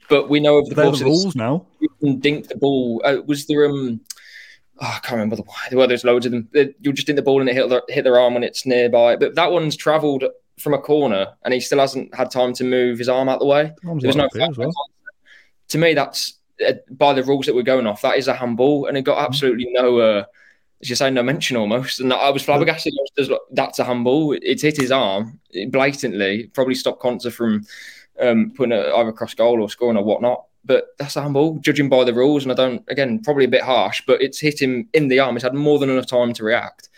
But 0.08 0.28
we 0.28 0.40
know 0.40 0.56
over 0.56 0.68
the 0.68 0.74
They're 0.74 0.84
course 0.86 0.98
the 1.00 1.04
of 1.06 1.10
rules 1.10 1.36
now. 1.36 1.66
you 1.80 1.88
can 2.00 2.18
dink 2.20 2.48
the 2.48 2.56
ball. 2.56 3.02
Uh, 3.04 3.16
was 3.26 3.46
there 3.46 3.66
um 3.66 4.00
oh, 4.80 4.86
I 4.86 4.98
can't 5.00 5.12
remember 5.12 5.36
the 5.36 5.42
why. 5.42 5.68
well, 5.72 5.88
there's 5.88 6.04
loads 6.04 6.26
of 6.26 6.32
them. 6.32 6.48
You'll 6.80 6.92
just 6.94 7.06
dink 7.06 7.16
the 7.16 7.22
ball 7.22 7.40
and 7.40 7.48
it 7.48 7.54
hit 7.56 7.68
their, 7.68 7.82
hit 7.88 8.04
their 8.04 8.18
arm 8.18 8.34
when 8.34 8.44
it's 8.44 8.66
nearby. 8.66 9.16
But 9.16 9.34
that 9.34 9.50
one's 9.52 9.76
travelled 9.76 10.24
from 10.58 10.74
a 10.74 10.78
corner 10.78 11.28
and 11.44 11.52
he 11.52 11.60
still 11.60 11.78
hasn't 11.80 12.14
had 12.14 12.30
time 12.30 12.52
to 12.54 12.64
move 12.64 12.98
his 12.98 13.08
arm 13.08 13.28
out 13.28 13.40
the 13.40 13.46
way. 13.46 13.72
Arms 13.86 14.02
There 14.02 14.08
was 14.08 14.16
no 14.16 14.28
that 14.32 14.38
here 14.40 14.50
as 14.50 14.56
well. 14.58 14.72
to 15.68 15.78
me, 15.78 15.94
that's 15.94 16.34
uh, 16.66 16.72
by 16.90 17.12
the 17.12 17.22
rules 17.24 17.46
that 17.46 17.54
we're 17.54 17.62
going 17.62 17.86
off. 17.86 18.00
That 18.02 18.16
is 18.16 18.28
a 18.28 18.34
handball, 18.34 18.86
and 18.86 18.96
it 18.96 19.00
Mm-hmm. 19.00 19.12
got 19.12 19.26
absolutely 19.26 19.66
no, 19.72 19.98
uh, 19.98 20.24
as 20.80 20.88
you 20.88 20.96
say, 20.96 21.10
no 21.10 21.22
mention 21.22 21.56
almost. 21.56 22.00
And 22.00 22.12
I 22.12 22.30
was 22.30 22.42
flabbergasted. 22.42 22.94
I 22.94 23.00
was 23.02 23.10
just 23.18 23.30
like, 23.30 23.40
That's 23.52 23.78
a 23.78 23.84
handball. 23.84 24.36
It's 24.40 24.62
hit 24.62 24.76
his 24.78 24.92
arm 24.92 25.38
blatantly. 25.68 26.46
Probably 26.54 26.74
stopped 26.74 27.02
Konsa 27.02 27.30
from 27.32 27.66
um, 28.20 28.52
putting 28.56 28.72
it 28.72 28.86
either 28.86 29.08
across 29.10 29.34
goal 29.34 29.60
or 29.60 29.68
scoring 29.70 29.96
or 29.96 30.04
whatnot. 30.04 30.44
But 30.64 30.86
that's 30.98 31.14
a 31.16 31.22
handball, 31.22 31.58
judging 31.58 31.88
by 31.88 32.02
the 32.04 32.12
rules. 32.14 32.42
And 32.42 32.50
I 32.50 32.56
don't, 32.56 32.82
again, 32.88 33.20
probably 33.22 33.44
a 33.44 33.48
bit 33.48 33.62
harsh, 33.62 34.02
but 34.06 34.20
it's 34.20 34.40
hit 34.40 34.60
him 34.60 34.88
in 34.92 35.06
the 35.08 35.20
arm. 35.20 35.36
He's 35.36 35.44
had 35.44 35.54
more 35.54 35.78
than 35.78 35.90
enough 35.90 36.06
time 36.06 36.32
to 36.32 36.44
react. 36.44 36.88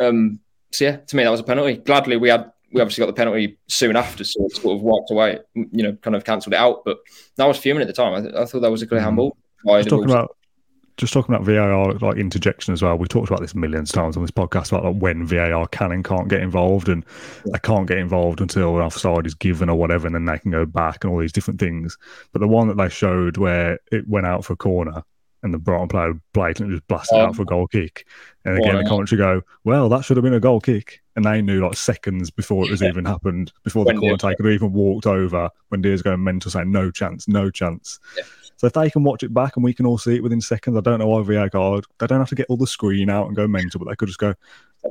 Um, 0.00 0.40
so 0.72 0.84
yeah, 0.86 0.96
to 0.96 1.16
me 1.16 1.22
that 1.22 1.30
was 1.30 1.40
a 1.40 1.44
penalty. 1.44 1.76
Gladly, 1.76 2.16
we 2.16 2.30
had 2.30 2.50
we 2.72 2.80
obviously 2.80 3.02
got 3.02 3.06
the 3.08 3.12
penalty 3.12 3.58
soon 3.68 3.94
after, 3.94 4.24
so 4.24 4.44
it 4.46 4.56
sort 4.56 4.76
of 4.76 4.82
wiped 4.82 5.10
away. 5.10 5.38
You 5.54 5.82
know, 5.82 5.92
kind 6.00 6.16
of 6.16 6.24
cancelled 6.24 6.54
it 6.54 6.56
out. 6.58 6.84
But 6.84 6.98
I 7.38 7.46
was 7.46 7.58
fuming 7.58 7.82
at 7.82 7.86
the 7.86 7.92
time. 7.92 8.14
I, 8.14 8.20
th- 8.22 8.34
I 8.34 8.44
thought 8.46 8.60
that 8.60 8.70
was 8.70 8.82
a 8.82 8.86
clear 8.86 9.00
Mm. 9.00 9.04
handball. 9.04 9.36
Just 9.66 9.84
the 9.84 9.90
talking 9.90 10.10
about 10.10 10.36
just 11.02 11.12
talking 11.12 11.34
about 11.34 11.44
VAR 11.44 11.92
like 11.94 12.16
interjection 12.16 12.72
as 12.72 12.80
well. 12.82 12.96
We 12.96 13.06
talked 13.06 13.28
about 13.28 13.40
this 13.40 13.54
millions 13.54 13.90
of 13.90 13.94
times 13.94 14.16
on 14.16 14.22
this 14.22 14.30
podcast 14.30 14.68
about 14.72 14.84
like 14.84 15.02
when 15.02 15.26
VAR 15.26 15.66
can 15.68 15.92
and 15.92 16.04
can't 16.04 16.28
get 16.28 16.40
involved, 16.40 16.88
and 16.88 17.04
they 17.44 17.58
can't 17.58 17.86
get 17.86 17.98
involved 17.98 18.40
until 18.40 18.76
an 18.76 18.82
offside 18.82 19.26
is 19.26 19.34
given 19.34 19.68
or 19.68 19.76
whatever, 19.76 20.06
and 20.06 20.14
then 20.14 20.24
they 20.24 20.38
can 20.38 20.50
go 20.50 20.64
back 20.64 21.04
and 21.04 21.12
all 21.12 21.18
these 21.20 21.32
different 21.32 21.60
things. 21.60 21.98
But 22.32 22.38
the 22.40 22.48
one 22.48 22.68
that 22.68 22.76
they 22.78 22.88
showed 22.88 23.36
where 23.36 23.78
it 23.90 24.08
went 24.08 24.26
out 24.26 24.44
for 24.44 24.54
a 24.54 24.56
corner 24.56 25.02
and 25.44 25.52
the 25.52 25.58
Brighton 25.58 25.88
player 25.88 26.12
blatantly 26.34 26.76
just 26.76 26.86
blasted 26.86 27.18
Um, 27.18 27.30
out 27.30 27.36
for 27.36 27.42
a 27.42 27.46
goal 27.46 27.66
kick, 27.66 28.06
and 28.44 28.56
again 28.58 28.76
the 28.76 28.82
yeah. 28.82 28.88
commentary 28.88 29.18
go, 29.18 29.42
"Well, 29.64 29.88
that 29.88 30.04
should 30.04 30.16
have 30.16 30.22
been 30.22 30.34
a 30.34 30.38
goal 30.40 30.60
kick," 30.60 31.00
and 31.16 31.24
they 31.24 31.42
knew 31.42 31.66
like 31.66 31.76
seconds 31.76 32.30
before 32.30 32.64
it 32.64 32.70
was 32.70 32.80
even 32.82 33.04
happened, 33.04 33.52
before 33.64 33.84
the 33.84 33.88
When 33.88 33.98
corner 33.98 34.16
Diaz- 34.16 34.36
taker 34.36 34.48
even 34.50 34.72
walked 34.72 35.06
over, 35.06 35.50
when 35.70 35.82
Diaz 35.82 36.00
going 36.00 36.22
mental 36.22 36.50
saying, 36.52 36.70
"No 36.70 36.92
chance, 36.92 37.26
no 37.26 37.50
chance." 37.50 37.98
Yeah. 38.16 38.22
So 38.62 38.68
if 38.68 38.74
they 38.74 38.90
can 38.90 39.02
watch 39.02 39.24
it 39.24 39.34
back 39.34 39.56
and 39.56 39.64
we 39.64 39.74
can 39.74 39.86
all 39.86 39.98
see 39.98 40.14
it 40.14 40.22
within 40.22 40.40
seconds, 40.40 40.76
I 40.76 40.82
don't 40.82 41.00
know 41.00 41.08
why 41.08 41.20
VAR. 41.22 41.48
God 41.48 41.84
they 41.98 42.06
don't 42.06 42.20
have 42.20 42.28
to 42.28 42.36
get 42.36 42.46
all 42.48 42.56
the 42.56 42.64
screen 42.64 43.10
out 43.10 43.26
and 43.26 43.34
go 43.34 43.48
mental, 43.48 43.80
but 43.80 43.88
they 43.88 43.96
could 43.96 44.06
just 44.06 44.20
go, 44.20 44.34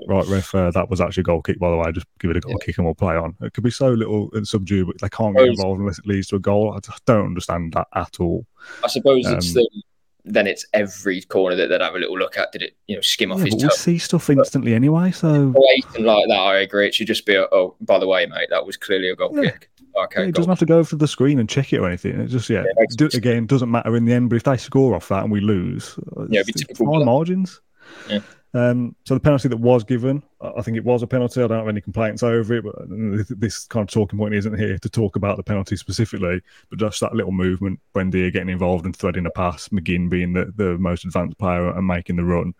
right, 0.08 0.28
ref, 0.28 0.54
uh, 0.54 0.72
that 0.72 0.90
was 0.90 1.00
actually 1.00 1.22
a 1.22 1.24
goal 1.24 1.42
kick, 1.42 1.58
by 1.58 1.70
the 1.70 1.78
way. 1.78 1.90
Just 1.94 2.06
give 2.20 2.32
it 2.32 2.36
a 2.36 2.42
goal 2.42 2.58
kick 2.58 2.78
and 2.78 2.86
we'll 2.86 2.96
play 2.96 3.16
on. 3.16 3.34
It 3.40 3.54
could 3.54 3.64
be 3.64 3.72
so 3.72 3.92
little 3.92 4.30
and 4.34 4.46
subdued, 4.46 4.88
but 4.88 5.00
they 5.00 5.08
can't 5.08 5.38
get 5.38 5.48
involved 5.48 5.80
unless 5.80 6.00
it 6.00 6.06
leads 6.06 6.28
to 6.28 6.36
a 6.36 6.40
goal. 6.40 6.74
I 6.74 6.82
just 6.82 7.06
don't 7.06 7.28
understand 7.28 7.72
that 7.72 7.88
at 7.96 8.20
all. 8.20 8.46
I 8.84 8.90
suppose 8.90 9.26
it's 9.26 9.48
um, 9.48 9.54
the, 9.54 9.84
then 10.26 10.48
it's 10.48 10.66
every 10.74 11.22
corner 11.22 11.56
that 11.56 11.68
they'd 11.68 11.80
have 11.80 11.96
a 11.96 12.00
little 12.00 12.18
look 12.18 12.38
at. 12.38 12.52
Did 12.52 12.64
it, 12.64 12.76
you 12.88 12.98
know, 12.98 13.02
skim 13.02 13.32
off 13.32 13.38
Yeah, 13.38 13.46
his 13.46 13.56
but 13.56 13.64
we 13.64 13.70
see 13.70 13.98
stuff 14.00 14.30
instantly 14.30 14.74
anyway, 14.74 15.12
so 15.12 15.56
like 15.98 16.28
that, 16.28 16.40
I 16.40 16.58
agree. 16.58 16.88
It 16.88 16.94
should 16.94 17.08
just 17.08 17.26
be, 17.26 17.36
a, 17.36 17.48
oh, 17.54 17.78
by 17.80 18.00
the 18.00 18.08
way, 18.08 18.26
mate, 18.26 18.50
that 18.50 18.66
was 18.66 18.76
clearly 18.76 19.12
a 19.12 19.16
goal 19.16 19.34
Yeah. 19.34 19.52
kick. 19.52 19.70
Okay, 19.96 20.30
it 20.30 20.36
doesn't 20.36 20.50
have 20.50 20.60
to 20.60 20.66
go 20.66 20.80
over 20.80 20.90
to 20.90 20.96
the 20.96 21.08
screen 21.08 21.40
and 21.40 21.50
check 21.50 21.74
it 21.74 21.80
or 21.80 21.88
anything. 21.88 22.20
It 22.20 22.28
just, 22.28 22.50
yeah, 22.50 22.64
Yeah, 22.64 22.84
it 22.84 22.90
do, 22.98 23.06
sense. 23.06 23.16
again, 23.16 23.46
doesn't 23.46 23.70
matter 23.70 23.96
in 23.96 24.06
the 24.06 24.14
end, 24.14 24.30
but 24.30 24.38
if 24.38 24.44
they 24.44 24.58
score 24.58 24.96
off 24.96 25.08
that 25.10 25.24
and 25.24 25.32
we 25.32 25.42
lose, 25.42 25.98
Yeah, 26.30 26.42
it's 26.48 26.62
typical 26.62 27.04
margins. 27.04 27.62
Yeah. 28.10 28.20
Um, 28.54 28.96
so 29.06 29.14
the 29.14 29.20
penalty 29.22 29.48
that 29.48 29.58
was 29.58 29.86
given, 29.86 30.22
I 30.42 30.62
think 30.62 30.76
it 30.76 30.84
was 30.84 31.04
a 31.04 31.08
penalty. 31.08 31.42
I 31.42 31.48
don't 31.48 31.60
have 31.60 31.68
any 31.70 31.80
complaints 31.80 32.22
over 32.22 32.56
it, 32.56 32.64
but 32.66 33.40
this 33.40 33.66
kind 33.66 33.88
of 33.88 33.94
talking 33.94 34.20
point 34.20 34.34
isn't 34.34 34.60
here 34.60 34.78
to 34.78 34.90
talk 34.90 35.16
about 35.16 35.38
the 35.38 35.44
penalty 35.44 35.78
specifically, 35.78 36.42
but 36.70 36.80
just 36.80 37.00
that 37.00 37.16
little 37.16 37.32
movement, 37.32 37.80
Buendia 37.96 38.32
getting 38.32 38.50
involved 38.50 38.86
and 38.86 38.96
threading 38.96 39.26
a 39.26 39.32
pass, 39.32 39.70
McGinn 39.70 40.10
being 40.10 40.34
the, 40.34 40.52
the 40.56 40.78
most 40.78 41.06
advanced 41.06 41.38
player 41.38 41.70
and 41.70 41.88
making 41.88 42.18
the 42.18 42.26
run. 42.26 42.54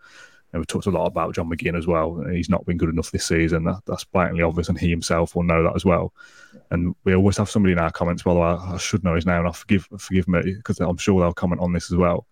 And 0.52 0.60
we 0.60 0.66
talked 0.66 0.86
a 0.86 0.90
lot 0.90 1.06
about 1.06 1.34
John 1.34 1.48
McGinn 1.48 1.78
as 1.78 1.86
well. 1.86 2.22
He's 2.30 2.50
not 2.50 2.66
been 2.66 2.76
good 2.76 2.90
enough 2.90 3.10
this 3.10 3.24
season. 3.24 3.64
That, 3.64 3.80
that's 3.86 4.04
blatantly 4.04 4.42
obvious, 4.42 4.68
and 4.68 4.78
he 4.78 4.90
himself 4.90 5.34
will 5.34 5.44
know 5.44 5.62
that 5.62 5.74
as 5.74 5.84
well. 5.84 6.12
And 6.70 6.94
we 7.04 7.14
always 7.14 7.38
have 7.38 7.48
somebody 7.48 7.72
in 7.72 7.78
our 7.78 7.90
comments. 7.90 8.22
The 8.22 8.34
way, 8.34 8.46
I 8.46 8.76
should 8.76 9.02
know 9.02 9.14
his 9.14 9.26
name. 9.26 9.38
And 9.38 9.48
I 9.48 9.52
forgive 9.52 9.88
forgive 9.98 10.28
me 10.28 10.42
because 10.42 10.78
I'm 10.80 10.98
sure 10.98 11.20
they'll 11.20 11.32
comment 11.32 11.60
on 11.62 11.72
this 11.72 11.90
as 11.90 11.96
well. 11.96 12.26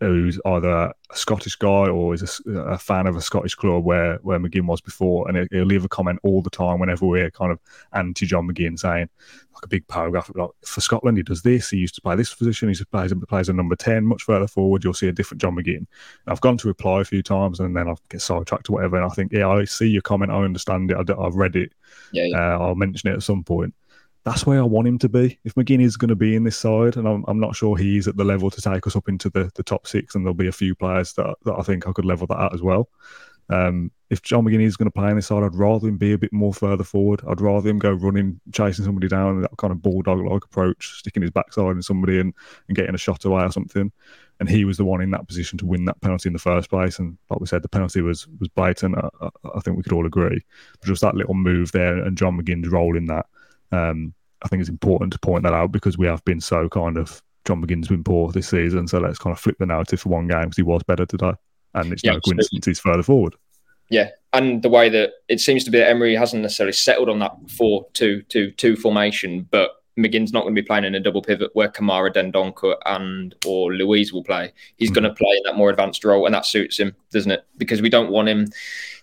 Who's 0.00 0.40
either 0.46 0.70
a 0.70 0.94
Scottish 1.12 1.56
guy 1.56 1.88
or 1.88 2.14
is 2.14 2.40
a 2.46 2.78
fan 2.78 3.06
of 3.06 3.16
a 3.16 3.20
Scottish 3.20 3.54
club 3.54 3.84
where 3.84 4.16
where 4.22 4.38
McGinn 4.38 4.66
was 4.66 4.80
before, 4.80 5.28
and 5.28 5.46
he'll 5.52 5.64
leave 5.64 5.84
a 5.84 5.88
comment 5.88 6.20
all 6.22 6.40
the 6.40 6.48
time 6.48 6.80
whenever 6.80 7.06
we're 7.06 7.30
kind 7.30 7.52
of 7.52 7.60
anti 7.92 8.24
John 8.24 8.48
McGinn, 8.48 8.78
saying 8.78 9.10
like 9.54 9.64
a 9.64 9.68
big 9.68 9.86
paragraph 9.88 10.30
like 10.34 10.50
for 10.64 10.80
Scotland 10.80 11.18
he 11.18 11.22
does 11.22 11.42
this. 11.42 11.68
He 11.68 11.76
used 11.76 11.94
to 11.96 12.00
play 12.00 12.16
this 12.16 12.34
position. 12.34 12.72
He 12.72 12.84
plays 12.84 13.12
plays 13.28 13.50
a 13.50 13.52
number 13.52 13.76
ten. 13.76 14.06
Much 14.06 14.22
further 14.22 14.46
forward, 14.46 14.84
you'll 14.84 14.94
see 14.94 15.08
a 15.08 15.12
different 15.12 15.42
John 15.42 15.54
McGinn. 15.56 15.76
And 15.76 15.86
I've 16.28 16.40
gone 16.40 16.56
to 16.58 16.68
reply 16.68 17.02
a 17.02 17.04
few 17.04 17.22
times, 17.22 17.60
and 17.60 17.76
then 17.76 17.88
I 17.88 17.94
get 18.08 18.22
sidetracked 18.22 18.70
or 18.70 18.74
whatever. 18.74 18.96
And 18.96 19.04
I 19.04 19.14
think, 19.14 19.32
yeah, 19.32 19.48
I 19.48 19.64
see 19.64 19.88
your 19.88 20.02
comment. 20.02 20.32
I 20.32 20.42
understand 20.42 20.90
it. 20.90 20.96
I, 20.96 21.22
have 21.22 21.34
read 21.34 21.56
it. 21.56 21.72
yeah, 22.12 22.24
yeah. 22.24 22.54
Uh, 22.54 22.58
I'll 22.58 22.74
mention 22.74 23.10
it 23.10 23.14
at 23.16 23.22
some 23.22 23.44
point. 23.44 23.74
That's 24.24 24.46
where 24.46 24.60
I 24.60 24.64
want 24.64 24.86
him 24.86 24.98
to 24.98 25.08
be. 25.08 25.38
If 25.44 25.54
McGinn 25.54 25.82
is 25.82 25.96
going 25.96 26.10
to 26.10 26.16
be 26.16 26.36
in 26.36 26.44
this 26.44 26.58
side, 26.58 26.96
and 26.96 27.08
I'm, 27.08 27.24
I'm 27.26 27.40
not 27.40 27.56
sure 27.56 27.76
he's 27.76 28.06
at 28.06 28.16
the 28.16 28.24
level 28.24 28.50
to 28.50 28.60
take 28.60 28.86
us 28.86 28.94
up 28.94 29.08
into 29.08 29.30
the, 29.30 29.50
the 29.54 29.62
top 29.62 29.86
six, 29.86 30.14
and 30.14 30.24
there'll 30.24 30.34
be 30.34 30.48
a 30.48 30.52
few 30.52 30.74
players 30.74 31.14
that, 31.14 31.36
that 31.44 31.54
I 31.58 31.62
think 31.62 31.88
I 31.88 31.92
could 31.92 32.04
level 32.04 32.26
that 32.26 32.40
at 32.40 32.54
as 32.54 32.62
well. 32.62 32.88
Um, 33.48 33.90
if 34.10 34.22
John 34.22 34.44
McGinn 34.44 34.62
is 34.62 34.76
going 34.76 34.90
to 34.90 34.92
play 34.92 35.10
in 35.10 35.16
this 35.16 35.26
side, 35.26 35.42
I'd 35.42 35.54
rather 35.54 35.88
him 35.88 35.96
be 35.96 36.12
a 36.12 36.18
bit 36.18 36.32
more 36.32 36.54
further 36.54 36.84
forward. 36.84 37.20
I'd 37.28 37.40
rather 37.40 37.68
him 37.68 37.78
go 37.78 37.92
running, 37.92 38.40
chasing 38.52 38.84
somebody 38.84 39.08
down, 39.08 39.40
that 39.42 39.56
kind 39.56 39.72
of 39.72 39.82
bulldog 39.82 40.20
like 40.20 40.44
approach, 40.44 40.98
sticking 40.98 41.22
his 41.22 41.30
backside 41.32 41.76
in 41.76 41.82
somebody 41.82 42.20
and, 42.20 42.32
and 42.68 42.76
getting 42.76 42.94
a 42.94 42.98
shot 42.98 43.24
away 43.24 43.42
or 43.42 43.50
something. 43.50 43.90
And 44.38 44.48
he 44.48 44.64
was 44.64 44.76
the 44.76 44.84
one 44.84 45.02
in 45.02 45.10
that 45.10 45.26
position 45.26 45.58
to 45.58 45.66
win 45.66 45.84
that 45.84 46.00
penalty 46.00 46.28
in 46.28 46.32
the 46.32 46.38
first 46.38 46.70
place. 46.70 46.98
And 46.98 47.18
like 47.28 47.40
we 47.40 47.46
said, 47.46 47.62
the 47.62 47.68
penalty 47.68 48.00
was 48.00 48.26
was 48.38 48.48
blatant. 48.48 48.96
I, 48.96 49.08
I, 49.20 49.28
I 49.56 49.60
think 49.60 49.76
we 49.76 49.82
could 49.82 49.92
all 49.92 50.06
agree. 50.06 50.44
But 50.80 50.86
just 50.86 51.02
that 51.02 51.16
little 51.16 51.34
move 51.34 51.72
there 51.72 51.98
and 51.98 52.16
John 52.16 52.40
McGinn's 52.40 52.68
role 52.68 52.96
in 52.96 53.06
that, 53.06 53.26
um, 53.72 54.14
I 54.42 54.48
think 54.48 54.60
it's 54.60 54.68
important 54.68 55.12
to 55.12 55.18
point 55.18 55.44
that 55.44 55.52
out 55.52 55.72
because 55.72 55.98
we 55.98 56.06
have 56.06 56.24
been 56.24 56.40
so 56.40 56.68
kind 56.68 56.96
of 56.96 57.22
John 57.44 57.64
McGinn's 57.64 57.88
been 57.88 58.04
poor 58.04 58.30
this 58.30 58.48
season. 58.48 58.86
So 58.88 58.98
let's 58.98 59.18
kind 59.18 59.32
of 59.34 59.40
flip 59.40 59.56
the 59.58 59.66
narrative 59.66 60.00
for 60.00 60.08
one 60.08 60.28
game 60.28 60.42
because 60.42 60.56
he 60.56 60.62
was 60.62 60.82
better 60.82 61.06
today. 61.06 61.32
And 61.74 61.92
it's 61.92 62.02
Yeah, 62.04 62.12
no 62.12 62.20
coincidence 62.20 62.66
he's 62.66 62.80
further 62.80 63.02
forward. 63.02 63.34
Yeah, 63.88 64.10
and 64.32 64.62
the 64.62 64.68
way 64.68 64.88
that 64.88 65.10
it 65.28 65.40
seems 65.40 65.64
to 65.64 65.70
be 65.70 65.78
that 65.78 65.88
Emery 65.88 66.14
hasn't 66.14 66.42
necessarily 66.42 66.72
settled 66.72 67.08
on 67.08 67.18
that 67.18 67.32
4 67.50 67.86
2 67.92 68.22
2 68.22 68.52
2 68.52 68.76
formation, 68.76 69.48
but 69.50 69.82
McGinn's 69.98 70.32
not 70.32 70.42
going 70.42 70.54
to 70.54 70.62
be 70.62 70.66
playing 70.66 70.84
in 70.84 70.94
a 70.94 71.00
double 71.00 71.22
pivot 71.22 71.50
where 71.54 71.68
Kamara, 71.68 72.12
Dendoncker, 72.12 72.76
and 72.86 73.34
or 73.46 73.72
Luiz 73.72 74.12
will 74.12 74.22
play. 74.22 74.52
He's 74.76 74.90
mm-hmm. 74.90 75.00
going 75.00 75.14
to 75.14 75.14
play 75.14 75.36
in 75.36 75.42
that 75.44 75.56
more 75.56 75.70
advanced 75.70 76.04
role, 76.04 76.26
and 76.26 76.34
that 76.34 76.46
suits 76.46 76.78
him, 76.78 76.94
doesn't 77.10 77.32
it? 77.32 77.44
Because 77.56 77.82
we 77.82 77.88
don't 77.88 78.10
want 78.10 78.28
him 78.28 78.46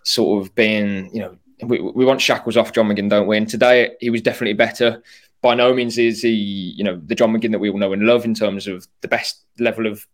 sort 0.03 0.41
of 0.41 0.55
being, 0.55 1.13
you 1.13 1.21
know, 1.21 1.37
we, 1.63 1.79
we 1.79 2.05
want 2.05 2.21
shackles 2.21 2.57
off 2.57 2.73
John 2.73 2.87
McGinn, 2.87 3.09
don't 3.09 3.27
we? 3.27 3.37
And 3.37 3.47
today 3.47 3.95
he 3.99 4.09
was 4.09 4.21
definitely 4.21 4.53
better. 4.53 5.01
By 5.41 5.55
no 5.55 5.73
means 5.73 5.97
is 5.97 6.21
he, 6.21 6.29
you 6.29 6.83
know, 6.83 6.99
the 7.05 7.15
John 7.15 7.31
McGinn 7.31 7.51
that 7.51 7.59
we 7.59 7.69
all 7.69 7.77
know 7.77 7.93
and 7.93 8.03
love 8.03 8.25
in 8.25 8.33
terms 8.33 8.67
of 8.67 8.87
the 9.01 9.07
best 9.07 9.43
level 9.59 9.87
of 9.87 10.05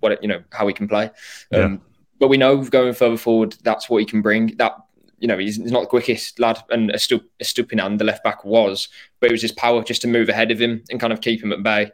what 0.00 0.22
you 0.22 0.28
know 0.28 0.42
how 0.52 0.66
he 0.66 0.74
can 0.74 0.88
play. 0.88 1.10
Um, 1.52 1.82
but 2.18 2.28
we 2.28 2.36
know 2.36 2.62
going 2.62 2.94
further 2.94 3.16
forward, 3.16 3.56
that's 3.62 3.88
what 3.88 3.98
he 3.98 4.06
can 4.06 4.22
bring. 4.22 4.56
That 4.56 4.76
you 5.18 5.28
know, 5.28 5.38
he's, 5.38 5.56
he's 5.56 5.72
not 5.72 5.82
the 5.82 5.86
quickest 5.86 6.38
lad, 6.38 6.62
and 6.70 6.90
Estupiñán, 6.90 7.98
the 7.98 8.04
left 8.04 8.22
back, 8.22 8.44
was, 8.44 8.88
but 9.20 9.30
it 9.30 9.32
was 9.32 9.42
his 9.42 9.52
power 9.52 9.82
just 9.82 10.02
to 10.02 10.08
move 10.08 10.28
ahead 10.28 10.50
of 10.50 10.60
him 10.60 10.84
and 10.90 11.00
kind 11.00 11.12
of 11.12 11.22
keep 11.22 11.42
him 11.42 11.52
at 11.52 11.62
bay, 11.62 11.90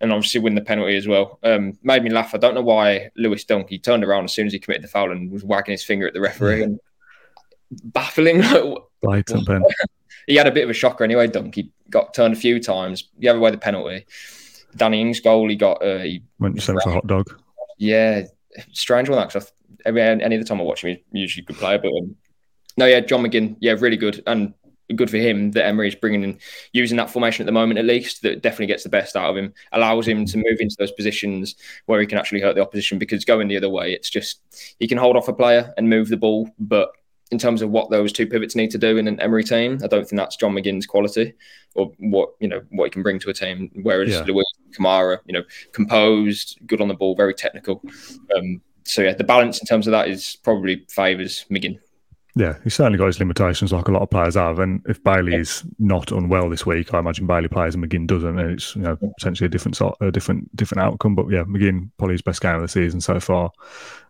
and 0.00 0.12
obviously 0.12 0.40
win 0.40 0.54
the 0.54 0.60
penalty 0.60 0.96
as 0.96 1.08
well. 1.08 1.38
Um, 1.42 1.78
made 1.82 2.02
me 2.02 2.10
laugh. 2.10 2.34
I 2.34 2.38
don't 2.38 2.54
know 2.54 2.62
why 2.62 3.10
Lewis 3.16 3.44
Dunk 3.44 3.70
he 3.70 3.78
turned 3.78 4.04
around 4.04 4.24
as 4.24 4.32
soon 4.32 4.46
as 4.46 4.52
he 4.52 4.58
committed 4.58 4.84
the 4.84 4.88
foul 4.88 5.10
and 5.10 5.30
was 5.30 5.44
wagging 5.44 5.72
his 5.72 5.84
finger 5.84 6.06
at 6.06 6.12
the 6.12 6.20
referee 6.20 6.62
and 6.62 6.78
baffling. 7.70 8.42
Blatant 9.02 9.46
pen. 9.46 9.62
he 10.26 10.36
had 10.36 10.46
a 10.46 10.52
bit 10.52 10.64
of 10.64 10.70
a 10.70 10.74
shocker 10.74 11.04
anyway. 11.04 11.26
Dunk 11.26 11.54
he 11.54 11.70
got 11.90 12.14
turned 12.14 12.34
a 12.34 12.38
few 12.38 12.60
times. 12.60 13.08
He 13.16 13.22
gave 13.22 13.36
away 13.36 13.50
the 13.50 13.58
penalty. 13.58 14.06
Danny 14.76 15.00
Ings' 15.00 15.20
goal, 15.20 15.48
he 15.48 15.56
got 15.56 15.82
uh, 15.82 15.98
he 15.98 16.22
went 16.38 16.60
to 16.60 16.72
for 16.72 16.78
a 16.78 16.92
hot 16.92 17.06
dog. 17.06 17.26
Yeah, 17.78 18.24
strange 18.72 19.08
one 19.08 19.18
that 19.18 19.28
because 19.28 19.52
every 19.84 20.02
any 20.02 20.36
of 20.36 20.42
the 20.42 20.46
time 20.46 20.60
I 20.60 20.64
watch 20.64 20.84
him, 20.84 20.96
he's 21.12 21.20
usually 21.20 21.42
a 21.44 21.46
good 21.46 21.56
player. 21.56 21.78
But 21.78 21.92
um, 21.92 22.16
no, 22.76 22.86
yeah, 22.86 23.00
John 23.00 23.22
McGinn, 23.22 23.56
yeah, 23.60 23.74
really 23.78 23.96
good 23.96 24.22
and 24.26 24.52
good 24.94 25.10
for 25.10 25.16
him 25.16 25.50
that 25.50 25.66
Emery 25.66 25.88
is 25.88 25.96
bringing 25.96 26.22
in, 26.22 26.38
using 26.72 26.96
that 26.96 27.10
formation 27.10 27.42
at 27.42 27.46
the 27.46 27.52
moment 27.52 27.78
at 27.78 27.84
least. 27.84 28.22
That 28.22 28.42
definitely 28.42 28.66
gets 28.66 28.82
the 28.82 28.88
best 28.88 29.16
out 29.16 29.30
of 29.30 29.36
him, 29.36 29.52
allows 29.72 30.06
him 30.06 30.24
to 30.26 30.36
move 30.36 30.58
into 30.60 30.76
those 30.78 30.92
positions 30.92 31.56
where 31.86 32.00
he 32.00 32.06
can 32.06 32.18
actually 32.18 32.40
hurt 32.40 32.54
the 32.54 32.62
opposition. 32.62 32.98
Because 32.98 33.24
going 33.24 33.48
the 33.48 33.56
other 33.56 33.70
way, 33.70 33.92
it's 33.92 34.10
just 34.10 34.40
he 34.78 34.86
can 34.86 34.98
hold 34.98 35.16
off 35.16 35.28
a 35.28 35.32
player 35.32 35.72
and 35.76 35.88
move 35.88 36.08
the 36.08 36.16
ball, 36.16 36.50
but 36.58 36.90
in 37.30 37.38
terms 37.38 37.60
of 37.60 37.70
what 37.70 37.90
those 37.90 38.12
two 38.12 38.26
pivots 38.26 38.54
need 38.54 38.70
to 38.70 38.78
do 38.78 38.96
in 38.96 39.08
an 39.08 39.20
Emery 39.20 39.42
team, 39.42 39.80
I 39.82 39.88
don't 39.88 40.08
think 40.08 40.18
that's 40.18 40.36
John 40.36 40.52
McGinn's 40.54 40.86
quality 40.86 41.34
or 41.74 41.92
what 41.98 42.30
you 42.40 42.48
know 42.48 42.62
what 42.70 42.84
he 42.86 42.90
can 42.90 43.02
bring 43.02 43.18
to 43.20 43.30
a 43.30 43.34
team. 43.34 43.70
Whereas 43.82 44.10
yeah. 44.10 44.22
Luiz 44.22 44.46
Kamara, 44.78 45.18
you 45.26 45.32
know, 45.32 45.42
composed, 45.72 46.58
good 46.66 46.80
on 46.80 46.88
the 46.88 46.94
ball, 46.94 47.16
very 47.16 47.34
technical. 47.34 47.82
Um, 48.36 48.60
so 48.84 49.02
yeah, 49.02 49.14
the 49.14 49.24
balance 49.24 49.60
in 49.60 49.66
terms 49.66 49.86
of 49.86 49.90
that 49.92 50.08
is 50.08 50.36
probably 50.42 50.84
favours 50.88 51.44
McGinn. 51.50 51.78
Yeah, 52.38 52.56
he's 52.62 52.74
certainly 52.74 52.98
got 52.98 53.06
his 53.06 53.18
limitations, 53.18 53.72
like 53.72 53.88
a 53.88 53.92
lot 53.92 54.02
of 54.02 54.10
players 54.10 54.34
have. 54.34 54.58
And 54.58 54.84
if 54.86 55.02
Bailey's 55.02 55.62
yeah. 55.64 55.70
not 55.78 56.12
unwell 56.12 56.50
this 56.50 56.66
week, 56.66 56.92
I 56.92 56.98
imagine 56.98 57.26
Bailey 57.26 57.48
plays 57.48 57.74
and 57.74 57.82
McGinn 57.82 58.06
doesn't, 58.06 58.38
and 58.38 58.50
it's 58.52 58.76
you 58.76 58.82
know 58.82 58.94
potentially 58.94 59.46
a 59.46 59.50
different 59.50 59.74
sort, 59.74 59.96
a 60.00 60.12
different 60.12 60.54
different 60.54 60.84
outcome. 60.84 61.14
But 61.14 61.30
yeah, 61.30 61.44
McGinn 61.44 61.90
probably 61.96 62.14
his 62.14 62.22
best 62.22 62.42
game 62.42 62.54
of 62.54 62.60
the 62.60 62.68
season 62.68 63.00
so 63.00 63.18
far. 63.20 63.50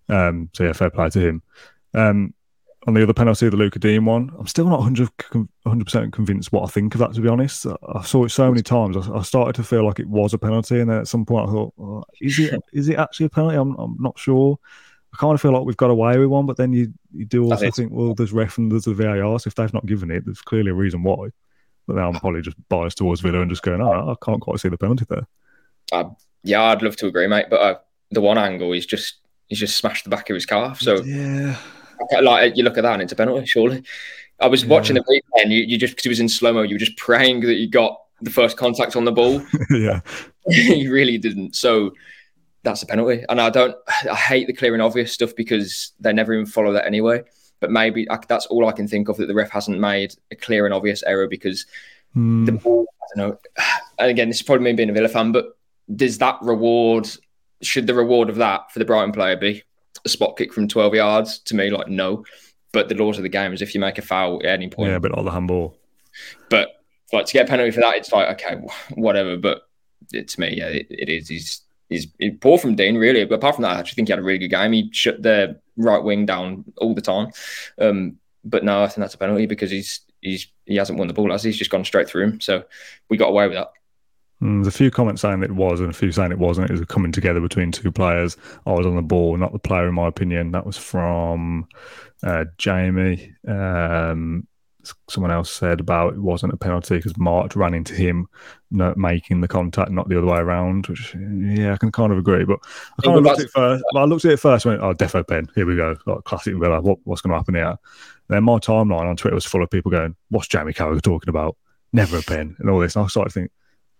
Um, 0.08 0.50
so 0.52 0.64
yeah, 0.64 0.72
fair 0.72 0.90
play 0.90 1.08
to 1.10 1.20
him. 1.20 1.42
Um, 1.94 2.34
on 2.86 2.94
the 2.94 3.02
other 3.02 3.12
penalty, 3.12 3.48
the 3.48 3.56
Luca 3.56 3.78
Digne 3.78 4.04
one, 4.04 4.30
I'm 4.38 4.46
still 4.46 4.68
not 4.68 4.80
100 4.80 5.10
percent 5.84 6.12
convinced 6.12 6.52
what 6.52 6.62
I 6.62 6.66
think 6.68 6.94
of 6.94 7.00
that. 7.00 7.14
To 7.14 7.20
be 7.20 7.28
honest, 7.28 7.66
I 7.66 8.02
saw 8.02 8.24
it 8.24 8.30
so 8.30 8.48
many 8.48 8.62
times. 8.62 8.96
I, 8.96 9.22
started 9.22 9.56
to 9.56 9.64
feel 9.64 9.84
like 9.84 9.98
it 9.98 10.08
was 10.08 10.32
a 10.34 10.38
penalty, 10.38 10.80
and 10.80 10.88
then 10.88 10.98
at 10.98 11.08
some 11.08 11.26
point 11.26 11.48
I 11.48 11.52
thought, 11.52 11.74
oh, 11.80 12.04
is 12.20 12.38
it 12.38 12.60
is 12.72 12.88
it 12.88 12.98
actually 12.98 13.26
a 13.26 13.30
penalty? 13.30 13.56
I'm 13.56 13.74
I'm 13.74 13.96
not 13.98 14.18
sure. 14.18 14.58
I 15.12 15.16
kind 15.16 15.34
of 15.34 15.40
feel 15.40 15.52
like 15.52 15.64
we've 15.64 15.76
got 15.76 15.90
away 15.90 16.18
with 16.18 16.28
one, 16.28 16.46
but 16.46 16.56
then 16.56 16.72
you 16.72 16.92
you 17.12 17.24
do 17.24 17.44
also 17.44 17.70
think, 17.70 17.92
well, 17.92 18.14
there's 18.14 18.32
ref 18.32 18.58
and 18.58 18.70
there's 18.70 18.84
the 18.84 18.94
VAR. 18.94 19.38
So 19.38 19.48
if 19.48 19.56
they've 19.56 19.74
not 19.74 19.86
given 19.86 20.10
it, 20.10 20.24
there's 20.24 20.42
clearly 20.42 20.70
a 20.70 20.74
reason 20.74 21.02
why. 21.02 21.30
But 21.86 21.96
now 21.96 22.08
I'm 22.08 22.20
probably 22.20 22.42
just 22.42 22.56
biased 22.68 22.98
towards 22.98 23.20
Villa 23.20 23.40
and 23.40 23.50
just 23.50 23.62
going, 23.62 23.80
oh, 23.80 24.10
I 24.10 24.24
can't 24.24 24.40
quite 24.40 24.58
see 24.58 24.68
the 24.68 24.76
penalty 24.76 25.06
there. 25.08 25.26
Uh, 25.92 26.10
yeah, 26.42 26.64
I'd 26.64 26.82
love 26.82 26.96
to 26.96 27.06
agree, 27.06 27.28
mate. 27.28 27.46
But 27.48 27.60
uh, 27.60 27.78
the 28.10 28.20
one 28.20 28.38
angle 28.38 28.72
is 28.72 28.86
just 28.86 29.18
he's 29.48 29.60
just 29.60 29.76
smashed 29.76 30.04
the 30.04 30.10
back 30.10 30.30
of 30.30 30.34
his 30.34 30.46
calf. 30.46 30.80
So 30.80 31.02
yeah, 31.02 31.56
like 32.22 32.56
you 32.56 32.64
look 32.64 32.78
at 32.78 32.82
that 32.82 32.94
and 32.94 33.02
it's 33.02 33.12
a 33.12 33.16
penalty, 33.16 33.46
surely. 33.46 33.82
I 34.40 34.48
was 34.48 34.62
yeah. 34.62 34.68
watching 34.68 34.94
the 34.94 35.00
replay 35.02 35.42
and 35.42 35.52
you, 35.52 35.62
you 35.62 35.78
just 35.78 35.92
because 35.92 36.04
he 36.04 36.08
was 36.08 36.20
in 36.20 36.28
slow 36.28 36.52
mo, 36.52 36.62
you 36.62 36.74
were 36.74 36.80
just 36.80 36.96
praying 36.96 37.40
that 37.40 37.54
you 37.54 37.68
got 37.68 38.00
the 38.20 38.30
first 38.30 38.56
contact 38.56 38.96
on 38.96 39.04
the 39.04 39.12
ball. 39.12 39.44
yeah, 39.70 40.00
he 40.48 40.88
really 40.88 41.18
didn't. 41.18 41.56
So 41.56 41.92
that's 42.62 42.82
a 42.82 42.86
penalty, 42.86 43.24
and 43.28 43.40
I 43.40 43.50
don't. 43.50 43.76
I 44.10 44.14
hate 44.14 44.46
the 44.46 44.52
clear 44.52 44.74
and 44.74 44.82
obvious 44.82 45.12
stuff 45.12 45.34
because 45.36 45.92
they 46.00 46.12
never 46.12 46.34
even 46.34 46.46
follow 46.46 46.72
that 46.72 46.86
anyway. 46.86 47.22
But 47.60 47.70
maybe 47.70 48.08
I, 48.10 48.18
that's 48.28 48.46
all 48.46 48.68
I 48.68 48.72
can 48.72 48.86
think 48.86 49.08
of 49.08 49.16
that 49.16 49.26
the 49.26 49.34
ref 49.34 49.50
hasn't 49.50 49.80
made 49.80 50.14
a 50.30 50.36
clear 50.36 50.66
and 50.66 50.74
obvious 50.74 51.02
error 51.04 51.26
because 51.26 51.66
mm. 52.14 52.44
the 52.46 52.52
ball. 52.52 52.86
I 53.02 53.18
don't 53.18 53.28
know. 53.28 53.38
And 53.98 54.10
again, 54.10 54.28
this 54.28 54.38
is 54.38 54.42
probably 54.42 54.64
me 54.64 54.72
being 54.72 54.90
a 54.90 54.92
Villa 54.92 55.08
fan, 55.08 55.32
but 55.32 55.56
does 55.94 56.18
that 56.18 56.36
reward? 56.42 57.08
Should 57.62 57.86
the 57.86 57.94
reward 57.94 58.28
of 58.28 58.36
that 58.36 58.70
for 58.70 58.80
the 58.80 58.84
Brighton 58.84 59.12
player 59.12 59.36
be 59.36 59.62
a 60.06 60.08
spot 60.08 60.36
kick 60.36 60.52
from 60.52 60.68
12 60.68 60.94
yards 60.94 61.38
to 61.40 61.54
me 61.54 61.70
like 61.70 61.88
no. 61.88 62.24
But 62.72 62.88
the 62.88 62.94
laws 62.94 63.18
of 63.18 63.22
the 63.22 63.28
game 63.28 63.52
is 63.52 63.62
if 63.62 63.74
you 63.74 63.80
make 63.80 63.98
a 63.98 64.02
foul 64.02 64.40
at 64.40 64.50
any 64.50 64.68
point. 64.68 64.90
Yeah 64.90 64.98
but 64.98 65.14
not 65.14 65.24
the 65.24 65.30
handball. 65.30 65.76
But 66.48 66.82
like 67.12 67.26
to 67.26 67.32
get 67.34 67.46
a 67.46 67.48
penalty 67.48 67.70
for 67.70 67.80
that 67.80 67.96
it's 67.96 68.12
like 68.12 68.40
okay 68.40 68.60
whatever 68.94 69.36
but 69.36 69.68
it, 70.12 70.28
to 70.28 70.40
me 70.40 70.54
yeah 70.56 70.68
it, 70.68 70.86
it 70.90 71.08
is. 71.08 71.28
He's 71.28 71.62
he's, 71.88 72.06
poor 72.40 72.58
from 72.58 72.74
Digne, 72.74 72.98
really. 72.98 73.24
But 73.24 73.36
apart 73.36 73.56
from 73.56 73.62
that 73.62 73.76
I 73.76 73.80
actually 73.80 73.96
think 73.96 74.08
he 74.08 74.12
had 74.12 74.18
a 74.18 74.24
really 74.24 74.38
good 74.38 74.48
game. 74.48 74.72
He 74.72 74.90
shut 74.92 75.22
the 75.22 75.60
right 75.76 76.02
wing 76.02 76.26
down 76.26 76.64
all 76.78 76.94
the 76.94 77.02
time. 77.02 77.30
Um, 77.78 78.16
but 78.44 78.64
no 78.64 78.82
I 78.82 78.86
think 78.86 78.98
that's 78.98 79.14
a 79.14 79.18
penalty 79.18 79.46
because 79.46 79.70
he's 79.70 80.00
he's 80.20 80.46
he 80.64 80.76
hasn't 80.76 80.98
won 80.98 81.08
the 81.08 81.14
ball 81.14 81.32
as 81.32 81.42
he's 81.42 81.58
just 81.58 81.70
gone 81.70 81.84
straight 81.84 82.08
through 82.08 82.24
him. 82.24 82.40
So 82.40 82.64
we 83.08 83.16
got 83.16 83.28
away 83.28 83.46
with 83.48 83.56
that 83.56 83.72
Mm, 84.42 84.62
there's 84.62 84.74
a 84.74 84.76
few 84.76 84.90
comments 84.90 85.22
saying 85.22 85.40
that 85.40 85.50
it 85.50 85.56
was 85.56 85.80
and 85.80 85.90
a 85.90 85.94
few 85.94 86.12
saying 86.12 86.32
it 86.32 86.38
wasn't. 86.38 86.70
It 86.70 86.72
was 86.72 86.82
a 86.82 86.86
coming 86.86 87.12
together 87.12 87.40
between 87.40 87.72
two 87.72 87.90
players. 87.90 88.36
I 88.66 88.72
was 88.72 88.86
on 88.86 88.96
the 88.96 89.02
ball, 89.02 89.36
not 89.36 89.52
the 89.52 89.58
player, 89.58 89.88
in 89.88 89.94
my 89.94 90.08
opinion. 90.08 90.52
That 90.52 90.66
was 90.66 90.76
from 90.76 91.66
uh, 92.22 92.44
Jamie. 92.58 93.34
Um, 93.48 94.46
someone 95.08 95.32
else 95.32 95.50
said 95.50 95.80
about 95.80 96.12
it 96.12 96.20
wasn't 96.20 96.52
a 96.52 96.56
penalty 96.56 96.96
because 96.96 97.16
March 97.18 97.56
ran 97.56 97.74
into 97.74 97.94
him 97.94 98.28
not 98.70 98.96
making 98.96 99.40
the 99.40 99.48
contact, 99.48 99.90
not 99.90 100.08
the 100.08 100.18
other 100.18 100.26
way 100.26 100.38
around. 100.38 100.86
Which, 100.86 101.14
yeah, 101.14 101.72
I 101.72 101.76
can 101.76 101.90
kind 101.90 102.12
of 102.12 102.18
agree. 102.18 102.44
But 102.44 102.58
I 102.98 103.02
kind 103.02 103.18
of 103.18 103.24
looked 103.24 103.40
at 103.40 103.46
it 103.46 103.50
first. 103.50 103.84
I 103.94 104.04
looked 104.04 104.24
at 104.26 104.32
it 104.32 104.40
first. 104.40 104.66
Went, 104.66 104.82
oh, 104.82 104.94
defo 104.94 105.26
pen. 105.26 105.48
Here 105.54 105.66
we 105.66 105.76
go. 105.76 105.96
Like 106.06 106.24
classic 106.24 106.54
Villa. 106.56 106.80
What, 106.80 106.98
what's 107.04 107.22
going 107.22 107.32
to 107.32 107.38
happen 107.38 107.54
here? 107.54 107.76
then 108.28 108.44
my 108.44 108.58
timeline 108.58 109.06
on 109.06 109.16
Twitter 109.16 109.34
was 109.34 109.44
full 109.44 109.62
of 109.62 109.70
people 109.70 109.90
going, 109.90 110.16
"What's 110.30 110.48
Jamie 110.48 110.72
Carragher 110.72 111.02
talking 111.02 111.28
about? 111.28 111.56
Never 111.92 112.18
a 112.18 112.22
pen," 112.22 112.56
and 112.58 112.68
all 112.68 112.80
this. 112.80 112.96
And 112.96 113.04
I 113.04 113.08
started 113.08 113.32
to 113.34 113.48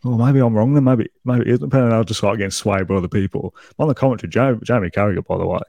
oh, 0.06 0.16
maybe 0.16 0.40
I'm 0.40 0.54
wrong 0.54 0.74
then. 0.74 0.84
Maybe 0.84 1.08
maybe 1.24 1.42
it 1.42 1.54
isn't 1.54 1.70
pen. 1.70 1.92
I'll 1.92 2.04
just 2.04 2.18
start 2.18 2.38
getting 2.38 2.50
swayed 2.50 2.86
by 2.86 2.96
other 2.96 3.08
people. 3.08 3.54
On 3.78 3.88
the 3.88 3.94
commentary, 3.94 4.30
Jamie, 4.30 4.58
Jamie 4.62 4.90
Carragher, 4.90 5.26
by 5.26 5.38
the 5.38 5.46
way, 5.46 5.60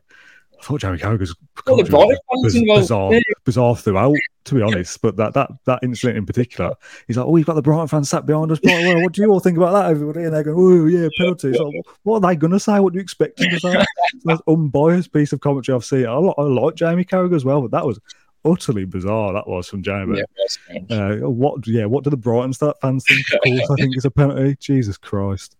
I 0.60 0.64
thought 0.64 0.82
Jamie 0.82 0.98
Carragher's 0.98 1.36
was 1.66 2.54
bizarre, 2.54 3.12
bizarre 3.44 3.76
throughout, 3.76 4.16
to 4.46 4.56
be 4.56 4.62
honest. 4.62 5.02
But 5.02 5.16
that 5.18 5.34
that 5.34 5.52
that 5.66 5.80
incident 5.84 6.18
in 6.18 6.26
particular, 6.26 6.74
he's 7.06 7.18
like, 7.18 7.28
"Oh, 7.28 7.32
we've 7.32 7.46
got 7.46 7.54
the 7.54 7.62
Brighton 7.62 7.88
fans 7.88 8.10
sat 8.10 8.26
behind 8.26 8.52
us. 8.52 8.60
Well, 8.64 9.04
what 9.04 9.14
do 9.14 9.22
you 9.22 9.30
all 9.30 9.40
think 9.40 9.58
about 9.58 9.74
that, 9.74 9.92
everybody?" 9.92 10.24
And 10.26 10.34
they're 10.34 10.44
going, 10.44 10.58
"Oh, 10.58 10.86
yeah, 10.88 11.08
penalty." 11.18 11.54
So, 11.54 11.72
what 12.04 12.24
are 12.24 12.30
they 12.30 12.36
going 12.36 12.54
to 12.54 12.60
say? 12.60 12.80
What 12.80 12.94
do 12.94 12.98
you 12.98 13.04
expect 13.04 13.38
them 13.38 13.50
to 13.50 13.60
say? 13.60 13.86
That's 14.26 14.42
unbiased 14.48 15.14
piece 15.14 15.34
of 15.34 15.42
commentary 15.42 15.76
I've 15.76 15.86
seen. 15.86 16.06
I, 16.06 16.16
I 16.16 16.42
like 16.42 16.76
Jamie 16.76 17.06
Carragher 17.06 17.36
as 17.36 17.46
well, 17.46 17.62
but 17.62 17.72
that 17.72 17.86
was 17.86 18.00
utterly 18.48 18.86
bizarre 18.86 19.34
that 19.34 19.48
was 19.48 19.68
from 19.68 19.84
Jamie. 19.84 20.22
Yeah, 20.70 20.80
uh, 20.96 21.30
what? 21.30 21.68
Yeah, 21.68 21.86
what 21.86 22.04
do 22.04 22.10
the 22.10 22.18
Brighton 22.18 22.54
start 22.54 22.80
fans 22.82 23.06
think? 23.08 23.26
Of 23.34 23.42
course, 23.42 23.72
I 23.72 23.82
think 23.82 23.96
it's 23.96 24.06
a 24.06 24.12
penalty. 24.12 24.56
Jesus 24.60 24.98
Christ. 24.98 25.56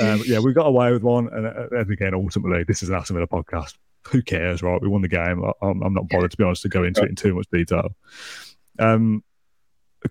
Um, 0.00 0.22
yeah, 0.24 0.38
we 0.38 0.52
got 0.52 0.66
away 0.66 0.92
with 0.92 1.02
one, 1.02 1.28
and, 1.32 1.46
uh, 1.46 1.66
and, 1.72 1.90
again, 1.90 2.14
ultimately, 2.14 2.62
this 2.62 2.82
is 2.82 2.90
an 2.90 2.94
Aston 2.94 3.16
Villa 3.16 3.26
podcast. 3.26 3.74
Who 4.08 4.22
cares, 4.22 4.62
right? 4.62 4.80
We 4.80 4.88
won 4.88 5.02
the 5.02 5.08
game. 5.08 5.44
I, 5.44 5.52
am 5.62 5.82
I'm 5.82 5.94
not 5.94 6.08
bothered 6.08 6.30
to 6.30 6.36
be 6.36 6.44
honest 6.44 6.62
to 6.62 6.68
go 6.68 6.84
into 6.84 7.02
it 7.02 7.10
in 7.10 7.16
too 7.16 7.34
much 7.34 7.48
detail. 7.52 7.88
Um, 8.78 9.24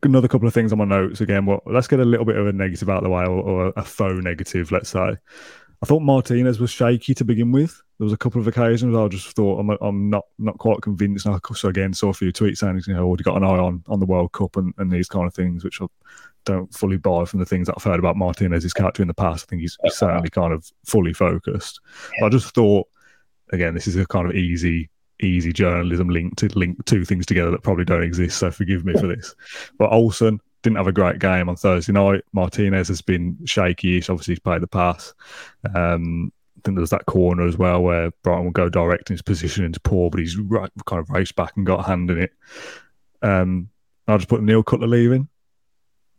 another 0.04 0.28
couple 0.28 0.48
of 0.48 0.54
things 0.54 0.72
on 0.72 0.78
my 0.78 0.86
notes 0.86 1.22
again. 1.22 1.46
Well, 1.46 1.62
let's 1.66 1.88
get 1.88 2.00
a 2.00 2.06
little 2.06 2.26
bit 2.26 2.36
of 2.36 2.48
a 2.48 2.54
negative 2.54 2.90
out 2.90 2.98
of 2.98 3.04
the 3.04 3.10
way, 3.10 3.24
or, 3.24 3.42
or 3.42 3.74
a 3.76 3.84
faux 3.84 4.22
negative, 4.22 4.72
let's 4.72 4.90
say. 4.90 5.16
I 5.82 5.86
thought 5.86 6.02
Martinez 6.02 6.60
was 6.60 6.72
shaky 6.72 7.14
to 7.14 7.24
begin 7.24 7.52
with. 7.52 7.82
There 7.98 8.06
was 8.06 8.14
a 8.14 8.18
couple 8.18 8.42
of 8.42 8.48
occasions 8.48 8.96
I 8.96 9.08
just 9.08 9.36
thought 9.36 9.60
I'm, 9.60 9.70
I'm 9.82 10.10
not 10.10 10.26
not 10.38 10.58
quite 10.58 10.82
convinced. 10.82 11.26
And 11.26 11.36
I 11.36 11.54
so 11.54 11.70
again 11.70 11.94
saw 11.94 12.10
a 12.10 12.14
few 12.14 12.34
tweets 12.34 12.58
saying 12.58 12.82
you 12.86 12.94
know 12.94 13.04
oh, 13.04 13.08
already 13.08 13.24
got 13.24 13.38
an 13.38 13.44
eye 13.44 13.60
on 13.60 13.84
on 13.88 14.00
the 14.00 14.06
World 14.06 14.32
Cup 14.34 14.58
and, 14.58 14.74
and 14.78 14.92
these 14.92 15.08
kind 15.08 15.26
of 15.26 15.34
things, 15.34 15.64
which 15.64 15.82
I 15.82 15.86
don't 16.46 16.74
fully 16.74 16.98
buy 16.98 17.26
from 17.26 17.40
the 17.40 17.46
things 17.46 17.68
that 17.68 17.76
I've 17.78 17.84
heard 17.84 18.00
about 18.00 18.18
Martinez's 18.18 18.74
character 18.74 19.02
in 19.02 19.08
the 19.08 19.14
past. 19.14 19.46
I 19.46 19.48
think 19.50 19.62
he's, 19.62 19.78
he's 19.84 19.98
certainly 19.98 20.30
kind 20.30 20.54
of 20.54 20.70
fully 20.86 21.14
focused. 21.14 21.80
Yeah. 22.20 22.26
I 22.26 22.30
just 22.30 22.54
thought 22.54 22.88
again 23.52 23.74
this 23.74 23.88
is 23.88 23.96
a 23.96 24.06
kind 24.06 24.28
of 24.28 24.36
easy 24.36 24.90
easy 25.22 25.52
journalism 25.52 26.10
link 26.10 26.36
to 26.38 26.48
link 26.58 26.84
two 26.86 27.06
things 27.06 27.26
together 27.26 27.52
that 27.52 27.64
probably 27.64 27.86
don't 27.86 28.04
exist. 28.04 28.38
So 28.38 28.52
forgive 28.52 28.86
me 28.86 28.94
for 28.94 29.08
this. 29.08 29.36
But 29.78 29.92
Olsen 29.92 30.40
didn't 30.62 30.78
have 30.78 30.88
a 30.88 30.92
great 30.92 31.20
game 31.20 31.50
on 31.50 31.56
Thursday 31.56 31.94
night. 31.94 32.24
Martinez 32.34 32.88
has 32.90 33.02
been 33.02 33.38
shaky. 33.46 33.96
He's 33.96 34.10
obviously 34.10 34.38
played 34.38 34.62
the 34.62 34.68
pass. 34.68 35.14
Um, 35.74 36.32
I 36.58 36.62
think 36.64 36.78
there's 36.78 36.90
that 36.90 37.06
corner 37.06 37.48
as 37.48 37.58
well 37.58 37.82
where 37.82 38.12
Brighton 38.24 38.46
will 38.46 38.52
go 38.52 38.68
direct 38.68 39.10
in 39.10 39.14
his 39.14 39.22
position 39.22 39.64
into 39.64 39.80
Paul, 39.80 40.10
but 40.10 40.20
he's 40.20 40.38
right, 40.38 40.70
kind 40.86 41.00
of 41.00 41.10
raced 41.10 41.36
back 41.36 41.54
and 41.56 41.66
got 41.66 41.80
a 41.80 41.84
hand 41.84 42.12
in 42.12 42.20
it. 42.20 42.32
Um, 43.22 43.70
I'll 44.08 44.18
just 44.18 44.30
put 44.30 44.44
Neil 44.44 44.64
Cutler 44.64 44.88
leaving, 44.88 45.30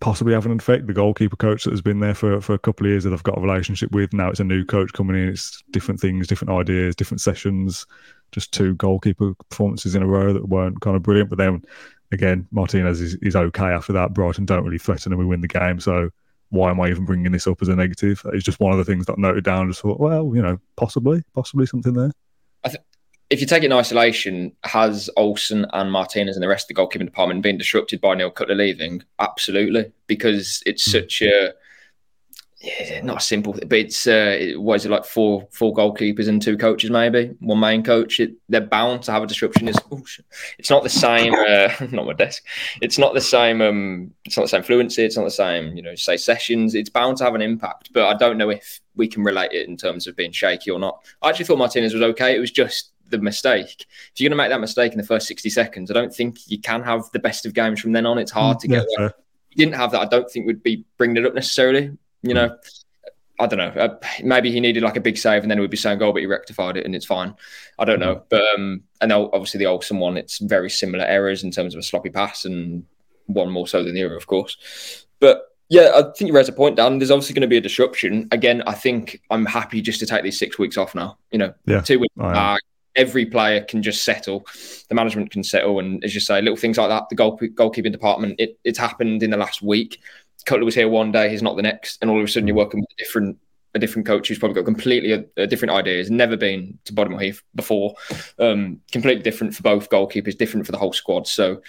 possibly 0.01 0.33
having 0.33 0.53
an 0.53 0.59
effect. 0.59 0.87
The 0.87 0.95
goalkeeper 0.95 1.37
coach 1.37 1.65
that 1.65 1.73
has 1.73 1.83
been 1.83 2.01
there 2.01 2.15
for, 2.15 2.41
for 2.41 2.55
a 2.55 2.59
couple 2.59 2.87
of 2.87 2.91
years 2.91 3.05
that 3.05 3.13
I've 3.13 3.23
got 3.23 3.37
a 3.37 3.41
relationship 3.43 3.93
with. 3.93 4.15
Now 4.15 4.31
it's 4.31 4.41
a 4.41 4.45
new 4.45 4.65
coach 4.65 4.93
coming 4.95 5.17
in. 5.17 5.29
It's 5.29 5.63
different 5.73 6.01
things, 6.01 6.27
different 6.27 6.53
ideas, 6.53 6.97
different 6.97 7.21
sessions. 7.21 7.87
Just 8.33 8.53
two 8.53 8.77
goalkeeper 8.77 9.35
performances 9.51 9.95
in 9.95 10.03
a 10.03 10.07
row 10.07 10.33
that 10.33 10.49
weren't 10.49 10.81
kind 10.81 10.97
of 10.97 11.03
brilliant. 11.03 11.29
But 11.29 11.39
then 11.39 11.63
again, 12.13 12.47
Martinez 12.51 13.01
is, 13.01 13.15
is 13.17 13.37
okay 13.37 13.67
after 13.67 13.93
that. 13.93 14.13
Brighton 14.15 14.45
don't 14.45 14.65
really 14.65 14.79
threaten 14.79 15.13
and 15.13 15.19
we 15.19 15.25
win 15.25 15.41
the 15.41 15.49
game. 15.49 15.81
So 15.81 16.11
why 16.51 16.71
am 16.71 16.81
I 16.81 16.89
even 16.89 17.05
bringing 17.05 17.33
this 17.33 17.47
up 17.47 17.63
as 17.63 17.69
a 17.69 17.77
negative? 17.77 18.23
It's 18.33 18.45
just 18.45 18.61
one 18.61 18.73
of 18.73 18.79
the 18.79 18.85
things 18.85 19.07
that 19.07 19.15
I 19.19 19.21
noted 19.21 19.45
down. 19.45 19.69
Just 19.69 19.83
thought, 19.83 20.01
well, 20.01 20.33
you 20.35 20.43
know, 20.43 20.59
possibly, 20.77 21.23
possibly 21.35 21.67
something 21.67 21.95
there. 21.95 22.13
I 22.65 22.69
th- 22.69 22.83
if 23.31 23.41
you 23.41 23.47
take 23.47 23.63
it 23.63 23.67
in 23.67 23.73
isolation, 23.73 24.53
has 24.65 25.09
Olsen 25.17 25.65
and 25.73 25.93
Martinez 25.93 26.37
and 26.37 26.43
the 26.43 26.49
rest 26.49 26.69
of 26.69 26.75
the 26.75 26.83
goalkeeping 26.83 27.07
department 27.07 27.43
been 27.43 27.59
disrupted 27.59 28.01
by 28.01 28.15
Neil 28.17 28.31
Cutler 28.31 28.57
leaving? 28.57 29.05
Absolutely, 29.21 29.93
because 30.09 30.63
it's 30.67 30.87
mm. 30.89 30.93
such 30.93 31.23
a 31.23 31.53
yeah, 32.61 33.01
not 33.01 33.17
a 33.17 33.21
simple, 33.21 33.55
but 33.55 33.73
it's 33.73 34.07
uh, 34.07 34.53
what 34.57 34.75
is 34.75 34.85
it 34.85 34.91
like 34.91 35.07
four 35.07 35.49
four 35.51 35.73
goalkeepers 35.73 36.29
and 36.29 36.43
two 36.43 36.59
coaches 36.59 36.91
maybe 36.91 37.35
one 37.41 37.59
main 37.59 37.83
coach. 37.83 38.21
It, 38.21 38.35
they're 38.51 38.61
bound 38.61 39.03
to 39.05 39.13
have 39.13 39.23
a 39.23 39.27
disruption. 39.27 39.67
It's, 39.67 39.79
oh, 39.91 40.03
it's 40.59 40.69
not 40.69 40.83
the 40.83 40.91
same. 40.91 41.33
Uh, 41.33 41.73
not 41.91 42.05
my 42.07 42.13
desk. 42.13 42.45
It's 42.83 42.99
not 42.99 43.15
the 43.15 43.21
same. 43.23 43.63
Um, 43.63 44.13
it's 44.27 44.37
not 44.37 44.43
the 44.43 44.49
same 44.49 44.63
fluency. 44.63 45.05
It's 45.05 45.17
not 45.17 45.25
the 45.25 45.31
same. 45.31 45.75
You 45.75 45.81
know, 45.81 45.95
say 45.95 46.19
sessions. 46.19 46.75
It's 46.75 46.91
bound 46.91 47.17
to 47.19 47.25
have 47.25 47.35
an 47.35 47.41
impact. 47.41 47.95
But 47.95 48.05
I 48.05 48.15
don't 48.15 48.37
know 48.37 48.51
if 48.51 48.81
we 48.95 49.09
can 49.09 49.25
relate 49.25 49.53
it 49.53 49.67
in 49.67 49.79
terms 49.79 50.07
of 50.07 50.15
being 50.15 50.33
shaky 50.33 50.71
or 50.71 50.79
not. 50.79 51.03
I 51.23 51.31
actually 51.31 51.47
thought 51.47 51.59
Martinez 51.59 51.95
was 51.95 52.03
okay. 52.03 52.37
It 52.37 52.41
was 52.41 52.51
just 52.51 52.93
the 53.09 53.17
mistake. 53.17 53.87
If 54.13 54.21
you're 54.21 54.29
going 54.29 54.37
to 54.37 54.43
make 54.43 54.51
that 54.51 54.61
mistake 54.61 54.93
in 54.93 54.99
the 54.99 55.07
first 55.07 55.27
60 55.29 55.49
seconds, 55.49 55.91
I 55.91 55.95
don't 55.95 56.15
think 56.15 56.41
you 56.47 56.61
can 56.61 56.83
have 56.83 57.11
the 57.13 57.21
best 57.21 57.47
of 57.47 57.55
games 57.55 57.81
from 57.81 57.93
then 57.93 58.05
on. 58.05 58.19
It's 58.19 58.31
hard 58.31 58.61
to 58.61 58.69
mm, 58.69 58.73
yeah, 58.73 58.85
get. 58.99 59.15
You 59.49 59.65
didn't 59.65 59.77
have 59.77 59.93
that. 59.93 60.03
I 60.03 60.05
don't 60.05 60.31
think 60.31 60.47
we'd 60.47 60.63
be 60.63 60.85
bringing 60.99 61.17
it 61.17 61.25
up 61.25 61.35
necessarily. 61.35 61.97
You 62.23 62.35
know, 62.35 62.57
I 63.41 63.47
don't 63.47 63.59
know. 63.59 63.81
Uh, 63.81 63.99
maybe 64.23 64.53
he 64.53 64.61
needed 64.61 64.83
like 64.83 64.97
a 64.97 65.01
big 65.01 65.17
save, 65.17 65.43
and 65.43 65.51
then 65.51 65.59
it 65.59 65.63
would 65.63 65.71
be 65.71 65.77
saying 65.77 65.99
goal, 65.99 66.13
but 66.13 66.21
he 66.21 66.27
rectified 66.27 66.77
it, 66.77 66.85
and 66.85 66.95
it's 66.95 67.07
fine. 67.07 67.35
I 67.79 67.87
don't 67.87 67.99
know. 67.99 68.23
But 68.29 68.43
um, 68.55 68.83
and 69.01 69.13
obviously 69.13 69.59
the 69.59 69.67
Olsen 69.67 69.99
one, 69.99 70.19
it's 70.19 70.39
very 70.39 70.69
similar 70.69 71.05
errors 71.05 71.43
in 71.43 71.51
terms 71.51 71.75
of 71.75 71.79
a 71.79 71.83
sloppy 71.83 72.11
pass, 72.11 72.45
and 72.45 72.85
one 73.27 73.51
more 73.51 73.67
so 73.67 73.83
than 73.83 73.95
the 73.95 74.05
other, 74.05 74.17
of 74.17 74.27
course. 74.27 75.07
But 75.21 75.47
yeah, 75.71 75.93
I 75.95 76.03
think 76.03 76.29
you 76.29 76.35
raised 76.35 76.49
a 76.51 76.53
point, 76.53 76.77
Dan. 76.77 76.99
There's 76.99 77.11
obviously 77.11 77.35
going 77.35 77.43
to 77.43 77.49
be 77.49 77.57
a 77.57 77.63
disruption. 77.63 78.29
Again, 78.33 78.63
I 78.67 78.75
think 78.75 79.23
I'm 79.31 79.47
happy 79.47 79.81
just 79.81 80.01
to 80.01 80.07
take 80.07 80.23
these 80.23 80.39
six 80.39 80.59
weeks 80.59 80.77
off 80.77 80.95
now. 80.95 81.17
You 81.31 81.39
know, 81.39 81.55
yeah, 81.65 81.81
two 81.81 81.99
weeks 81.99 82.15
back. 82.17 82.61
Every 82.97 83.25
player 83.25 83.63
can 83.63 83.83
just 83.83 84.05
settle. 84.05 84.45
The 84.89 84.95
management 84.97 85.31
can 85.31 85.45
settle, 85.45 85.79
and 85.79 86.05
as 86.05 86.13
you 86.13 86.21
say, 86.21 86.43
little 86.43 86.57
things 86.57 86.77
like 86.77 86.89
that. 86.89 87.09
The 87.09 87.15
goal 87.15 87.39
goalkeeping 87.39 87.93
department. 87.93 88.35
It, 88.39 88.59
it's 88.65 88.79
happened 88.79 89.23
in 89.23 89.31
the 89.31 89.37
last 89.37 89.63
week. 89.63 90.01
Cutler 90.47 90.65
was 90.65 90.75
here 90.75 90.89
one 90.89 91.13
day, 91.13 91.29
he's 91.29 91.43
not 91.43 91.57
the 91.57 91.63
next, 91.63 91.99
and 92.01 92.11
all 92.11 92.19
of 92.19 92.25
a 92.25 92.29
sudden 92.29 92.47
you're 92.47 92.57
working 92.57 92.81
with 92.81 92.91
a 92.91 93.03
different 93.03 93.39
a 93.75 93.79
different 93.79 94.07
coach 94.07 94.27
who's 94.27 94.39
probably 94.39 94.57
got 94.57 94.65
completely 94.65 95.13
a, 95.13 95.25
a 95.37 95.47
different 95.47 95.73
idea. 95.73 96.05
Never 96.11 96.37
been 96.37 96.79
to 96.87 96.93
Bodymoor 96.93 97.23
Heath 97.23 97.43
before. 97.55 97.95
Um, 98.39 98.81
completely 98.91 99.23
different 99.23 99.55
for 99.55 99.63
both 99.63 99.91
goalkeepers, 99.91 100.37
different 100.37 100.67
for 100.67 100.73
the 100.73 100.79
whole 100.79 100.93
squad. 100.93 101.29
So 101.29 101.63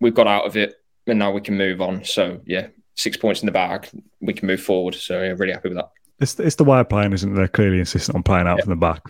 we've 0.00 0.14
got 0.14 0.26
out 0.26 0.46
of 0.46 0.56
it, 0.56 0.74
and 1.06 1.18
now 1.18 1.30
we 1.30 1.40
can 1.40 1.56
move 1.56 1.80
on. 1.80 2.04
So 2.04 2.40
yeah, 2.44 2.68
six 2.96 3.16
points 3.16 3.40
in 3.40 3.46
the 3.46 3.52
bag, 3.52 3.88
we 4.20 4.32
can 4.32 4.48
move 4.48 4.60
forward. 4.60 4.96
So 4.96 5.22
yeah, 5.22 5.34
really 5.36 5.52
happy 5.52 5.68
with 5.68 5.78
that. 5.78 5.90
It's, 6.20 6.38
it's 6.40 6.56
the 6.56 6.64
way 6.64 6.80
of 6.80 6.88
playing, 6.88 7.12
isn't 7.12 7.32
it? 7.32 7.36
They're 7.36 7.46
clearly 7.46 7.78
insistent 7.78 8.16
on 8.16 8.24
playing 8.24 8.48
out 8.48 8.58
yeah. 8.58 8.64
from 8.64 8.70
the 8.70 8.76
back. 8.76 9.02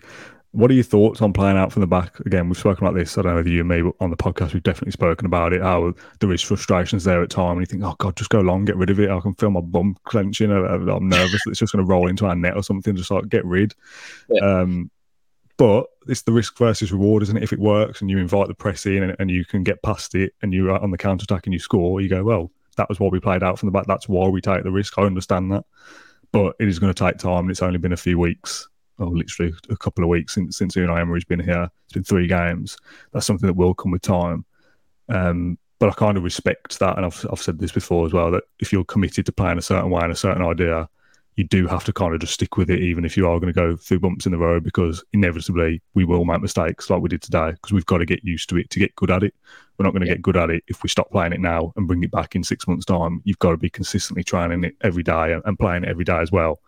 What 0.53 0.71
are 0.71 0.75
your 0.75 0.85
thoughts 0.85 1.21
on 1.21 1.35
playing 1.35 1.59
out 1.59 1.73
from 1.73 1.81
the 1.81 1.87
back? 1.87 2.19
Again, 2.21 2.49
we've 2.49 2.57
spoken 2.59 2.87
about 2.87 2.97
this. 2.99 3.19
I 3.19 3.23
don't 3.23 3.33
know 3.33 3.37
whether 3.37 3.51
you 3.51 3.61
and 3.61 3.69
me, 3.69 3.83
but 3.83 3.95
on 4.01 4.11
the 4.11 4.17
podcast, 4.17 4.55
we've 4.55 4.63
definitely 4.63 4.93
spoken 4.93 5.27
about 5.27 5.53
it. 5.53 5.61
How 5.61 5.93
there 6.21 6.33
is 6.33 6.41
frustrations 6.41 7.05
there 7.05 7.23
at 7.23 7.29
time, 7.29 7.53
and 7.53 7.61
you 7.61 7.67
think, 7.67 7.85
"Oh 7.85 7.95
God, 7.99 8.17
just 8.17 8.31
go 8.31 8.41
long, 8.41 8.65
get 8.65 8.77
rid 8.77 8.89
of 8.89 8.99
it." 8.99 9.11
I 9.11 9.21
can 9.21 9.35
feel 9.35 9.51
my 9.51 9.61
bum 9.61 9.97
clenching. 10.05 10.51
I'm 10.51 11.09
nervous 11.09 11.45
that 11.45 11.51
it's 11.51 11.59
just 11.59 11.73
going 11.75 11.85
to 11.85 11.89
roll 11.91 12.09
into 12.09 12.25
our 12.25 12.35
net 12.35 12.57
or 12.57 12.63
something. 12.63 12.97
Just 12.97 13.11
like 13.11 13.29
get 13.29 13.45
rid. 13.45 13.75
Yeah. 14.31 14.61
Um, 14.61 14.91
but 15.59 15.87
it's 16.07 16.23
the 16.23 16.33
risk 16.33 16.57
versus 16.57 16.93
reward, 16.93 17.23
isn't 17.25 17.37
it? 17.37 17.43
If 17.43 17.53
it 17.53 17.59
works 17.59 18.01
and 18.01 18.09
you 18.09 18.17
invite 18.17 18.49
the 18.49 18.55
press 18.55 18.87
in 18.87 19.03
and, 19.03 19.17
and 19.19 19.31
you 19.31 19.45
can 19.45 19.65
get 19.65 19.83
past 19.83 20.15
it, 20.15 20.33
and 20.41 20.55
you're 20.55 20.71
on 20.71 20.91
the 20.91 20.99
counter 20.99 21.25
attack 21.25 21.47
and 21.47 21.53
you 21.53 21.59
score, 21.59 22.01
you 22.01 22.09
go, 22.09 22.25
"Well, 22.25 22.51
that 22.79 22.89
was 22.89 22.99
what 22.99 23.13
we 23.13 23.21
played 23.21 23.43
out 23.43 23.59
from 23.59 23.67
the 23.67 23.73
back. 23.73 23.87
That's 23.87 24.09
why 24.09 24.29
we 24.29 24.41
take 24.41 24.63
the 24.63 24.73
risk." 24.73 24.99
I 24.99 25.03
understand 25.03 25.53
that, 25.53 25.65
but 26.33 26.57
it 26.59 26.69
is 26.69 26.79
going 26.79 26.95
to 26.95 27.05
take 27.05 27.19
time. 27.19 27.41
and 27.41 27.51
It's 27.51 27.61
only 27.61 27.79
been 27.79 27.93
a 27.93 27.99
few 27.99 28.19
weeks 28.19 28.67
oh, 28.99 29.07
literally 29.07 29.53
a 29.71 29.77
couple 29.77 30.05
of 30.05 30.11
weeks 30.11 30.35
since 30.35 30.57
since 30.57 30.75
Unai 30.77 31.01
Emery's 31.01 31.25
been 31.25 31.41
here. 31.41 31.71
It's 31.85 31.93
been 31.93 32.05
three 32.05 32.27
games. 32.27 32.77
That's 33.13 33.27
something 33.27 33.47
that 33.47 33.55
will 33.55 33.75
come 33.75 33.93
with 33.93 34.03
time. 34.03 34.45
Um, 35.09 35.59
but 35.79 35.89
I 35.89 35.93
kind 35.93 36.17
of 36.17 36.25
respect 36.25 36.79
that, 36.81 36.97
and 36.97 37.07
I've 37.07 37.27
I've 37.31 37.41
said 37.41 37.59
this 37.59 37.73
before 37.73 38.07
as 38.07 38.13
well 38.13 38.31
that 38.33 38.45
if 38.59 38.73
you're 38.73 38.85
committed 38.85 39.27
to 39.27 39.33
playing 39.33 39.59
a 39.59 39.63
certain 39.63 39.91
way 39.91 40.03
and 40.03 40.13
a 40.13 40.17
certain 40.17 40.43
idea, 40.43 40.89
you 41.37 41.45
do 41.45 41.69
have 41.69 41.85
to 41.85 41.93
kind 41.93 42.13
of 42.13 42.21
just 42.21 42.35
stick 42.35 42.57
with 42.57 42.69
it, 42.69 42.81
even 42.81 43.05
if 43.05 43.17
you 43.17 43.29
are 43.29 43.39
going 43.39 43.53
to 43.53 43.59
go 43.59 43.77
through 43.77 44.01
bumps 44.01 44.27
in 44.27 44.33
the 44.33 44.39
road, 44.39 44.65
because 44.65 45.05
inevitably 45.13 45.81
we 45.95 46.05
will 46.05 46.25
make 46.25 46.43
mistakes 46.43 46.91
like 46.91 47.01
we 47.01 47.09
did 47.09 47.23
today, 47.23 47.53
because 47.53 47.73
we've 47.73 47.87
got 47.87 47.99
to 47.99 48.05
get 48.05 48.25
used 48.25 48.49
to 48.49 48.57
it 48.57 48.69
to 48.71 48.81
get 48.81 48.95
good 48.97 49.13
at 49.13 49.23
it. 49.23 49.33
We're 49.79 49.85
not 49.85 49.93
going 49.93 50.03
to 50.03 50.09
yeah. 50.09 50.15
get 50.15 50.23
good 50.23 50.37
at 50.37 50.51
it 50.51 50.65
if 50.67 50.83
we 50.83 50.89
stop 50.89 51.13
playing 51.13 51.33
it 51.33 51.41
now 51.41 51.73
and 51.77 51.87
bring 51.87 52.03
it 52.03 52.11
back 52.11 52.35
in 52.35 52.43
six 52.43 52.67
months' 52.67 52.85
time. 52.85 53.23
You've 53.25 53.39
got 53.39 53.53
to 53.53 53.57
be 53.57 53.71
consistently 53.71 54.25
training 54.25 54.65
it 54.65 54.75
every 54.81 55.05
day 55.05 55.33
and, 55.33 55.41
and 55.45 55.57
playing 55.57 55.85
it 55.85 55.89
every 55.89 56.05
day 56.05 56.19
as 56.19 56.33
well. 56.33 56.59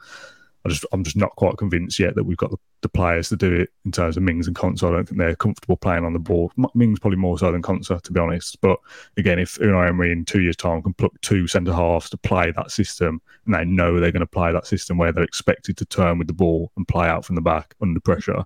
I 0.64 0.68
just 0.68 0.84
I'm 0.92 1.04
just 1.04 1.16
not 1.16 1.34
quite 1.36 1.56
convinced 1.56 1.98
yet 1.98 2.14
that 2.16 2.24
we've 2.24 2.36
got 2.36 2.50
the, 2.50 2.58
the, 2.82 2.88
players 2.88 3.30
to 3.30 3.36
do 3.36 3.52
it 3.54 3.70
in 3.84 3.92
terms 3.92 4.16
of 4.16 4.22
Mings 4.22 4.46
and 4.46 4.54
Konsa. 4.54 4.88
I 4.88 4.90
don't 4.92 5.08
think 5.08 5.18
they're 5.18 5.34
comfortable 5.34 5.76
playing 5.76 6.04
on 6.04 6.12
the 6.12 6.18
ball. 6.18 6.52
Mings 6.74 6.98
probably 6.98 7.18
more 7.18 7.38
so 7.38 7.50
than 7.50 7.62
Konsa, 7.62 8.00
to 8.02 8.12
be 8.12 8.20
honest. 8.20 8.60
But 8.60 8.78
again, 9.16 9.38
if 9.38 9.58
Unai 9.58 9.88
Emery 9.88 10.12
in 10.12 10.24
two 10.24 10.42
years' 10.42 10.56
time 10.56 10.82
can 10.82 10.92
pluck 10.92 11.12
two 11.22 11.46
centre 11.46 11.72
halves 11.72 12.10
to 12.10 12.18
play 12.18 12.50
that 12.52 12.70
system, 12.70 13.22
and 13.46 13.54
they 13.54 13.64
know 13.64 13.98
they're 13.98 14.12
going 14.12 14.20
to 14.20 14.26
play 14.26 14.52
that 14.52 14.66
system 14.66 14.98
where 14.98 15.12
they're 15.12 15.24
expected 15.24 15.78
to 15.78 15.86
turn 15.86 16.18
with 16.18 16.26
the 16.26 16.34
ball 16.34 16.70
and 16.76 16.86
play 16.86 17.08
out 17.08 17.24
from 17.24 17.36
the 17.36 17.42
back 17.42 17.74
under 17.80 18.00
pressure, 18.00 18.44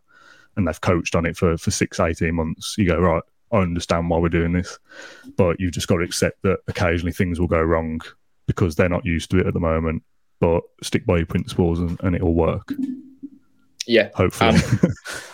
and 0.56 0.68
they've 0.68 0.80
coached 0.80 1.16
on 1.16 1.26
it 1.26 1.36
for 1.36 1.56
for 1.58 1.72
six, 1.72 1.98
18 1.98 2.34
months, 2.34 2.76
you 2.78 2.86
go 2.86 2.98
right. 2.98 3.22
I 3.50 3.58
understand 3.58 4.08
why 4.08 4.18
we're 4.18 4.28
doing 4.28 4.52
this, 4.52 4.78
but 5.36 5.58
you've 5.60 5.72
just 5.72 5.86
got 5.86 5.96
to 5.96 6.04
accept 6.04 6.42
that 6.42 6.58
occasionally 6.66 7.12
things 7.12 7.38
will 7.38 7.46
go 7.46 7.60
wrong 7.60 8.00
because 8.46 8.74
they're 8.74 8.88
not 8.88 9.04
used 9.04 9.30
to 9.30 9.38
it 9.38 9.46
at 9.46 9.54
the 9.54 9.60
moment 9.60 10.02
but 10.44 10.62
stick 10.82 11.06
by 11.06 11.16
your 11.16 11.26
principles 11.26 11.80
and, 11.80 11.98
and 12.02 12.14
it'll 12.14 12.34
work. 12.34 12.70
Yeah, 13.86 14.10
hopefully. 14.14 14.60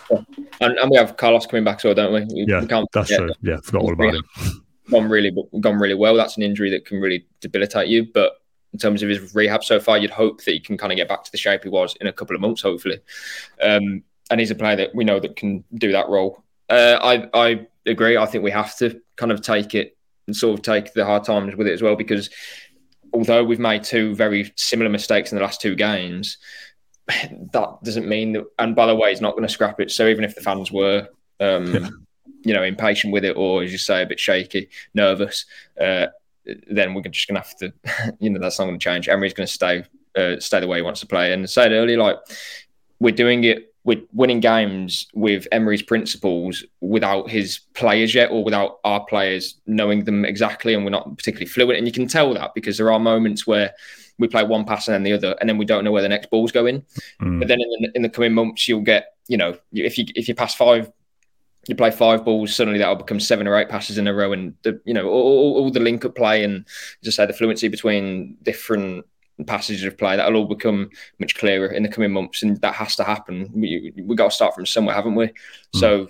Um, 0.09 0.25
and, 0.61 0.77
and, 0.77 0.89
we 0.89 0.95
have 0.95 1.17
Carlos 1.17 1.45
coming 1.45 1.65
back, 1.65 1.81
so 1.81 1.93
don't 1.93 2.13
we? 2.13 2.21
we 2.33 2.45
yeah, 2.47 2.61
we 2.61 2.85
that's 2.93 3.09
true. 3.09 3.29
Yeah, 3.41 3.57
forgot 3.61 3.81
all 3.81 3.93
about 3.93 4.15
him. 4.15 4.23
Gone 4.89 5.09
really, 5.09 5.35
gone 5.59 5.79
really 5.79 5.95
well. 5.95 6.15
That's 6.15 6.37
an 6.37 6.43
injury 6.43 6.69
that 6.71 6.85
can 6.85 7.01
really 7.01 7.25
debilitate 7.41 7.89
you. 7.89 8.07
But 8.13 8.33
in 8.71 8.79
terms 8.79 9.03
of 9.03 9.09
his 9.09 9.35
rehab 9.35 9.65
so 9.65 9.81
far, 9.81 9.97
you'd 9.97 10.11
hope 10.11 10.43
that 10.45 10.51
he 10.51 10.59
can 10.59 10.77
kind 10.77 10.93
of 10.93 10.97
get 10.97 11.09
back 11.09 11.25
to 11.25 11.31
the 11.31 11.37
shape 11.37 11.63
he 11.63 11.69
was 11.69 11.95
in 11.99 12.07
a 12.07 12.13
couple 12.13 12.35
of 12.35 12.41
months, 12.41 12.61
hopefully. 12.61 12.99
Um, 13.61 14.03
and 14.29 14.39
he's 14.39 14.51
a 14.51 14.55
player 14.55 14.77
that 14.77 14.95
we 14.95 15.03
know 15.03 15.19
that 15.19 15.35
can 15.35 15.63
do 15.75 15.91
that 15.91 16.07
role. 16.07 16.41
Uh, 16.69 16.99
I 17.01 17.29
I 17.33 17.67
agree. 17.85 18.15
I 18.15 18.25
think 18.25 18.45
we 18.45 18.51
have 18.51 18.77
to 18.77 19.01
kind 19.17 19.31
of 19.31 19.41
take 19.41 19.75
it 19.75 19.97
and 20.27 20.35
sort 20.35 20.57
of 20.57 20.61
take 20.61 20.93
the 20.93 21.05
hard 21.05 21.25
times 21.25 21.55
with 21.55 21.67
it 21.67 21.73
as 21.73 21.81
well 21.81 21.97
because 21.97 22.29
although 23.13 23.43
we've 23.43 23.59
made 23.59 23.83
two 23.83 24.15
very 24.15 24.51
similar 24.55 24.89
mistakes 24.89 25.31
in 25.31 25.37
the 25.37 25.43
last 25.43 25.61
two 25.61 25.75
games, 25.75 26.37
that 27.07 27.77
doesn't 27.83 28.07
mean 28.07 28.33
that. 28.33 28.45
And 28.59 28.75
by 28.75 28.85
the 28.85 28.95
way, 28.95 29.09
he's 29.09 29.21
not 29.21 29.31
going 29.31 29.47
to 29.47 29.53
scrap 29.53 29.79
it. 29.79 29.91
So 29.91 30.07
even 30.07 30.23
if 30.23 30.35
the 30.35 30.41
fans 30.41 30.71
were, 30.71 31.07
um, 31.39 31.73
yeah. 31.73 31.89
you 32.43 32.53
know, 32.53 32.63
impatient 32.63 33.13
with 33.13 33.25
it, 33.25 33.35
or 33.35 33.63
as 33.63 33.71
you 33.71 33.77
say, 33.77 34.03
a 34.03 34.05
bit 34.05 34.19
shaky, 34.19 34.69
nervous, 34.93 35.45
uh, 35.79 36.07
then 36.69 36.93
we're 36.93 37.01
just 37.03 37.27
going 37.27 37.41
to 37.41 37.47
have 37.47 37.57
to, 37.57 38.15
you 38.19 38.29
know, 38.29 38.39
that's 38.39 38.59
not 38.59 38.65
going 38.65 38.79
to 38.79 38.83
change. 38.83 39.09
Emery's 39.09 39.33
going 39.33 39.47
to 39.47 39.53
stay, 39.53 39.83
uh, 40.15 40.39
stay 40.39 40.59
the 40.59 40.67
way 40.67 40.77
he 40.77 40.83
wants 40.83 41.01
to 41.01 41.07
play. 41.07 41.33
And 41.33 41.43
I 41.43 41.47
said 41.47 41.71
earlier, 41.71 41.97
like 41.97 42.17
we're 42.99 43.15
doing 43.15 43.43
it 43.43 43.70
we're 43.83 44.01
winning 44.13 44.39
games 44.39 45.07
with 45.13 45.47
Emery's 45.51 45.81
principles 45.81 46.63
without 46.81 47.29
his 47.29 47.61
players 47.73 48.13
yet, 48.13 48.29
or 48.29 48.43
without 48.43 48.79
our 48.83 49.03
players 49.05 49.55
knowing 49.65 50.03
them 50.03 50.23
exactly, 50.23 50.73
and 50.73 50.83
we're 50.83 50.91
not 50.91 51.17
particularly 51.17 51.47
fluent. 51.47 51.77
And 51.77 51.87
you 51.87 51.93
can 51.93 52.07
tell 52.07 52.33
that 52.35 52.53
because 52.53 52.77
there 52.77 52.91
are 52.91 52.99
moments 52.99 53.47
where 53.47 53.73
we 54.19 54.27
play 54.27 54.43
one 54.43 54.65
pass 54.65 54.87
and 54.87 54.93
then 54.93 55.03
the 55.03 55.13
other, 55.13 55.35
and 55.39 55.49
then 55.49 55.57
we 55.57 55.65
don't 55.65 55.83
know 55.83 55.91
where 55.91 56.03
the 56.03 56.09
next 56.09 56.29
ball's 56.29 56.51
going. 56.51 56.83
Mm. 57.21 57.39
But 57.39 57.47
then 57.47 57.59
in 57.59 57.81
the, 57.81 57.91
in 57.95 58.01
the 58.03 58.09
coming 58.09 58.33
months, 58.33 58.67
you'll 58.67 58.81
get, 58.81 59.15
you 59.27 59.37
know, 59.37 59.57
if 59.73 59.97
you 59.97 60.05
if 60.15 60.27
you 60.27 60.35
pass 60.35 60.53
five, 60.53 60.91
you 61.67 61.75
play 61.75 61.89
five 61.89 62.23
balls, 62.23 62.55
suddenly 62.55 62.77
that'll 62.77 62.95
become 62.95 63.19
seven 63.19 63.47
or 63.47 63.57
eight 63.57 63.69
passes 63.69 63.97
in 63.97 64.07
a 64.07 64.13
row, 64.13 64.31
and 64.31 64.53
the, 64.61 64.79
you 64.85 64.93
know 64.93 65.07
all, 65.07 65.55
all 65.57 65.71
the 65.71 65.79
link 65.79 66.05
up 66.05 66.15
play 66.15 66.43
and 66.43 66.65
just 67.03 67.17
say 67.17 67.25
the 67.25 67.33
fluency 67.33 67.67
between 67.67 68.37
different 68.43 69.05
passages 69.45 69.83
of 69.83 69.97
play 69.97 70.15
that'll 70.15 70.35
all 70.35 70.47
become 70.47 70.89
much 71.19 71.35
clearer 71.35 71.67
in 71.67 71.83
the 71.83 71.89
coming 71.89 72.11
months, 72.11 72.43
and 72.43 72.59
that 72.61 72.75
has 72.75 72.95
to 72.97 73.03
happen. 73.03 73.49
We 73.53 73.93
we 73.95 74.15
got 74.15 74.29
to 74.29 74.35
start 74.35 74.55
from 74.55 74.65
somewhere, 74.65 74.95
haven't 74.95 75.15
we? 75.15 75.27
Mm. 75.27 75.33
So, 75.75 76.09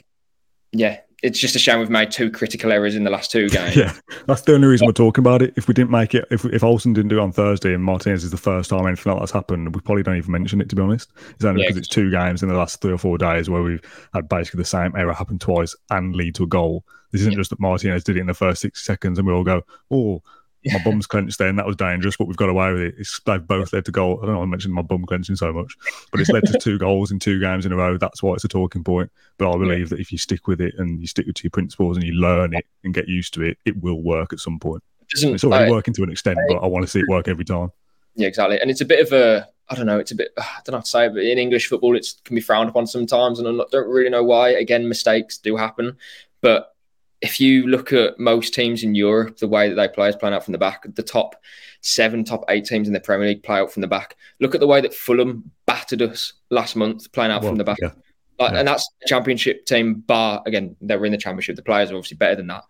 yeah, 0.72 1.00
it's 1.22 1.40
just 1.40 1.56
a 1.56 1.60
shame 1.60 1.80
we've 1.80 1.90
made 1.90 2.12
two 2.12 2.32
critical 2.32 2.72
errors 2.72 2.96
in 2.96 3.04
the 3.04 3.10
last 3.10 3.32
two 3.32 3.50
games. 3.50 3.76
yeah, 3.76 3.94
that's 4.26 4.42
the 4.42 4.54
only 4.54 4.68
reason 4.68 4.88
we're 4.88 4.94
talking 4.94 5.22
about 5.22 5.42
it. 5.42 5.54
If 5.56 5.68
we 5.68 5.74
didn't 5.74 5.92
make 5.92 6.16
it, 6.16 6.26
if 6.32 6.46
if 6.46 6.64
Olsen 6.64 6.94
didn't 6.94 7.10
do 7.10 7.20
it 7.20 7.22
on 7.22 7.32
Thursday 7.32 7.74
and 7.74 7.84
Martinez 7.84 8.24
is 8.24 8.32
the 8.32 8.38
first 8.38 8.70
time 8.70 8.86
anything 8.86 9.12
like 9.12 9.22
that's 9.22 9.32
happened, 9.32 9.74
we 9.76 9.82
probably 9.82 10.04
don't 10.04 10.18
even 10.18 10.32
mention 10.32 10.62
it. 10.62 10.70
To 10.70 10.76
be 10.76 10.82
honest, 10.82 11.12
it's 11.32 11.46
only 11.46 11.62
yeah. 11.62 11.68
because 11.68 11.78
it's 11.78 11.88
two 11.88 12.10
games 12.10 12.44
in 12.44 12.50
the 12.50 12.56
last 12.56 12.82
three 12.82 12.94
or 12.94 12.98
four 12.98 13.18
days 13.18 13.50
where 13.50 13.62
we've 13.62 14.10
had 14.14 14.28
basically 14.30 14.60
the 14.60 14.66
same 14.66 14.96
error 14.96 15.14
happen 15.14 15.40
twice 15.40 15.76
and 15.90 16.16
lead 16.16 16.36
to 16.36 16.44
a 16.44 16.48
goal. 16.48 16.84
This 17.12 17.22
isn't 17.22 17.34
yeah. 17.34 17.40
just 17.40 17.50
that 17.50 17.60
Martinez 17.60 18.04
did 18.04 18.18
it 18.18 18.22
in 18.22 18.28
the 18.28 18.34
first 18.34 18.62
six 18.62 18.86
seconds 18.86 19.20
and 19.20 19.28
we 19.28 19.34
all 19.34 19.44
go, 19.44 19.64
oh 19.92 20.24
my 20.66 20.84
bum's 20.84 21.08
clenched 21.08 21.40
then. 21.40 21.56
That 21.56 21.66
was 21.66 21.76
dangerous, 21.76 22.18
but 22.18 22.28
we've 22.28 22.38
got 22.38 22.50
away 22.50 22.72
with 22.72 22.82
it. 22.82 22.96
It's, 22.98 23.20
they've 23.26 23.46
both 23.46 23.74
led 23.74 23.86
to 23.86 23.92
goal. 23.92 24.20
I 24.22 24.26
don't 24.26 24.36
know 24.36 24.42
I 24.42 24.46
mentioned 24.46 24.74
my 24.74 24.82
bum 24.82 25.06
clenching 25.06 25.36
so 25.36 25.52
much, 25.52 25.76
but 26.12 26.22
it's 26.22 26.30
led 26.30 26.46
to 26.46 26.60
two 26.60 26.78
goals 26.78 27.12
in 27.12 27.20
two 27.20 27.40
games 27.40 27.66
in 27.66 27.72
a 27.72 27.76
row. 27.76 27.98
That's 27.98 28.22
why 28.22 28.34
it's 28.34 28.44
a 28.44 28.48
talking 28.48 28.84
point. 28.84 29.12
But 29.38 29.50
I 29.50 29.58
believe 29.58 29.80
yeah. 29.80 29.86
that 29.86 30.00
if 30.00 30.12
you 30.12 30.18
stick 30.18 30.48
with 30.48 30.62
it 30.62 30.76
and 30.78 31.00
you 31.00 31.08
stick 31.08 31.26
to 31.34 31.44
your 31.44 31.52
principles 31.52 31.98
and 31.98 32.06
you 32.06 32.14
learn 32.14 32.54
it 32.54 32.66
and 32.84 32.94
get 32.94 33.08
used 33.08 33.34
to 33.36 33.44
it, 33.44 33.58
it 33.66 33.82
will 33.82 34.02
work 34.02 34.34
at 34.34 34.40
some 34.40 34.60
point. 34.60 34.84
it's 35.12 35.44
already 35.44 35.72
working 35.72 35.94
to 35.96 36.04
an 36.04 36.12
extent, 36.12 36.38
but 36.48 36.58
I 36.58 36.68
want 36.68 36.84
to 36.84 36.88
see 36.88 37.00
it 37.00 37.08
work 37.08 37.28
every 37.28 37.46
time. 37.46 37.72
Yeah, 38.16 38.28
exactly. 38.28 38.60
And 38.60 38.70
it's 38.70 38.82
a 38.82 38.86
bit 38.86 39.06
of 39.06 39.14
a, 39.14 39.48
I 39.70 39.76
don't 39.76 39.86
know, 39.86 40.00
it's 40.00 40.12
a 40.12 40.16
bit, 40.16 40.32
I 40.38 40.60
don't 40.64 40.74
know 40.74 40.78
how 40.78 40.82
to 40.82 40.90
say 40.90 41.06
it, 41.06 41.14
but 41.14 41.24
in 41.24 41.38
English 41.38 41.68
football, 41.68 41.96
it 41.96 42.06
can 42.26 42.36
be 42.36 42.42
frowned 42.42 42.70
upon 42.70 42.88
sometimes. 42.88 43.40
And 43.40 43.48
I 43.48 43.64
don't 43.72 43.90
really 43.90 44.10
know 44.10 44.24
why. 44.24 44.50
Again, 44.50 44.88
mistakes 44.88 45.38
do 45.38 45.56
happen. 45.56 45.98
But 46.42 46.74
if 47.22 47.40
you 47.40 47.68
look 47.68 47.94
at 47.94 48.20
most 48.20 48.54
teams 48.54 48.84
in 48.84 48.96
Europe, 48.96 49.38
the 49.38 49.48
way 49.48 49.70
that 49.70 49.76
they 49.76 49.88
play 49.88 50.10
is 50.10 50.16
playing 50.16 50.34
out 50.34 50.44
from 50.44 50.54
the 50.54 50.58
back. 50.58 50.86
The 50.96 51.04
top 51.04 51.36
seven, 51.82 52.24
top 52.24 52.44
eight 52.50 52.66
teams 52.66 52.88
in 52.88 52.94
the 52.94 53.00
Premier 53.00 53.28
League 53.28 53.44
play 53.44 53.60
out 53.60 53.72
from 53.72 53.82
the 53.82 53.88
back. 53.88 54.16
Look 54.40 54.56
at 54.56 54.62
the 54.62 54.68
way 54.68 54.82
that 54.82 54.94
Fulham 54.94 55.52
battered 55.66 56.02
us 56.02 56.34
last 56.50 56.76
month, 56.76 57.12
playing 57.12 57.32
out 57.32 57.42
well, 57.42 57.52
from 57.52 57.58
the 57.58 57.64
back. 57.64 57.78
Yeah. 57.82 57.92
Like, 58.40 58.54
yeah. 58.54 58.60
And 58.60 58.68
that's 58.68 58.90
a 59.04 59.08
championship 59.08 59.66
team, 59.66 59.96
bar 59.96 60.42
again, 60.48 60.76
they 60.82 60.98
were 60.98 61.06
in 61.06 61.12
the 61.12 61.18
championship. 61.18 61.56
The 61.56 61.62
players 61.62 61.92
are 61.92 61.96
obviously 61.96 62.18
better 62.18 62.36
than 62.36 62.48
that. 62.48 62.64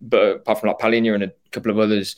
But 0.00 0.36
apart 0.36 0.60
from 0.60 0.68
like 0.68 0.78
Palhinha 0.78 1.14
and 1.14 1.24
a 1.24 1.32
couple 1.50 1.70
of 1.70 1.78
others, 1.78 2.16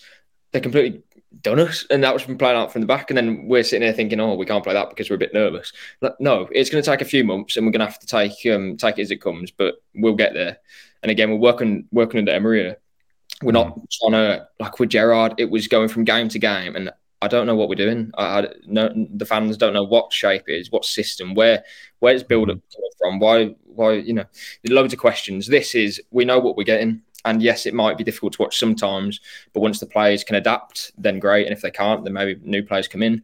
they 0.53 0.61
completely 0.61 1.03
done 1.43 1.59
us. 1.59 1.87
And 1.91 2.05
that 2.05 2.13
was 2.13 2.23
from 2.23 2.39
playing 2.39 2.57
out 2.57 2.73
from 2.73 2.83
the 2.83 2.87
back. 2.87 3.11
And 3.11 3.17
then 3.17 3.49
we're 3.49 3.65
sitting 3.65 3.81
there 3.81 3.93
thinking, 3.93 4.21
oh, 4.21 4.35
we 4.35 4.47
can't 4.47 4.63
play 4.63 4.75
that 4.75 4.91
because 4.91 5.11
we're 5.11 5.17
a 5.17 5.21
bit 5.21 5.35
nervous. 5.35 5.73
No, 6.21 6.49
it's 6.53 6.71
going 6.71 6.85
to 6.85 6.89
take 6.89 7.01
a 7.01 7.05
few 7.07 7.25
months 7.25 7.57
and 7.57 7.67
we're 7.67 7.73
going 7.73 7.81
to 7.81 7.87
have 7.87 7.99
to 7.99 8.07
take 8.07 8.47
um, 8.53 8.77
take 8.77 8.99
it 8.99 9.03
as 9.03 9.11
it 9.11 9.21
comes, 9.21 9.51
but 9.51 9.83
we'll 9.95 10.15
get 10.15 10.35
there. 10.35 10.59
And 11.03 11.11
again, 11.11 11.31
we're 11.31 11.37
working 11.37 11.87
working 11.93 12.19
under 12.19 12.33
Emery. 12.33 12.75
We're 13.43 13.53
not 13.53 13.77
mm. 13.77 13.85
trying 13.91 14.13
to 14.13 14.49
like 14.59 14.79
with 14.79 14.91
Gerrard. 14.91 15.35
It 15.39 15.51
was 15.51 15.69
going 15.69 15.89
from 15.89 16.05
game 16.05 16.29
to 16.29 16.39
game, 16.39 16.77
and 16.77 16.91
I 17.23 17.29
don't 17.29 17.47
know 17.47 17.55
what 17.55 17.69
we're 17.69 17.75
doing. 17.75 18.11
I, 18.17 18.25
I 18.25 18.49
no, 18.67 18.93
the 19.15 19.27
fans 19.27 19.57
don't 19.57 19.73
know 19.73 19.85
what 19.85 20.13
shape 20.13 20.45
is, 20.49 20.71
what 20.71 20.85
system, 20.85 21.35
where 21.35 21.65
where's 22.01 22.23
build 22.23 22.51
up 22.51 22.59
mm. 22.59 22.75
coming 22.75 22.91
from, 22.99 23.19
why 23.19 23.55
why 23.65 23.93
you 23.95 24.15
know, 24.15 24.27
loads 24.69 24.93
of 24.93 24.99
questions. 24.99 25.47
This 25.47 25.75
is 25.75 26.01
we 26.11 26.25
know 26.25 26.39
what 26.39 26.57
we're 26.57 26.65
getting. 26.65 27.03
And 27.27 27.43
yes, 27.43 27.67
it 27.67 27.75
might 27.75 27.99
be 27.99 28.05
difficult 28.05 28.33
to 28.35 28.43
watch 28.43 28.59
sometimes, 28.59 29.21
but 29.53 29.61
once 29.61 29.79
the 29.79 29.85
players 29.85 30.25
can 30.25 30.37
adapt, 30.37 30.91
then 30.97 31.19
great. 31.19 31.47
And 31.47 31.53
if 31.53 31.61
they 31.61 31.71
can't, 31.71 32.03
then 32.03 32.15
maybe 32.15 32.41
new 32.43 32.63
players 32.63 32.89
come 32.89 33.03
in 33.03 33.23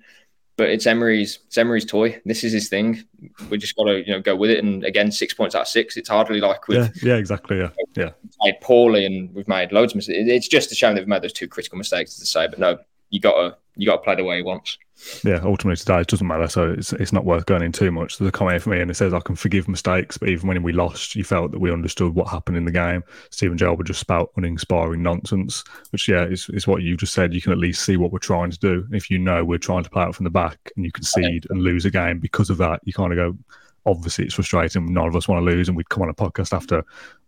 but 0.56 0.70
it's 0.70 0.86
Emery's 0.86 1.38
it's 1.46 1.58
Emery's 1.58 1.84
toy. 1.84 2.20
This 2.24 2.42
is 2.42 2.52
his 2.52 2.68
thing. 2.68 3.04
We 3.50 3.58
just 3.58 3.76
got 3.76 3.84
to 3.84 3.98
you 4.06 4.12
know 4.12 4.20
go 4.20 4.34
with 4.34 4.50
it. 4.50 4.64
And 4.64 4.84
again, 4.84 5.12
six 5.12 5.34
points 5.34 5.54
out 5.54 5.62
of 5.62 5.68
six. 5.68 5.96
It's 5.96 6.08
hardly 6.08 6.40
like 6.40 6.66
we've 6.68 6.78
yeah, 6.78 6.88
yeah 7.02 7.16
exactly 7.16 7.58
yeah 7.58 7.70
yeah 7.94 8.10
made 8.42 8.60
poorly 8.60 9.04
and 9.04 9.34
we've 9.34 9.48
made 9.48 9.72
loads 9.72 9.92
of 9.92 9.96
mistakes. 9.96 10.24
It's 10.26 10.48
just 10.48 10.72
a 10.72 10.74
shame 10.74 10.94
that 10.94 11.02
we've 11.02 11.08
made 11.08 11.22
those 11.22 11.32
two 11.32 11.48
critical 11.48 11.78
mistakes 11.78 12.18
to 12.18 12.26
say. 12.26 12.46
But 12.48 12.58
no, 12.58 12.78
you 13.10 13.20
got 13.20 13.34
to 13.34 13.56
you 13.76 13.86
got 13.86 13.96
to 13.96 14.02
play 14.02 14.14
the 14.14 14.24
way 14.24 14.38
he 14.38 14.42
wants. 14.42 14.78
Yeah, 15.22 15.40
ultimately 15.44 15.76
today 15.76 16.00
it 16.00 16.06
doesn't 16.06 16.26
matter, 16.26 16.48
so 16.48 16.72
it's 16.72 16.94
it's 16.94 17.12
not 17.12 17.26
worth 17.26 17.44
going 17.44 17.62
in 17.62 17.72
too 17.72 17.92
much. 17.92 18.16
There's 18.16 18.30
a 18.30 18.32
comment 18.32 18.62
for 18.62 18.70
me, 18.70 18.80
and 18.80 18.90
it 18.90 18.94
says 18.94 19.12
I 19.12 19.20
can 19.20 19.36
forgive 19.36 19.68
mistakes, 19.68 20.16
but 20.16 20.30
even 20.30 20.48
when 20.48 20.62
we 20.62 20.72
lost, 20.72 21.14
you 21.14 21.22
felt 21.22 21.52
that 21.52 21.58
we 21.58 21.70
understood 21.70 22.14
what 22.14 22.28
happened 22.28 22.56
in 22.56 22.64
the 22.64 22.72
game. 22.72 23.04
Gerrard 23.30 23.76
would 23.76 23.86
just 23.86 24.00
spout 24.00 24.30
uninspiring 24.36 25.02
nonsense, 25.02 25.62
which 25.90 26.08
yeah, 26.08 26.24
is 26.24 26.48
is 26.48 26.66
what 26.66 26.82
you 26.82 26.96
just 26.96 27.12
said. 27.12 27.34
You 27.34 27.42
can 27.42 27.52
at 27.52 27.58
least 27.58 27.84
see 27.84 27.98
what 27.98 28.10
we're 28.10 28.18
trying 28.18 28.50
to 28.50 28.58
do. 28.58 28.86
If 28.90 29.10
you 29.10 29.18
know 29.18 29.44
we're 29.44 29.58
trying 29.58 29.84
to 29.84 29.90
play 29.90 30.02
out 30.02 30.14
from 30.14 30.24
the 30.24 30.30
back, 30.30 30.58
and 30.76 30.84
you 30.84 30.90
concede 30.90 31.46
and 31.50 31.60
lose 31.60 31.84
a 31.84 31.90
game 31.90 32.18
because 32.18 32.48
of 32.48 32.56
that, 32.58 32.80
you 32.84 32.94
kind 32.94 33.12
of 33.12 33.16
go, 33.16 33.38
obviously 33.84 34.24
it's 34.24 34.34
frustrating. 34.34 34.92
None 34.92 35.08
of 35.08 35.16
us 35.16 35.28
want 35.28 35.44
to 35.44 35.50
lose, 35.50 35.68
and 35.68 35.76
we'd 35.76 35.90
come 35.90 36.02
on 36.02 36.08
a 36.08 36.14
podcast 36.14 36.54
after 36.54 36.82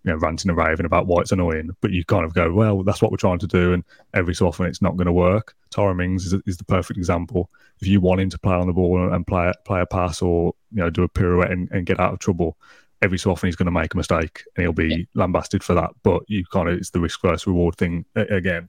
you 0.09 0.14
know 0.14 0.20
ranting 0.20 0.48
and 0.48 0.59
raving 0.59 0.86
about 0.86 1.06
why 1.06 1.20
it's 1.20 1.32
annoying. 1.32 1.70
But 1.80 1.92
you 1.92 2.04
kind 2.04 2.24
of 2.24 2.34
go, 2.34 2.52
well, 2.52 2.82
that's 2.82 3.02
what 3.02 3.11
we're 3.11 3.18
trying 3.18 3.38
to 3.40 3.46
do, 3.46 3.72
and 3.74 3.84
every 4.14 4.34
so 4.34 4.46
often 4.46 4.66
it's 4.66 4.82
not 4.82 4.96
going 4.96 5.06
to 5.06 5.12
work. 5.12 5.54
Tyrone 5.70 5.98
Mings 5.98 6.26
is, 6.26 6.40
is 6.46 6.56
the 6.56 6.64
perfect 6.64 6.96
example. 6.96 7.50
If 7.80 7.86
you 7.86 8.00
want 8.00 8.20
him 8.20 8.30
to 8.30 8.38
play 8.38 8.54
on 8.54 8.66
the 8.66 8.72
ball 8.72 9.12
and 9.12 9.26
play 9.26 9.52
play 9.64 9.80
a 9.80 9.86
pass 9.86 10.22
or 10.22 10.54
you 10.72 10.78
know 10.78 10.90
do 10.90 11.02
a 11.02 11.09
pirouette 11.09 11.52
and, 11.52 11.70
and 11.70 11.86
get 11.86 12.00
out 12.00 12.12
of 12.12 12.18
trouble, 12.18 12.56
every 13.02 13.18
so 13.18 13.30
often 13.30 13.48
he's 13.48 13.56
going 13.56 13.66
to 13.66 13.72
make 13.72 13.92
a 13.92 13.96
mistake 13.96 14.42
and 14.56 14.62
he'll 14.62 14.72
be 14.72 14.88
yeah. 14.88 15.04
lambasted 15.14 15.62
for 15.62 15.74
that. 15.74 15.90
But 16.02 16.22
you 16.28 16.44
kind 16.46 16.68
of 16.68 16.78
it's 16.78 16.90
the 16.90 17.00
risk 17.00 17.20
versus 17.20 17.46
reward 17.46 17.76
thing 17.76 18.04
again. 18.14 18.68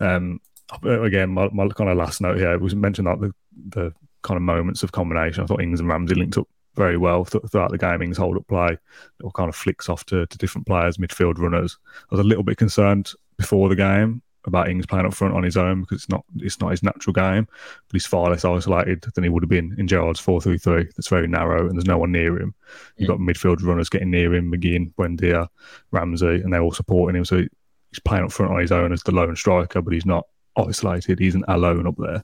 Um, 0.00 0.40
again, 0.82 1.30
my, 1.30 1.48
my 1.52 1.68
kind 1.68 1.90
of 1.90 1.96
last 1.96 2.20
note 2.20 2.38
here 2.38 2.58
was 2.58 2.74
mentioned 2.74 3.06
that 3.06 3.20
the 3.20 3.32
the 3.68 3.94
kind 4.22 4.36
of 4.36 4.42
moments 4.42 4.82
of 4.82 4.90
combination. 4.90 5.44
I 5.44 5.46
thought 5.46 5.62
Ings 5.62 5.78
and 5.78 5.88
Ramsey 5.88 6.16
linked 6.16 6.36
up 6.36 6.48
very 6.76 6.96
well 6.96 7.24
th- 7.24 7.44
throughout 7.50 7.70
the 7.70 7.78
game. 7.78 8.02
Ings 8.02 8.18
hold 8.18 8.36
up 8.36 8.46
play, 8.46 8.78
or 9.22 9.32
kind 9.32 9.48
of 9.48 9.56
flicks 9.56 9.88
off 9.88 10.04
to, 10.06 10.26
to 10.26 10.38
different 10.38 10.66
players, 10.66 10.98
midfield 10.98 11.38
runners. 11.38 11.78
I 11.94 12.14
was 12.14 12.20
a 12.20 12.28
little 12.28 12.44
bit 12.44 12.58
concerned 12.58 13.12
before 13.36 13.68
the 13.68 13.76
game 13.76 14.22
about 14.46 14.68
Ings 14.68 14.86
playing 14.86 15.06
up 15.06 15.14
front 15.14 15.34
on 15.34 15.42
his 15.42 15.56
own 15.56 15.80
because 15.80 16.02
it's 16.02 16.08
not 16.08 16.24
it's 16.36 16.60
not 16.60 16.70
his 16.70 16.82
natural 16.82 17.12
game, 17.12 17.46
but 17.46 17.92
he's 17.92 18.06
far 18.06 18.30
less 18.30 18.44
isolated 18.44 19.04
than 19.14 19.24
he 19.24 19.30
would 19.30 19.42
have 19.42 19.50
been 19.50 19.74
in 19.78 19.88
Gerrard's 19.88 20.20
four 20.20 20.40
three 20.40 20.58
three. 20.58 20.84
That's 20.96 21.08
very 21.08 21.26
narrow 21.26 21.68
and 21.68 21.76
there's 21.76 21.86
no 21.86 21.98
one 21.98 22.12
near 22.12 22.38
him. 22.38 22.54
You've 22.96 23.08
got 23.08 23.18
midfield 23.18 23.62
runners 23.62 23.88
getting 23.88 24.10
near 24.10 24.34
him, 24.34 24.52
McGinn, 24.52 24.94
Buendia, 24.94 25.48
Ramsey, 25.90 26.40
and 26.42 26.52
they're 26.52 26.62
all 26.62 26.72
supporting 26.72 27.16
him. 27.16 27.24
So 27.24 27.38
he's 27.38 27.98
playing 28.04 28.24
up 28.24 28.32
front 28.32 28.52
on 28.52 28.60
his 28.60 28.72
own 28.72 28.92
as 28.92 29.02
the 29.02 29.12
lone 29.12 29.36
striker, 29.36 29.82
but 29.82 29.92
he's 29.92 30.06
not 30.06 30.26
isolated. 30.56 31.18
He 31.18 31.26
isn't 31.26 31.44
alone 31.48 31.86
up 31.86 31.96
there. 31.98 32.22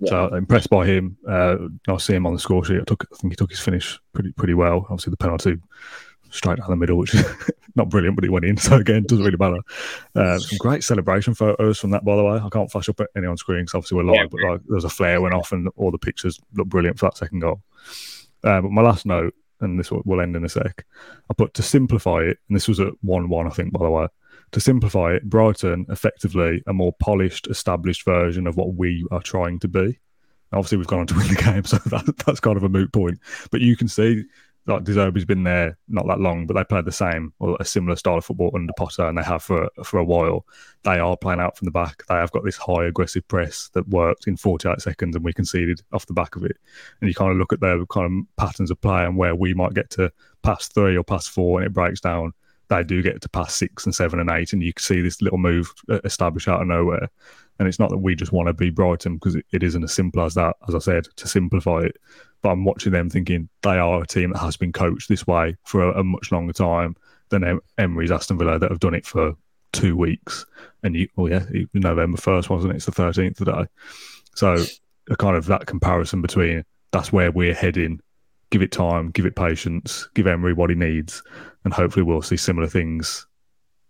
Yeah. 0.00 0.10
So 0.10 0.34
impressed 0.34 0.70
by 0.70 0.86
him. 0.86 1.16
Uh, 1.28 1.56
I 1.88 1.96
see 1.96 2.14
him 2.14 2.26
on 2.26 2.34
the 2.34 2.38
score 2.38 2.64
sheet. 2.64 2.80
I, 2.80 2.84
took, 2.84 3.04
I 3.12 3.16
think 3.16 3.32
he 3.32 3.36
took 3.36 3.50
his 3.50 3.60
finish 3.60 3.98
pretty 4.12 4.32
pretty 4.32 4.54
well. 4.54 4.86
Obviously 4.90 5.10
the 5.10 5.16
penalty 5.16 5.56
straight 6.30 6.58
down 6.58 6.70
the 6.70 6.76
middle, 6.76 6.98
which 6.98 7.14
is 7.14 7.24
not 7.74 7.88
brilliant, 7.88 8.16
but 8.16 8.24
he 8.24 8.30
went 8.30 8.44
in. 8.44 8.56
So 8.68 8.76
again, 8.76 9.04
doesn't 9.08 9.24
really 9.24 9.36
matter. 9.38 9.60
Uh, 10.14 10.38
some 10.38 10.58
great 10.58 10.84
celebration 10.84 11.34
photos 11.34 11.78
from 11.78 11.90
that, 11.90 12.04
by 12.04 12.16
the 12.16 12.22
way. 12.22 12.36
I 12.36 12.48
can't 12.50 12.70
flash 12.70 12.88
up 12.88 13.00
any 13.16 13.26
on 13.26 13.36
screen 13.36 13.62
because 13.62 13.74
obviously 13.74 13.96
we're 13.96 14.04
live, 14.04 14.16
yeah, 14.16 14.26
but 14.30 14.50
like 14.50 14.60
there 14.66 14.74
was 14.74 14.84
a 14.84 14.90
flare 14.90 15.20
went 15.20 15.34
off 15.34 15.52
and 15.52 15.68
all 15.76 15.90
the 15.90 15.98
pictures 15.98 16.38
look 16.54 16.68
brilliant 16.68 16.98
for 16.98 17.06
that 17.06 17.16
second 17.16 17.40
goal. 17.40 17.62
Uh, 18.44 18.60
but 18.60 18.70
my 18.70 18.82
last 18.82 19.06
note, 19.06 19.34
and 19.60 19.78
this 19.78 19.90
will 19.90 20.20
end 20.20 20.36
in 20.36 20.44
a 20.44 20.48
sec. 20.48 20.86
I 21.30 21.34
put 21.34 21.54
to 21.54 21.62
simplify 21.62 22.18
it, 22.20 22.38
and 22.48 22.54
this 22.54 22.68
was 22.68 22.78
at 22.78 22.92
one-one, 23.00 23.46
I 23.46 23.50
think, 23.50 23.72
by 23.72 23.84
the 23.84 23.90
way. 23.90 24.06
To 24.52 24.60
simplify 24.60 25.12
it, 25.12 25.28
Brighton 25.28 25.86
effectively 25.88 26.62
a 26.66 26.72
more 26.72 26.92
polished, 27.00 27.46
established 27.48 28.04
version 28.04 28.46
of 28.46 28.56
what 28.56 28.74
we 28.74 29.06
are 29.10 29.22
trying 29.22 29.58
to 29.60 29.68
be. 29.68 29.98
Obviously, 30.52 30.78
we've 30.78 30.86
gone 30.86 31.00
on 31.00 31.06
to 31.08 31.14
win 31.14 31.28
the 31.28 31.34
game, 31.34 31.64
so 31.64 31.76
that, 31.76 32.16
that's 32.24 32.40
kind 32.40 32.56
of 32.56 32.64
a 32.64 32.68
moot 32.68 32.92
point. 32.92 33.18
But 33.50 33.60
you 33.60 33.76
can 33.76 33.88
see 33.88 34.24
like 34.68 34.84
De 34.84 34.92
Zerbi's 34.92 35.24
been 35.24 35.44
there 35.44 35.78
not 35.88 36.06
that 36.06 36.20
long, 36.20 36.46
but 36.46 36.54
they 36.54 36.62
played 36.62 36.84
the 36.84 36.92
same 36.92 37.32
or 37.38 37.56
a 37.58 37.64
similar 37.64 37.96
style 37.96 38.18
of 38.18 38.24
football 38.24 38.50
under 38.54 38.72
Potter, 38.76 39.08
and 39.08 39.16
they 39.16 39.22
have 39.22 39.42
for 39.42 39.68
for 39.82 39.98
a 39.98 40.04
while. 40.04 40.44
They 40.84 40.98
are 40.98 41.16
playing 41.16 41.40
out 41.40 41.56
from 41.56 41.66
the 41.66 41.72
back. 41.72 42.02
They 42.08 42.14
have 42.14 42.30
got 42.32 42.44
this 42.44 42.56
high 42.56 42.84
aggressive 42.84 43.26
press 43.28 43.70
that 43.72 43.88
worked 43.88 44.26
in 44.26 44.36
48 44.36 44.80
seconds, 44.80 45.16
and 45.16 45.24
we 45.24 45.32
conceded 45.32 45.80
off 45.92 46.06
the 46.06 46.12
back 46.12 46.36
of 46.36 46.44
it. 46.44 46.56
And 47.00 47.08
you 47.08 47.14
kind 47.14 47.32
of 47.32 47.38
look 47.38 47.52
at 47.52 47.60
their 47.60 47.84
kind 47.86 48.06
of 48.06 48.36
patterns 48.36 48.70
of 48.70 48.80
play 48.80 49.04
and 49.04 49.16
where 49.16 49.34
we 49.34 49.54
might 49.54 49.74
get 49.74 49.90
to 49.90 50.12
pass 50.42 50.68
three 50.68 50.96
or 50.96 51.02
pass 51.02 51.26
four, 51.26 51.58
and 51.58 51.66
it 51.66 51.72
breaks 51.72 52.00
down. 52.00 52.34
They 52.68 52.84
do 52.84 53.02
get 53.02 53.20
to 53.22 53.28
pass 53.28 53.54
six 53.54 53.86
and 53.86 53.94
seven 53.94 54.20
and 54.20 54.30
eight, 54.30 54.52
and 54.52 54.62
you 54.62 54.72
can 54.72 54.82
see 54.82 55.00
this 55.00 55.22
little 55.22 55.38
move 55.38 55.72
uh, 55.88 56.00
established 56.04 56.48
out 56.48 56.60
of 56.60 56.68
nowhere. 56.68 57.08
And 57.58 57.66
it's 57.66 57.78
not 57.78 57.90
that 57.90 57.98
we 57.98 58.14
just 58.14 58.30
want 58.30 58.46
to 58.46 58.54
be 58.54 58.70
Brighton 58.70 59.14
because 59.14 59.34
it, 59.34 59.44
it 59.52 59.62
isn't 59.62 59.82
as 59.82 59.92
simple 59.92 60.22
as 60.22 60.34
that. 60.34 60.56
As 60.68 60.74
I 60.74 60.78
said, 60.78 61.08
to 61.16 61.26
simplify 61.26 61.80
it, 61.80 61.96
but 62.42 62.50
I'm 62.50 62.64
watching 62.64 62.92
them 62.92 63.10
thinking 63.10 63.48
they 63.62 63.78
are 63.78 64.02
a 64.02 64.06
team 64.06 64.32
that 64.32 64.38
has 64.38 64.56
been 64.56 64.72
coached 64.72 65.08
this 65.08 65.26
way 65.26 65.56
for 65.64 65.82
a, 65.82 66.00
a 66.00 66.04
much 66.04 66.30
longer 66.30 66.52
time 66.52 66.94
than 67.30 67.44
em- 67.44 67.60
Emery's 67.78 68.10
Aston 68.10 68.38
Villa 68.38 68.58
that 68.58 68.70
have 68.70 68.80
done 68.80 68.94
it 68.94 69.06
for 69.06 69.34
two 69.72 69.96
weeks. 69.96 70.46
And 70.82 70.94
you, 70.94 71.08
oh 71.16 71.26
yeah, 71.26 71.44
November 71.74 72.16
first 72.16 72.48
wasn't 72.48 72.72
it? 72.72 72.76
It's 72.76 72.86
the 72.86 72.92
thirteenth 72.92 73.38
today. 73.38 73.66
So 74.34 74.64
a 75.10 75.16
kind 75.16 75.36
of 75.36 75.46
that 75.46 75.66
comparison 75.66 76.22
between 76.22 76.64
that's 76.92 77.12
where 77.12 77.30
we're 77.30 77.54
heading. 77.54 78.00
Give 78.50 78.62
it 78.62 78.72
time, 78.72 79.10
give 79.10 79.26
it 79.26 79.36
patience, 79.36 80.08
give 80.14 80.26
Emery 80.26 80.54
what 80.54 80.70
he 80.70 80.76
needs, 80.76 81.22
and 81.64 81.74
hopefully 81.74 82.02
we'll 82.02 82.22
see 82.22 82.36
similar 82.36 82.66
things 82.66 83.26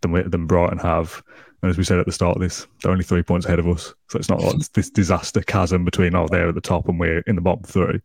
than 0.01 0.13
we, 0.13 0.23
than 0.23 0.47
Brighton 0.47 0.79
have. 0.79 1.23
And 1.63 1.71
as 1.71 1.79
we 1.79 1.85
said 1.85 1.99
at 1.99 2.07
the 2.07 2.13
start 2.13 2.37
of 2.37 2.43
this, 2.43 2.67
they're 2.83 2.93
only 2.93 3.05
three 3.05 3.23
points 3.23 3.47
ahead 3.47 3.59
of 3.59 3.69
us. 3.69 3.95
So 4.09 4.19
it's 4.19 4.29
not 4.29 4.41
like 4.41 4.59
this 4.73 4.91
disaster 4.91 5.43
chasm 5.43 5.85
between, 5.85 6.15
oh, 6.15 6.27
they're 6.29 6.49
at 6.49 6.55
the 6.55 6.61
top 6.61 6.89
and 6.89 6.99
we're 6.99 7.21
in 7.21 7.37
the 7.37 7.43
bottom 7.43 7.65
three. 7.65 8.01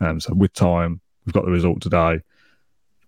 Um, 0.00 0.20
so 0.20 0.34
with 0.34 0.52
time, 0.52 1.00
we've 1.24 1.32
got 1.32 1.44
the 1.44 1.50
result 1.50 1.80
today. 1.80 2.20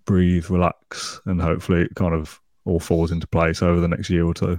Breathe, 0.05 0.49
relax, 0.49 1.21
and 1.27 1.41
hopefully 1.41 1.83
it 1.83 1.95
kind 1.95 2.15
of 2.15 2.41
all 2.65 2.81
falls 2.81 3.13
into 3.13 3.27
place 3.27 3.63
over 3.63 3.81
the 3.81 3.89
next 3.89 4.11
year 4.11 4.25
or 4.25 4.35
two. 4.35 4.59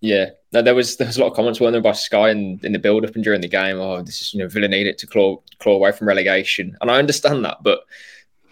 Yeah, 0.00 0.30
no, 0.52 0.62
there 0.62 0.74
was 0.74 0.96
there 0.96 1.06
was 1.06 1.16
a 1.16 1.20
lot 1.20 1.28
of 1.28 1.36
comments 1.36 1.60
weren't 1.60 1.72
there 1.72 1.80
by 1.80 1.92
Sky 1.92 2.30
in, 2.30 2.60
in 2.62 2.72
the 2.72 2.78
build 2.78 3.04
up 3.04 3.14
and 3.14 3.22
during 3.22 3.40
the 3.40 3.48
game. 3.48 3.78
Oh, 3.78 4.02
this 4.02 4.20
is 4.20 4.34
you 4.34 4.40
know 4.40 4.48
Villa 4.48 4.68
need 4.68 4.86
it 4.86 4.98
to 4.98 5.06
claw 5.06 5.40
claw 5.58 5.74
away 5.74 5.92
from 5.92 6.08
relegation, 6.08 6.76
and 6.80 6.90
I 6.90 6.98
understand 6.98 7.44
that, 7.44 7.58
but 7.62 7.80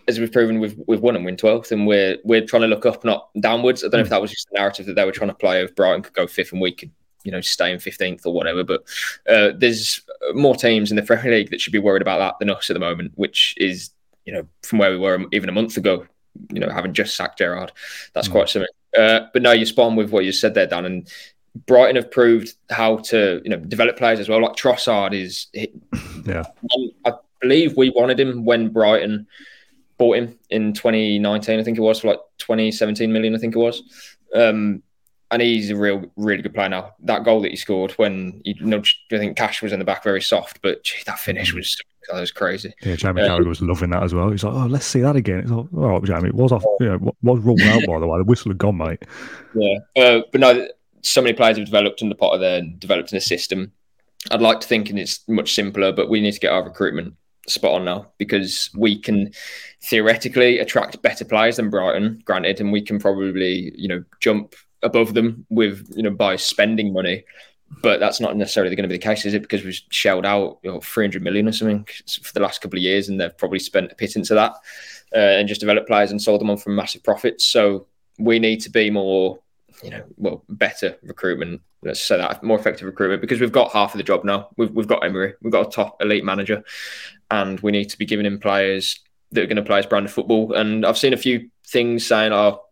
as 0.06 0.18
we've 0.18 0.32
proven, 0.32 0.60
we've 0.60 0.78
we've 0.86 1.00
won 1.00 1.16
and 1.16 1.24
win 1.24 1.36
twelfth, 1.36 1.72
and 1.72 1.86
we're 1.86 2.18
we're 2.24 2.46
trying 2.46 2.62
to 2.62 2.68
look 2.68 2.86
up, 2.86 3.04
not 3.04 3.28
downwards. 3.40 3.82
I 3.82 3.88
don't 3.88 3.94
know 3.94 4.00
if 4.00 4.06
hmm. 4.06 4.10
that 4.10 4.22
was 4.22 4.30
just 4.30 4.48
the 4.50 4.58
narrative 4.58 4.86
that 4.86 4.94
they 4.94 5.04
were 5.04 5.12
trying 5.12 5.30
to 5.30 5.34
play 5.34 5.60
of 5.62 5.74
Brighton 5.74 6.02
could 6.02 6.14
go 6.14 6.26
fifth 6.26 6.52
and 6.52 6.60
we 6.60 6.72
could 6.72 6.90
you 7.24 7.32
know 7.32 7.40
stay 7.40 7.72
in 7.72 7.78
15th 7.78 8.24
or 8.24 8.32
whatever 8.32 8.62
but 8.62 8.82
uh, 9.28 9.50
there's 9.56 10.00
more 10.34 10.54
teams 10.54 10.90
in 10.90 10.96
the 10.96 11.02
Premier 11.02 11.32
League 11.32 11.50
that 11.50 11.60
should 11.60 11.72
be 11.72 11.78
worried 11.78 12.00
about 12.00 12.18
that 12.18 12.36
than 12.38 12.48
us 12.48 12.70
at 12.70 12.74
the 12.74 12.80
moment 12.80 13.12
which 13.16 13.54
is 13.58 13.90
you 14.24 14.32
know 14.32 14.46
from 14.62 14.78
where 14.78 14.90
we 14.90 14.96
were 14.96 15.24
even 15.32 15.48
a 15.48 15.52
month 15.52 15.76
ago 15.76 16.06
you 16.52 16.60
know 16.60 16.70
having 16.70 16.94
just 16.94 17.16
sacked 17.16 17.38
Gerrard, 17.38 17.72
that's 18.14 18.28
mm. 18.28 18.32
quite 18.32 18.48
something 18.48 18.68
uh, 18.96 19.26
but 19.32 19.42
no 19.42 19.50
you 19.50 19.66
spawn 19.66 19.96
with 19.96 20.10
what 20.10 20.24
you 20.24 20.32
said 20.32 20.54
there 20.54 20.66
Dan 20.66 20.84
and 20.84 21.12
Brighton 21.66 21.96
have 21.96 22.10
proved 22.10 22.54
how 22.70 22.96
to 22.96 23.40
you 23.44 23.50
know 23.50 23.56
develop 23.56 23.96
players 23.96 24.20
as 24.20 24.28
well 24.28 24.42
like 24.42 24.56
Trossard 24.56 25.12
is 25.12 25.46
yeah 26.26 26.44
I 27.04 27.12
believe 27.40 27.76
we 27.76 27.90
wanted 27.90 28.20
him 28.20 28.44
when 28.44 28.68
Brighton 28.68 29.26
bought 29.96 30.16
him 30.16 30.38
in 30.50 30.72
2019 30.72 31.58
I 31.58 31.62
think 31.62 31.78
it 31.78 31.82
was 31.82 32.00
for 32.00 32.08
like 32.08 32.20
2017 32.38 33.12
million 33.12 33.34
I 33.34 33.38
think 33.38 33.54
it 33.54 33.58
was 33.58 33.82
um, 34.34 34.82
and 35.30 35.42
he's 35.42 35.70
a 35.70 35.76
real, 35.76 36.04
really 36.16 36.42
good 36.42 36.54
player 36.54 36.68
now. 36.68 36.94
That 37.00 37.24
goal 37.24 37.42
that 37.42 37.50
he 37.50 37.56
scored 37.56 37.92
when 37.92 38.40
he 38.44 38.56
nudged, 38.60 38.96
I 39.12 39.18
think 39.18 39.36
Cash 39.36 39.62
was 39.62 39.72
in 39.72 39.78
the 39.78 39.84
back 39.84 40.02
very 40.02 40.22
soft, 40.22 40.60
but 40.62 40.82
gee, 40.84 41.02
that 41.06 41.18
finish 41.18 41.52
was 41.52 41.76
that 42.08 42.20
was 42.20 42.30
crazy. 42.30 42.72
Yeah, 42.82 42.96
Jamie 42.96 43.22
uh, 43.22 43.28
Carragher 43.28 43.46
was 43.46 43.60
loving 43.60 43.90
that 43.90 44.02
as 44.02 44.14
well. 44.14 44.30
He's 44.30 44.42
like, 44.42 44.54
"Oh, 44.54 44.66
let's 44.66 44.86
see 44.86 45.00
that 45.00 45.16
again." 45.16 45.40
It's 45.40 45.50
like, 45.50 45.66
"All 45.74 45.88
right, 45.88 46.04
Jamie, 46.04 46.28
it 46.28 46.34
was 46.34 46.52
off, 46.52 46.64
you 46.80 46.86
know, 46.86 47.14
was 47.22 47.40
ruled 47.40 47.60
out 47.60 47.82
by 47.86 47.98
the 47.98 48.06
way. 48.06 48.18
The 48.18 48.24
whistle 48.24 48.50
had 48.50 48.58
gone, 48.58 48.78
mate." 48.78 49.02
Yeah, 49.54 49.78
uh, 49.96 50.20
but 50.32 50.40
no, 50.40 50.66
so 51.02 51.20
many 51.20 51.34
players 51.34 51.56
have 51.56 51.66
developed 51.66 52.02
in 52.02 52.08
the 52.08 52.14
Potter 52.14 52.38
there 52.38 52.58
and 52.58 52.78
developed 52.78 53.12
in 53.12 53.18
a 53.18 53.22
system. 53.22 53.72
I'd 54.30 54.42
like 54.42 54.60
to 54.60 54.68
think 54.68 54.90
and 54.90 54.98
it's 54.98 55.26
much 55.28 55.54
simpler, 55.54 55.92
but 55.92 56.08
we 56.08 56.20
need 56.20 56.32
to 56.32 56.40
get 56.40 56.52
our 56.52 56.64
recruitment 56.64 57.14
spot 57.46 57.72
on 57.72 57.84
now 57.84 58.10
because 58.18 58.70
we 58.76 58.98
can 58.98 59.32
theoretically 59.82 60.58
attract 60.58 61.00
better 61.02 61.24
players 61.24 61.56
than 61.56 61.70
Brighton, 61.70 62.22
granted, 62.24 62.60
and 62.60 62.72
we 62.72 62.82
can 62.82 62.98
probably 62.98 63.72
you 63.76 63.88
know 63.88 64.04
jump 64.20 64.54
above 64.82 65.14
them 65.14 65.46
with 65.48 65.90
you 65.96 66.02
know 66.02 66.10
by 66.10 66.36
spending 66.36 66.92
money 66.92 67.24
but 67.82 68.00
that's 68.00 68.20
not 68.20 68.36
necessarily 68.36 68.74
going 68.74 68.88
to 68.88 68.88
be 68.88 68.96
the 68.96 69.02
case, 69.02 69.24
is 69.24 69.34
it? 69.34 69.42
Because 69.42 69.64
we've 69.64 69.80
shelled 69.90 70.26
out 70.26 70.58
you 70.62 70.70
know, 70.70 70.80
300 70.80 71.22
million 71.22 71.48
or 71.48 71.52
something 71.52 71.86
for 72.22 72.32
the 72.32 72.40
last 72.40 72.60
couple 72.60 72.78
of 72.78 72.82
years, 72.82 73.08
and 73.08 73.20
they've 73.20 73.36
probably 73.36 73.58
spent 73.58 73.92
a 73.92 73.94
pittance 73.94 74.30
of 74.30 74.36
that 74.36 74.52
uh, 75.14 75.38
and 75.38 75.48
just 75.48 75.60
developed 75.60 75.86
players 75.86 76.10
and 76.10 76.20
sold 76.20 76.40
them 76.40 76.50
on 76.50 76.56
for 76.56 76.70
massive 76.70 77.02
profits. 77.02 77.44
So 77.44 77.86
we 78.18 78.38
need 78.38 78.60
to 78.62 78.70
be 78.70 78.90
more, 78.90 79.38
you 79.82 79.90
know, 79.90 80.04
well, 80.16 80.44
better 80.48 80.96
recruitment. 81.02 81.62
Let's 81.82 82.00
say 82.00 82.16
that 82.16 82.42
more 82.42 82.58
effective 82.58 82.86
recruitment 82.86 83.20
because 83.20 83.40
we've 83.40 83.52
got 83.52 83.72
half 83.72 83.94
of 83.94 83.98
the 83.98 84.04
job 84.04 84.24
now. 84.24 84.48
We've, 84.56 84.70
we've 84.70 84.88
got 84.88 85.04
Emery, 85.04 85.34
we've 85.42 85.52
got 85.52 85.68
a 85.68 85.70
top 85.70 86.02
elite 86.02 86.24
manager, 86.24 86.64
and 87.30 87.60
we 87.60 87.70
need 87.70 87.90
to 87.90 87.98
be 87.98 88.06
giving 88.06 88.26
him 88.26 88.40
players 88.40 88.98
that 89.32 89.42
are 89.42 89.46
going 89.46 89.56
to 89.56 89.62
play 89.62 89.76
his 89.76 89.86
brand 89.86 90.06
of 90.06 90.12
football. 90.12 90.54
And 90.54 90.84
I've 90.84 90.98
seen 90.98 91.12
a 91.12 91.18
few 91.18 91.50
things 91.66 92.06
saying, 92.06 92.32
"Oh, 92.32 92.62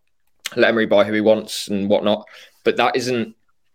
let 0.55 0.69
Emery 0.69 0.87
buy 0.87 1.05
who 1.05 1.13
he 1.13 1.21
wants 1.21 1.69
and 1.69 1.89
whatnot. 1.89 2.29
But 2.65 2.77
that 2.77 2.97
isn't. 2.97 3.35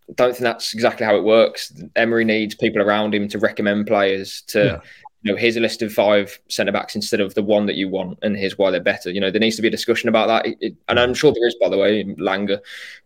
I 0.09 0.13
don't 0.13 0.31
think 0.31 0.43
that's 0.43 0.73
exactly 0.73 1.05
how 1.05 1.15
it 1.15 1.23
works. 1.23 1.73
Emery 1.95 2.25
needs 2.25 2.55
people 2.55 2.81
around 2.81 3.15
him 3.15 3.27
to 3.29 3.39
recommend 3.39 3.87
players. 3.87 4.43
To 4.47 4.65
yeah. 4.65 4.79
You 5.23 5.31
know, 5.31 5.37
here's 5.37 5.57
a 5.57 5.59
list 5.59 5.81
of 5.81 5.93
five 5.93 6.39
centre 6.49 6.71
backs 6.71 6.95
instead 6.95 7.19
of 7.19 7.35
the 7.35 7.43
one 7.43 7.67
that 7.67 7.75
you 7.75 7.87
want, 7.87 8.17
and 8.23 8.35
here's 8.35 8.57
why 8.57 8.71
they're 8.71 8.79
better. 8.79 9.11
You 9.11 9.21
know, 9.21 9.29
there 9.29 9.39
needs 9.39 9.55
to 9.57 9.61
be 9.61 9.67
a 9.67 9.71
discussion 9.71 10.09
about 10.09 10.27
that, 10.27 10.45
it, 10.47 10.57
it, 10.61 10.75
and 10.89 10.99
I'm 10.99 11.13
sure 11.13 11.31
there 11.31 11.47
is. 11.47 11.55
By 11.61 11.69
the 11.69 11.77
way, 11.77 12.03
Lange, 12.17 12.57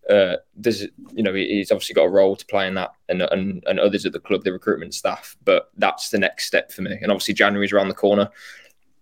uh, 0.10 0.36
there's 0.56 0.84
you 1.14 1.24
know 1.24 1.34
he's 1.34 1.72
obviously 1.72 1.94
got 1.94 2.06
a 2.06 2.10
role 2.10 2.36
to 2.36 2.46
play 2.46 2.68
in 2.68 2.76
that, 2.76 2.92
and, 3.10 3.22
and 3.22 3.64
and 3.68 3.80
others 3.80 4.06
at 4.06 4.14
the 4.14 4.20
club, 4.20 4.44
the 4.44 4.54
recruitment 4.54 4.94
staff. 4.94 5.36
But 5.44 5.72
that's 5.78 6.10
the 6.10 6.20
next 6.20 6.46
step 6.46 6.72
for 6.72 6.84
me. 6.84 6.98
And 7.02 7.12
obviously 7.12 7.34
January's 7.34 7.74
around 7.74 7.90
the 7.90 7.96
corner 7.96 8.30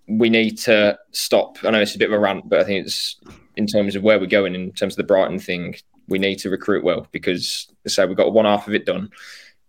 we 0.08 0.30
need 0.30 0.58
to 0.60 0.98
stop. 1.12 1.58
I 1.64 1.72
know 1.72 1.80
it's 1.80 1.96
a 1.96 2.00
bit 2.00 2.10
of 2.10 2.14
a 2.14 2.20
rant, 2.20 2.50
but 2.50 2.60
I 2.60 2.64
think 2.64 2.86
it's 2.86 3.20
in 3.56 3.68
terms 3.68 3.96
of 3.96 4.04
where 4.04 4.20
we're 4.20 4.26
going 4.26 4.56
in 4.56 4.72
terms 4.72 4.94
of 4.94 4.98
the 4.98 5.04
Brighton 5.04 5.40
thing. 5.40 5.76
We 6.08 6.20
need 6.20 6.40
to 6.40 6.50
recruit 6.50 6.84
well 6.84 7.08
because, 7.12 7.68
so 7.88 8.06
we've 8.06 8.18
got 8.18 8.34
one 8.34 8.46
half 8.46 8.68
of 8.68 8.74
it 8.74 8.86
done. 8.86 9.10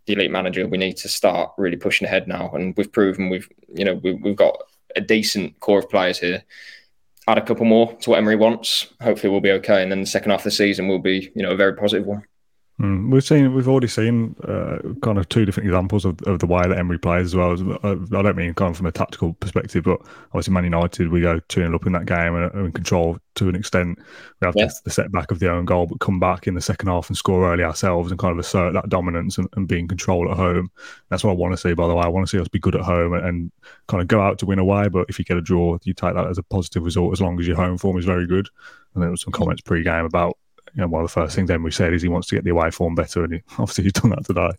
The 0.06 0.14
elite 0.14 0.30
manager, 0.30 0.66
we 0.66 0.78
need 0.78 0.96
to 0.98 1.08
start 1.08 1.52
really 1.56 1.76
pushing 1.76 2.06
ahead 2.06 2.28
now, 2.28 2.50
and 2.52 2.74
we've 2.76 2.92
proven 2.92 3.30
we've, 3.30 3.48
you 3.74 3.84
know, 3.84 3.94
we, 3.94 4.12
we've 4.12 4.36
got 4.36 4.56
a 4.96 5.00
decent 5.00 5.58
core 5.60 5.78
of 5.78 5.88
players 5.88 6.18
here. 6.18 6.44
Add 7.26 7.38
a 7.38 7.42
couple 7.42 7.64
more 7.64 7.94
to 7.94 8.10
what 8.10 8.18
Emery 8.18 8.36
wants. 8.36 8.92
Hopefully, 9.00 9.30
we'll 9.30 9.40
be 9.40 9.52
okay, 9.52 9.82
and 9.82 9.90
then 9.90 10.00
the 10.00 10.06
second 10.06 10.30
half 10.30 10.40
of 10.40 10.44
the 10.44 10.50
season 10.50 10.88
will 10.88 10.98
be, 10.98 11.32
you 11.34 11.42
know, 11.42 11.52
a 11.52 11.56
very 11.56 11.74
positive 11.74 12.06
one. 12.06 12.24
Mm. 12.80 13.12
We've 13.12 13.22
seen, 13.22 13.54
we've 13.54 13.68
already 13.68 13.86
seen 13.86 14.34
uh, 14.42 14.78
kind 15.00 15.16
of 15.16 15.28
two 15.28 15.44
different 15.44 15.68
examples 15.68 16.04
of, 16.04 16.20
of 16.22 16.40
the 16.40 16.46
way 16.46 16.66
that 16.66 16.76
Emery 16.76 16.98
plays 16.98 17.26
as 17.26 17.36
well. 17.36 17.52
Uh, 17.84 17.96
I 18.18 18.22
don't 18.22 18.36
mean 18.36 18.52
kind 18.54 18.70
of 18.70 18.76
from 18.76 18.86
a 18.86 18.92
tactical 18.92 19.34
perspective, 19.34 19.84
but 19.84 20.00
obviously 20.26 20.52
Man 20.52 20.64
United, 20.64 21.08
we 21.08 21.20
go 21.20 21.38
2 21.48 21.60
0 21.60 21.74
up 21.74 21.86
in 21.86 21.92
that 21.92 22.06
game 22.06 22.34
and, 22.34 22.52
and 22.52 22.74
control 22.74 23.18
to 23.36 23.48
an 23.48 23.54
extent. 23.54 23.98
We 24.40 24.46
have 24.46 24.56
yeah. 24.56 24.66
the, 24.66 24.80
the 24.84 24.90
setback 24.90 25.30
of 25.30 25.38
the 25.38 25.52
own 25.52 25.66
goal, 25.66 25.86
but 25.86 26.00
come 26.00 26.18
back 26.18 26.48
in 26.48 26.54
the 26.54 26.60
second 26.60 26.88
half 26.88 27.08
and 27.08 27.16
score 27.16 27.52
early 27.52 27.62
ourselves 27.62 28.10
and 28.10 28.18
kind 28.18 28.32
of 28.32 28.38
assert 28.40 28.72
that 28.72 28.88
dominance 28.88 29.38
and, 29.38 29.48
and 29.54 29.68
be 29.68 29.78
in 29.78 29.86
control 29.86 30.28
at 30.28 30.36
home. 30.36 30.68
That's 31.10 31.22
what 31.22 31.30
I 31.30 31.34
want 31.34 31.52
to 31.52 31.58
see, 31.58 31.74
by 31.74 31.86
the 31.86 31.94
way. 31.94 32.02
I 32.02 32.08
want 32.08 32.26
to 32.26 32.30
see 32.30 32.40
us 32.40 32.48
be 32.48 32.58
good 32.58 32.74
at 32.74 32.82
home 32.82 33.12
and, 33.12 33.24
and 33.24 33.52
kind 33.86 34.00
of 34.00 34.08
go 34.08 34.20
out 34.20 34.40
to 34.40 34.46
win 34.46 34.58
away. 34.58 34.88
But 34.88 35.06
if 35.08 35.20
you 35.20 35.24
get 35.24 35.36
a 35.36 35.42
draw, 35.42 35.78
you 35.84 35.94
take 35.94 36.14
that 36.14 36.26
as 36.26 36.38
a 36.38 36.42
positive 36.42 36.84
result 36.84 37.12
as 37.12 37.20
long 37.20 37.38
as 37.38 37.46
your 37.46 37.56
home 37.56 37.78
form 37.78 37.98
is 37.98 38.04
very 38.04 38.26
good. 38.26 38.48
And 38.94 39.02
there 39.02 39.10
was 39.10 39.22
some 39.22 39.32
comments 39.32 39.62
pre 39.62 39.84
game 39.84 40.04
about 40.04 40.38
you 40.74 40.80
know, 40.80 40.88
one 40.88 41.02
of 41.02 41.08
the 41.08 41.12
first 41.12 41.36
things 41.36 41.50
Emery 41.50 41.72
said 41.72 41.92
is 41.92 42.02
he 42.02 42.08
wants 42.08 42.28
to 42.28 42.34
get 42.34 42.44
the 42.44 42.50
away 42.50 42.70
form 42.70 42.94
better, 42.94 43.24
and 43.24 43.34
he, 43.34 43.42
obviously 43.58 43.84
he's 43.84 43.92
done 43.92 44.10
that 44.10 44.24
today. 44.24 44.50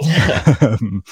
um, 0.66 1.04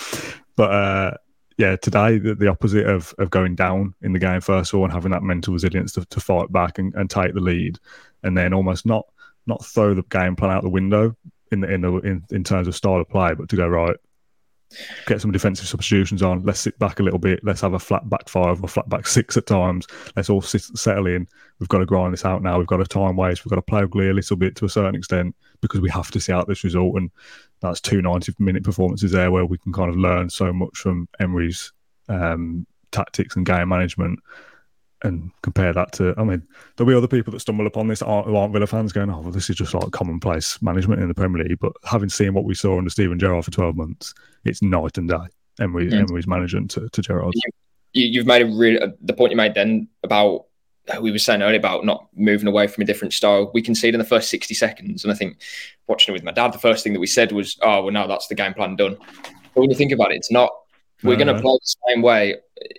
but 0.56 0.70
uh, 0.70 1.16
yeah, 1.58 1.76
today 1.76 2.18
the, 2.18 2.34
the, 2.34 2.48
opposite 2.48 2.86
of, 2.86 3.14
of 3.18 3.30
going 3.30 3.54
down 3.54 3.94
in 4.02 4.12
the 4.12 4.18
game 4.18 4.40
first 4.40 4.72
of 4.72 4.78
all 4.78 4.84
and 4.84 4.92
having 4.92 5.12
that 5.12 5.22
mental 5.22 5.52
resilience 5.52 5.92
to, 5.92 6.04
to 6.06 6.18
fight 6.18 6.50
back 6.50 6.78
and, 6.78 6.94
and 6.94 7.10
take 7.10 7.34
the 7.34 7.40
lead, 7.40 7.78
and 8.22 8.36
then 8.36 8.54
almost 8.54 8.86
not 8.86 9.06
not 9.46 9.64
throw 9.64 9.94
the 9.94 10.02
game 10.04 10.36
plan 10.36 10.50
out 10.50 10.62
the 10.62 10.68
window 10.68 11.14
in 11.50 11.60
the, 11.60 11.72
in 11.72 11.80
the 11.82 11.92
in, 11.98 12.24
in 12.30 12.44
terms 12.44 12.66
of 12.66 12.74
style 12.74 13.00
of 13.00 13.08
play, 13.08 13.34
but 13.34 13.48
to 13.48 13.56
go 13.56 13.68
right 13.68 13.96
get 15.06 15.20
some 15.20 15.32
defensive 15.32 15.66
substitutions 15.66 16.22
on. 16.22 16.42
Let's 16.42 16.60
sit 16.60 16.78
back 16.78 17.00
a 17.00 17.02
little 17.02 17.18
bit. 17.18 17.40
Let's 17.42 17.60
have 17.60 17.74
a 17.74 17.78
flat 17.78 18.08
back 18.08 18.28
five 18.28 18.62
or 18.62 18.68
flat 18.68 18.88
back 18.88 19.06
six 19.06 19.36
at 19.36 19.46
times. 19.46 19.86
Let's 20.16 20.30
all 20.30 20.42
sit, 20.42 20.62
settle 20.62 21.06
in. 21.06 21.26
We've 21.58 21.68
got 21.68 21.78
to 21.78 21.86
grind 21.86 22.12
this 22.12 22.24
out 22.24 22.42
now. 22.42 22.58
We've 22.58 22.66
got 22.66 22.78
to 22.78 22.84
time 22.84 23.16
waste. 23.16 23.44
We've 23.44 23.50
got 23.50 23.56
to 23.56 23.62
play 23.62 23.82
ugly 23.82 24.08
a 24.08 24.14
little 24.14 24.36
bit 24.36 24.56
to 24.56 24.64
a 24.64 24.70
certain 24.70 24.94
extent 24.94 25.34
because 25.60 25.80
we 25.80 25.90
have 25.90 26.10
to 26.10 26.20
see 26.20 26.32
out 26.32 26.48
this 26.48 26.64
result. 26.64 26.96
And 26.96 27.10
that's 27.60 27.80
two 27.80 28.02
90 28.02 28.34
minute 28.38 28.64
performances 28.64 29.12
there 29.12 29.30
where 29.30 29.46
we 29.46 29.58
can 29.58 29.72
kind 29.72 29.90
of 29.90 29.96
learn 29.96 30.28
so 30.28 30.52
much 30.52 30.78
from 30.78 31.08
Emery's 31.20 31.72
um, 32.08 32.66
tactics 32.90 33.36
and 33.36 33.46
game 33.46 33.68
management 33.68 34.18
and 35.04 35.30
compare 35.42 35.72
that 35.72 35.92
to, 35.92 36.14
I 36.16 36.24
mean, 36.24 36.42
there'll 36.76 36.90
be 36.90 36.96
other 36.96 37.08
people 37.08 37.32
that 37.32 37.40
stumble 37.40 37.66
upon 37.66 37.88
this 37.88 38.02
aren't, 38.02 38.26
who 38.26 38.36
aren't 38.36 38.52
Villa 38.52 38.66
fans 38.66 38.92
going, 38.92 39.10
oh, 39.10 39.20
well, 39.20 39.32
this 39.32 39.50
is 39.50 39.56
just 39.56 39.74
like 39.74 39.90
commonplace 39.90 40.60
management 40.62 41.02
in 41.02 41.08
the 41.08 41.14
Premier 41.14 41.44
League. 41.44 41.58
But 41.60 41.72
having 41.84 42.08
seen 42.08 42.34
what 42.34 42.44
we 42.44 42.54
saw 42.54 42.78
under 42.78 42.90
Steven 42.90 43.18
Gerrard 43.18 43.44
for 43.44 43.50
12 43.50 43.76
months, 43.76 44.14
it's 44.44 44.62
night 44.62 44.98
and 44.98 45.08
day. 45.08 45.26
Emery, 45.60 45.90
mm. 45.90 46.00
Emery's 46.00 46.26
management 46.26 46.70
to, 46.72 46.88
to 46.88 47.02
Gerrard. 47.02 47.34
You, 47.92 48.20
have 48.20 48.26
made 48.26 48.42
a 48.42 48.46
really, 48.46 48.80
uh, 48.80 48.88
the 49.02 49.12
point 49.12 49.32
you 49.32 49.36
made 49.36 49.54
then 49.54 49.88
about, 50.02 50.46
we 51.00 51.12
were 51.12 51.18
saying 51.18 51.42
earlier 51.42 51.58
about 51.58 51.84
not 51.84 52.08
moving 52.16 52.48
away 52.48 52.66
from 52.66 52.82
a 52.82 52.84
different 52.86 53.12
style. 53.12 53.50
We 53.52 53.62
can 53.62 53.74
see 53.74 53.88
it 53.88 53.94
in 53.94 53.98
the 53.98 54.06
first 54.06 54.30
60 54.30 54.54
seconds. 54.54 55.04
And 55.04 55.12
I 55.12 55.16
think 55.16 55.38
watching 55.86 56.12
it 56.12 56.16
with 56.16 56.24
my 56.24 56.32
dad, 56.32 56.52
the 56.52 56.58
first 56.58 56.82
thing 56.82 56.94
that 56.94 57.00
we 57.00 57.06
said 57.06 57.32
was, 57.32 57.58
oh, 57.62 57.82
well, 57.82 57.92
now 57.92 58.06
that's 58.06 58.28
the 58.28 58.34
game 58.34 58.54
plan 58.54 58.76
done. 58.76 58.96
But 59.54 59.60
when 59.60 59.70
you 59.70 59.76
think 59.76 59.92
about 59.92 60.12
it, 60.12 60.16
it's 60.16 60.30
not. 60.30 60.50
We're 61.02 61.16
going 61.16 61.34
to 61.34 61.40
play 61.40 61.58
the 61.60 61.76
same 61.88 62.02
way 62.02 62.36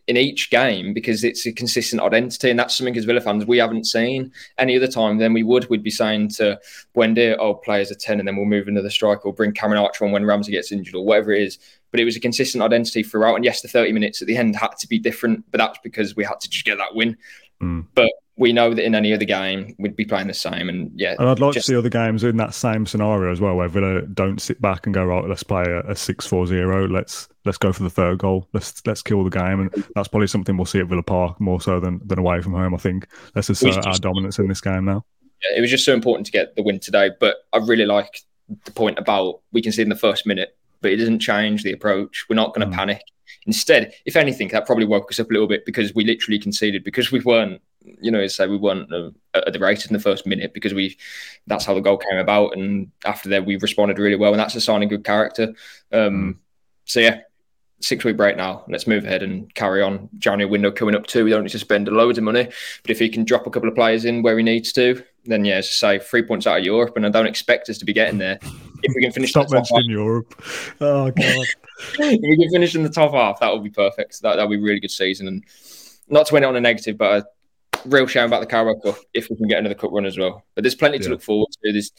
in 0.07 0.17
each 0.17 0.49
game 0.49 0.93
because 0.93 1.23
it's 1.23 1.45
a 1.45 1.51
consistent 1.51 2.01
identity, 2.01 2.49
and 2.49 2.59
that's 2.59 2.75
something 2.75 2.95
as 2.97 3.05
Villa 3.05 3.21
fans 3.21 3.45
we 3.45 3.57
haven't 3.57 3.85
seen 3.85 4.31
any 4.57 4.75
other 4.77 4.87
time. 4.87 5.17
Then 5.17 5.33
we 5.33 5.43
would 5.43 5.69
we'd 5.69 5.83
be 5.83 5.91
saying 5.91 6.29
to 6.29 6.59
Buendia, 6.95 7.35
"Oh, 7.39 7.59
as 7.71 7.91
a 7.91 7.95
ten, 7.95 8.19
and 8.19 8.27
then 8.27 8.35
we'll 8.35 8.45
move 8.45 8.67
another 8.67 8.89
striker 8.89 9.23
or 9.23 9.33
bring 9.33 9.51
Cameron 9.51 9.81
Archer 9.81 10.05
on 10.05 10.11
when 10.11 10.25
Ramsey 10.25 10.51
gets 10.51 10.71
injured 10.71 10.95
or 10.95 11.05
whatever 11.05 11.31
it 11.31 11.43
is." 11.43 11.59
But 11.91 11.99
it 11.99 12.05
was 12.05 12.15
a 12.15 12.19
consistent 12.19 12.63
identity 12.63 13.03
throughout, 13.03 13.35
and 13.35 13.45
yes, 13.45 13.61
the 13.61 13.67
thirty 13.67 13.91
minutes 13.91 14.21
at 14.21 14.27
the 14.27 14.37
end 14.37 14.55
had 14.55 14.77
to 14.79 14.87
be 14.87 14.99
different, 14.99 15.43
but 15.51 15.57
that's 15.57 15.79
because 15.83 16.15
we 16.15 16.23
had 16.23 16.39
to 16.39 16.49
just 16.49 16.65
get 16.65 16.77
that 16.77 16.95
win. 16.95 17.17
Mm. 17.61 17.85
But 17.93 18.11
we 18.35 18.51
know 18.51 18.73
that 18.73 18.83
in 18.83 18.95
any 18.95 19.13
other 19.13 19.25
game 19.25 19.75
we'd 19.77 19.95
be 19.95 20.05
playing 20.05 20.27
the 20.27 20.33
same. 20.33 20.67
And 20.69 20.91
yeah, 20.95 21.15
and 21.19 21.29
I'd 21.29 21.39
like 21.39 21.53
just... 21.53 21.67
to 21.67 21.71
see 21.73 21.77
other 21.77 21.89
games 21.89 22.23
in 22.23 22.37
that 22.37 22.53
same 22.53 22.85
scenario 22.85 23.31
as 23.31 23.39
well, 23.39 23.55
where 23.55 23.67
Villa 23.67 24.01
don't 24.01 24.41
sit 24.41 24.59
back 24.61 24.85
and 24.85 24.93
go 24.93 25.05
right. 25.05 25.27
Let's 25.27 25.43
play 25.43 25.63
a, 25.63 25.81
a 25.81 25.95
six 25.95 26.25
four 26.25 26.47
zero. 26.47 26.87
Let's 26.87 27.27
let's 27.45 27.57
go 27.57 27.71
for 27.71 27.83
the 27.83 27.89
third 27.89 28.19
goal. 28.19 28.47
Let's 28.53 28.85
let's 28.87 29.01
kill 29.01 29.23
the 29.23 29.29
game, 29.29 29.61
and 29.61 29.85
that's 29.95 30.07
probably 30.07 30.27
something 30.27 30.57
we'll 30.57 30.65
see 30.65 30.79
at 30.79 30.87
Villa 30.87 31.03
Park 31.03 31.39
more 31.39 31.61
so 31.61 31.79
than 31.79 32.01
than 32.05 32.19
away 32.19 32.41
from 32.41 32.53
home. 32.53 32.73
I 32.73 32.77
think 32.77 33.07
let's 33.35 33.49
assert 33.49 33.75
just, 33.75 33.87
our 33.87 33.97
dominance 33.99 34.39
in 34.39 34.47
this 34.47 34.61
game 34.61 34.85
now. 34.85 35.05
Yeah, 35.43 35.57
it 35.57 35.61
was 35.61 35.69
just 35.69 35.85
so 35.85 35.93
important 35.93 36.25
to 36.25 36.31
get 36.31 36.55
the 36.55 36.63
win 36.63 36.79
today. 36.79 37.11
But 37.19 37.37
I 37.53 37.57
really 37.57 37.85
like 37.85 38.21
the 38.65 38.71
point 38.71 38.97
about 38.97 39.41
we 39.51 39.61
can 39.61 39.71
see 39.71 39.83
in 39.83 39.89
the 39.89 39.95
first 39.95 40.25
minute, 40.25 40.57
but 40.81 40.91
it 40.91 40.97
doesn't 40.97 41.19
change 41.19 41.63
the 41.63 41.71
approach. 41.71 42.25
We're 42.29 42.35
not 42.35 42.55
going 42.55 42.67
to 42.67 42.73
mm. 42.73 42.77
panic. 42.77 43.01
Instead, 43.45 43.93
if 44.05 44.15
anything, 44.15 44.47
that 44.49 44.65
probably 44.65 44.85
woke 44.85 45.11
us 45.11 45.19
up 45.19 45.29
a 45.29 45.33
little 45.33 45.47
bit 45.47 45.65
because 45.65 45.93
we 45.93 46.05
literally 46.05 46.39
conceded 46.39 46.83
because 46.83 47.11
we 47.11 47.19
weren't 47.19 47.61
you 48.01 48.11
know, 48.11 48.25
say 48.27 48.47
we 48.47 48.57
weren't 48.57 48.91
uh, 48.93 49.09
at 49.33 49.53
the 49.53 49.59
races 49.59 49.87
in 49.87 49.93
the 49.93 49.99
first 49.99 50.25
minute 50.25 50.53
because 50.53 50.73
we 50.73 50.97
that's 51.47 51.65
how 51.65 51.73
the 51.73 51.81
goal 51.81 51.97
came 51.97 52.19
about. 52.19 52.55
And 52.55 52.91
after 53.05 53.29
that, 53.29 53.45
we 53.45 53.57
responded 53.57 53.99
really 53.99 54.15
well, 54.15 54.31
and 54.31 54.39
that's 54.39 54.55
a 54.55 54.61
sign 54.61 54.83
of 54.83 54.89
good 54.89 55.03
character. 55.03 55.53
Um, 55.91 56.39
so 56.85 56.99
yeah, 56.99 57.21
six 57.81 58.03
week 58.03 58.17
break 58.17 58.37
now. 58.37 58.63
Let's 58.67 58.87
move 58.87 59.05
ahead 59.05 59.23
and 59.23 59.53
carry 59.53 59.81
on. 59.81 60.09
January 60.17 60.49
window 60.49 60.71
coming 60.71 60.95
up 60.95 61.07
too. 61.07 61.25
We 61.25 61.31
don't 61.31 61.43
need 61.43 61.49
to 61.49 61.59
spend 61.59 61.87
loads 61.87 62.17
of 62.17 62.23
money, 62.23 62.45
but 62.81 62.91
if 62.91 62.99
he 62.99 63.09
can 63.09 63.25
drop 63.25 63.47
a 63.47 63.49
couple 63.49 63.69
of 63.69 63.75
players 63.75 64.05
in 64.05 64.21
where 64.21 64.37
he 64.37 64.43
needs 64.43 64.71
to, 64.73 65.03
then 65.25 65.45
yeah, 65.45 65.55
as 65.55 65.67
I 65.83 65.97
say, 65.97 66.03
three 66.03 66.23
points 66.23 66.47
out 66.47 66.59
of 66.59 66.65
Europe, 66.65 66.95
and 66.95 67.05
I 67.05 67.09
don't 67.09 67.27
expect 67.27 67.69
us 67.69 67.77
to 67.79 67.85
be 67.85 67.93
getting 67.93 68.17
there. 68.17 68.39
If 68.83 68.93
we 68.95 69.01
can 69.01 69.11
finish, 69.11 69.31
stop 69.31 69.49
mentioning 69.49 69.89
Europe. 69.89 70.35
Oh 70.81 71.09
god, 71.09 71.15
if 71.99 72.21
we 72.21 72.37
can 72.37 72.49
finish 72.51 72.75
in 72.75 72.83
the 72.83 72.89
top 72.89 73.13
half, 73.13 73.39
that 73.39 73.51
would 73.51 73.63
be 73.63 73.69
perfect. 73.69 74.21
That 74.21 74.35
that 74.35 74.47
would 74.47 74.57
be 74.57 74.61
a 74.61 74.65
really 74.65 74.79
good 74.79 74.91
season, 74.91 75.27
and 75.27 75.43
not 76.09 76.27
to 76.27 76.33
win 76.33 76.43
it 76.43 76.47
on 76.47 76.55
a 76.55 76.61
negative, 76.61 76.97
but 76.97 77.23
a 77.23 77.89
real 77.89 78.07
shame 78.07 78.25
about 78.25 78.41
the 78.41 78.47
Carabao 78.47 78.79
Cup 78.81 78.97
if 79.13 79.29
we 79.29 79.35
can 79.35 79.47
get 79.47 79.59
another 79.59 79.75
cup 79.75 79.91
run 79.91 80.05
as 80.05 80.17
well. 80.17 80.43
But 80.55 80.63
there's 80.63 80.75
plenty 80.75 80.99
to 80.99 81.09
look 81.09 81.21
forward 81.21 81.49
to. 81.63 81.71
There's 81.71 81.91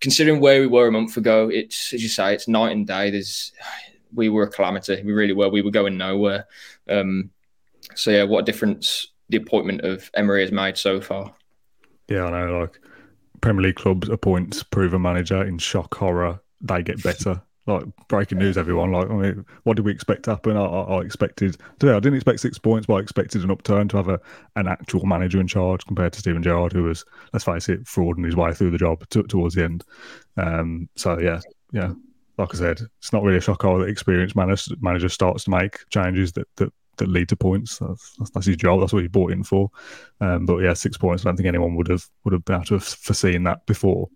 considering 0.00 0.40
where 0.40 0.60
we 0.60 0.66
were 0.66 0.88
a 0.88 0.92
month 0.92 1.16
ago. 1.16 1.48
It's 1.48 1.92
as 1.92 2.02
you 2.02 2.08
say, 2.08 2.34
it's 2.34 2.48
night 2.48 2.72
and 2.72 2.86
day. 2.86 3.10
There's 3.10 3.52
we 4.14 4.28
were 4.28 4.44
a 4.44 4.50
calamity. 4.50 5.02
We 5.02 5.12
really 5.12 5.32
were. 5.32 5.48
We 5.48 5.62
were 5.62 5.70
going 5.70 5.96
nowhere. 5.96 6.46
Um, 6.88 7.30
so 7.94 8.10
yeah, 8.10 8.24
what 8.24 8.40
a 8.40 8.44
difference 8.44 9.08
the 9.28 9.36
appointment 9.38 9.82
of 9.82 10.10
Emery 10.14 10.42
has 10.42 10.52
made 10.52 10.76
so 10.76 11.00
far. 11.00 11.34
Yeah, 12.08 12.24
I 12.24 12.30
know. 12.30 12.60
Like 12.60 12.80
Premier 13.42 13.64
League 13.64 13.76
clubs 13.76 14.08
appoints 14.08 14.62
proven 14.62 15.02
manager 15.02 15.44
in 15.44 15.58
shock 15.58 15.94
horror. 15.94 16.40
They 16.62 16.82
get 16.82 17.02
better. 17.02 17.42
like 17.66 17.84
breaking 18.08 18.38
news, 18.38 18.56
everyone. 18.56 18.92
Like, 18.92 19.10
I 19.10 19.14
mean, 19.14 19.44
what 19.64 19.76
did 19.76 19.84
we 19.84 19.92
expect 19.92 20.22
to 20.24 20.30
happen? 20.30 20.56
I, 20.56 20.64
I, 20.64 21.00
expected 21.00 21.56
today. 21.78 21.92
I 21.92 22.00
didn't 22.00 22.16
expect 22.16 22.40
six 22.40 22.58
points, 22.58 22.86
but 22.86 22.94
I 22.94 23.00
expected 23.00 23.44
an 23.44 23.50
upturn 23.50 23.88
to 23.88 23.96
have 23.98 24.08
a 24.08 24.20
an 24.56 24.68
actual 24.68 25.04
manager 25.04 25.40
in 25.40 25.46
charge 25.48 25.84
compared 25.84 26.12
to 26.14 26.20
Steven 26.20 26.42
Gerrard, 26.42 26.72
who 26.72 26.84
was, 26.84 27.04
let's 27.32 27.44
face 27.44 27.68
it, 27.68 27.84
frauding 27.84 28.24
his 28.24 28.36
way 28.36 28.54
through 28.54 28.70
the 28.70 28.78
job 28.78 29.06
towards 29.10 29.54
the 29.54 29.64
end. 29.64 29.84
Um, 30.36 30.88
so 30.96 31.18
yeah, 31.18 31.40
yeah, 31.72 31.92
like 32.38 32.54
I 32.54 32.58
said, 32.58 32.80
it's 32.98 33.12
not 33.12 33.22
really 33.22 33.38
a 33.38 33.42
shock 33.42 33.62
how 33.62 33.78
the 33.78 33.84
experienced 33.84 34.36
manager, 34.36 34.74
manager 34.80 35.08
starts 35.08 35.44
to 35.44 35.50
make 35.50 35.88
changes 35.90 36.32
that, 36.32 36.48
that, 36.56 36.72
that 36.96 37.08
lead 37.08 37.28
to 37.30 37.36
points. 37.36 37.78
That's, 37.78 38.30
that's, 38.32 38.46
his 38.46 38.56
job. 38.56 38.80
That's 38.80 38.92
what 38.92 39.02
he 39.02 39.08
bought 39.08 39.32
in 39.32 39.44
for. 39.44 39.70
Um, 40.20 40.46
but 40.46 40.58
yeah, 40.58 40.74
six 40.74 40.96
points. 40.96 41.24
I 41.24 41.28
don't 41.28 41.36
think 41.36 41.48
anyone 41.48 41.74
would 41.76 41.88
have 41.88 42.04
would 42.24 42.32
have 42.32 42.44
been 42.44 42.56
able 42.56 42.66
to 42.66 42.74
have 42.74 42.84
foreseen 42.84 43.44
that 43.44 43.64
before. 43.66 44.08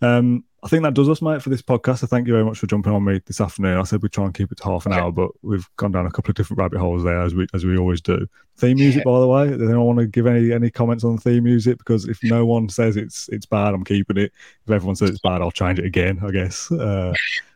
Um, 0.00 0.44
I 0.64 0.68
think 0.68 0.84
that 0.84 0.94
does 0.94 1.08
us, 1.08 1.20
mate, 1.20 1.42
for 1.42 1.50
this 1.50 1.62
podcast. 1.62 1.98
So 1.98 2.06
thank 2.06 2.28
you 2.28 2.32
very 2.32 2.44
much 2.44 2.58
for 2.58 2.68
jumping 2.68 2.92
on 2.92 3.04
me 3.04 3.20
this 3.26 3.40
afternoon. 3.40 3.78
I 3.78 3.82
said 3.82 4.00
we'd 4.00 4.12
try 4.12 4.26
and 4.26 4.34
keep 4.34 4.52
it 4.52 4.58
to 4.58 4.64
half 4.64 4.86
an 4.86 4.92
hour, 4.92 5.10
but 5.10 5.30
we've 5.42 5.68
gone 5.76 5.90
down 5.90 6.06
a 6.06 6.10
couple 6.10 6.30
of 6.30 6.36
different 6.36 6.58
rabbit 6.58 6.78
holes 6.78 7.02
there, 7.02 7.20
as 7.20 7.34
we 7.34 7.46
as 7.52 7.64
we 7.64 7.76
always 7.76 8.00
do. 8.00 8.28
Theme 8.58 8.76
music, 8.76 9.04
by 9.04 9.18
the 9.18 9.26
way. 9.26 9.48
Does 9.48 9.62
anyone 9.62 9.86
want 9.86 9.98
to 9.98 10.06
give 10.06 10.26
any 10.26 10.52
any 10.52 10.70
comments 10.70 11.02
on 11.02 11.18
theme 11.18 11.44
music? 11.44 11.78
Because 11.78 12.06
if 12.06 12.22
no 12.22 12.46
one 12.46 12.68
says 12.68 12.96
it's 12.96 13.28
it's 13.30 13.46
bad, 13.46 13.74
I'm 13.74 13.84
keeping 13.84 14.18
it. 14.18 14.32
If 14.66 14.70
everyone 14.70 14.94
says 14.94 15.10
it's 15.10 15.20
bad, 15.20 15.40
I'll 15.40 15.50
change 15.50 15.80
it 15.80 15.84
again. 15.84 16.20
I 16.22 16.30
guess. 16.30 16.70
Uh, 16.70 17.12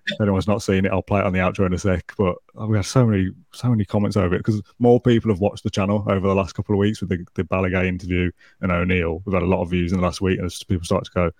if 0.08 0.20
anyone's 0.20 0.46
not 0.46 0.62
seen 0.62 0.84
it, 0.84 0.92
I'll 0.92 1.02
play 1.02 1.20
it 1.20 1.26
on 1.26 1.32
the 1.32 1.40
outro 1.40 1.66
in 1.66 1.72
a 1.72 1.78
sec. 1.78 2.12
But 2.16 2.36
we 2.54 2.76
had 2.76 2.86
so 2.86 3.06
many 3.06 3.30
so 3.52 3.68
many 3.68 3.84
comments 3.84 4.16
over 4.16 4.34
it 4.34 4.38
because 4.38 4.62
more 4.78 5.00
people 5.00 5.30
have 5.30 5.40
watched 5.40 5.64
the 5.64 5.70
channel 5.70 6.04
over 6.08 6.26
the 6.26 6.34
last 6.34 6.54
couple 6.54 6.74
of 6.74 6.78
weeks 6.78 7.00
with 7.00 7.10
the, 7.10 7.24
the 7.34 7.44
Balagué 7.44 7.86
interview 7.86 8.30
and 8.60 8.70
O'Neill. 8.70 9.22
We've 9.24 9.34
had 9.34 9.42
a 9.42 9.46
lot 9.46 9.62
of 9.62 9.70
views 9.70 9.92
in 9.92 9.98
the 9.98 10.04
last 10.04 10.20
week, 10.20 10.38
and 10.38 10.52
people 10.68 10.84
start 10.84 11.04
to 11.04 11.10
go, 11.12 11.30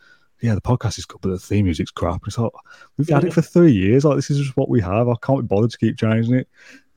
yeah, 0.41 0.55
the 0.55 0.61
podcast 0.61 0.99
is 0.99 1.07
good, 1.07 1.21
but 1.21 1.31
the 1.31 1.39
theme 1.39 1.65
music's 1.65 1.91
crap. 1.91 2.23
It's 2.27 2.39
like 2.39 2.53
we've 2.97 3.09
had 3.09 3.25
it 3.25 3.33
for 3.33 3.43
three 3.43 3.73
years. 3.73 4.05
Like 4.05 4.17
this 4.17 4.31
is 4.31 4.39
just 4.39 4.57
what 4.57 4.69
we 4.69 4.81
have. 4.83 5.09
I 5.09 5.15
can't 5.23 5.41
be 5.41 5.47
bothered 5.47 5.71
to 5.71 5.79
keep 5.79 5.99
changing 5.99 6.35
it. 6.35 6.49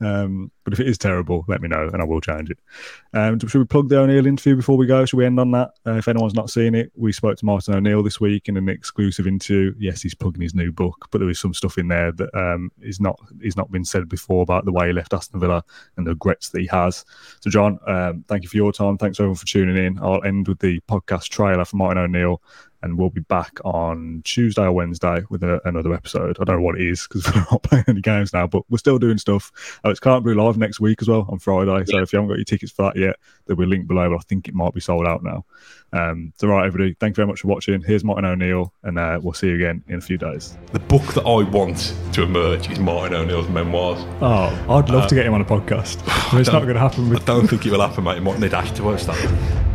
Um, 0.02 0.50
but 0.64 0.72
if 0.72 0.80
it 0.80 0.88
is 0.88 0.96
terrible, 0.96 1.44
let 1.46 1.60
me 1.60 1.68
know 1.68 1.88
and 1.92 2.00
I 2.00 2.04
will 2.04 2.20
change 2.20 2.50
it. 2.50 2.58
Um, 3.12 3.38
should 3.38 3.58
we 3.58 3.64
plug 3.64 3.88
the 3.88 3.98
O'Neill 3.98 4.26
interview 4.26 4.56
before 4.56 4.78
we 4.78 4.86
go? 4.86 5.04
Should 5.04 5.18
we 5.18 5.26
end 5.26 5.38
on 5.38 5.50
that? 5.50 5.72
Uh, 5.86 5.96
if 5.96 6.08
anyone's 6.08 6.34
not 6.34 6.48
seen 6.48 6.74
it, 6.74 6.90
we 6.96 7.12
spoke 7.12 7.36
to 7.38 7.44
Martin 7.44 7.74
O'Neill 7.74 8.02
this 8.02 8.20
week 8.20 8.48
in 8.48 8.56
an 8.56 8.68
exclusive 8.68 9.26
interview. 9.26 9.74
Yes, 9.78 10.00
he's 10.00 10.14
plugging 10.14 10.42
his 10.42 10.54
new 10.54 10.72
book, 10.72 11.08
but 11.10 11.18
there 11.18 11.28
is 11.28 11.38
some 11.38 11.52
stuff 11.52 11.76
in 11.76 11.88
there 11.88 12.12
that 12.12 12.34
um, 12.34 12.70
is 12.80 13.00
not 13.00 13.18
is 13.42 13.56
not 13.56 13.70
been 13.70 13.84
said 13.84 14.08
before 14.08 14.42
about 14.42 14.64
the 14.64 14.72
way 14.72 14.86
he 14.86 14.92
left 14.92 15.12
Aston 15.12 15.40
Villa 15.40 15.62
and 15.96 16.06
the 16.06 16.12
regrets 16.12 16.48
that 16.50 16.60
he 16.60 16.66
has. 16.68 17.04
So, 17.40 17.50
John, 17.50 17.78
um, 17.86 18.24
thank 18.26 18.42
you 18.42 18.48
for 18.48 18.56
your 18.56 18.72
time. 18.72 18.96
Thanks 18.96 19.20
everyone 19.20 19.36
for 19.36 19.46
tuning 19.46 19.76
in. 19.76 19.98
I'll 20.00 20.24
end 20.24 20.48
with 20.48 20.60
the 20.60 20.80
podcast 20.88 21.28
trailer 21.28 21.64
for 21.64 21.76
Martin 21.76 22.02
O'Neill 22.02 22.40
and 22.82 22.98
we'll 22.98 23.10
be 23.10 23.20
back 23.20 23.58
on 23.64 24.22
Tuesday 24.24 24.62
or 24.62 24.72
Wednesday 24.72 25.22
with 25.28 25.42
a, 25.42 25.60
another 25.66 25.92
episode. 25.92 26.36
I 26.40 26.44
don't 26.44 26.56
know 26.56 26.62
what 26.62 26.80
it 26.80 26.86
is 26.86 27.06
because 27.06 27.26
we're 27.34 27.46
not 27.50 27.62
playing 27.62 27.84
any 27.88 28.00
games 28.00 28.32
now, 28.32 28.46
but 28.46 28.62
we're 28.70 28.78
still 28.78 28.98
doing 28.98 29.18
stuff. 29.18 29.80
Oh, 29.84 29.90
it's 29.90 30.00
Can't 30.00 30.22
Brew 30.22 30.34
Live 30.34 30.56
next 30.56 30.80
week 30.80 31.02
as 31.02 31.08
well 31.08 31.26
on 31.28 31.38
Friday. 31.38 31.84
So 31.86 31.98
if 31.98 32.12
you 32.12 32.18
haven't 32.18 32.28
got 32.28 32.38
your 32.38 32.44
tickets 32.44 32.72
for 32.72 32.82
that 32.82 32.96
yet, 32.96 33.16
there'll 33.46 33.58
be 33.58 33.64
a 33.64 33.68
link 33.68 33.86
below, 33.86 34.08
but 34.10 34.16
I 34.16 34.22
think 34.28 34.48
it 34.48 34.54
might 34.54 34.74
be 34.74 34.80
sold 34.80 35.06
out 35.06 35.22
now. 35.22 35.44
Um, 35.92 36.32
so, 36.38 36.46
right, 36.46 36.66
everybody, 36.66 36.94
thank 37.00 37.12
you 37.12 37.16
very 37.16 37.28
much 37.28 37.40
for 37.40 37.48
watching. 37.48 37.82
Here's 37.82 38.04
Martin 38.04 38.24
O'Neill, 38.24 38.72
and 38.84 38.98
uh, 38.98 39.18
we'll 39.20 39.32
see 39.32 39.48
you 39.48 39.56
again 39.56 39.82
in 39.88 39.96
a 39.96 40.00
few 40.00 40.18
days. 40.18 40.56
The 40.72 40.78
book 40.78 41.02
that 41.14 41.22
I 41.22 41.42
want 41.42 41.94
to 42.12 42.22
emerge 42.22 42.70
is 42.70 42.78
Martin 42.78 43.14
O'Neill's 43.14 43.48
memoirs. 43.48 43.98
Oh, 44.20 44.46
I'd 44.68 44.88
love 44.88 45.04
uh, 45.04 45.08
to 45.08 45.14
get 45.14 45.26
him 45.26 45.34
on 45.34 45.40
a 45.40 45.44
podcast. 45.44 45.98
it's 46.38 46.52
not 46.52 46.62
going 46.62 46.74
to 46.74 46.80
happen. 46.80 47.10
With... 47.10 47.22
I 47.22 47.24
don't 47.24 47.48
think 47.48 47.66
it 47.66 47.72
will 47.72 47.80
happen, 47.80 48.04
mate. 48.04 48.14
He 48.14 48.20
might 48.20 48.38
need 48.38 48.54
afterwards. 48.54 49.06
That. 49.06 49.66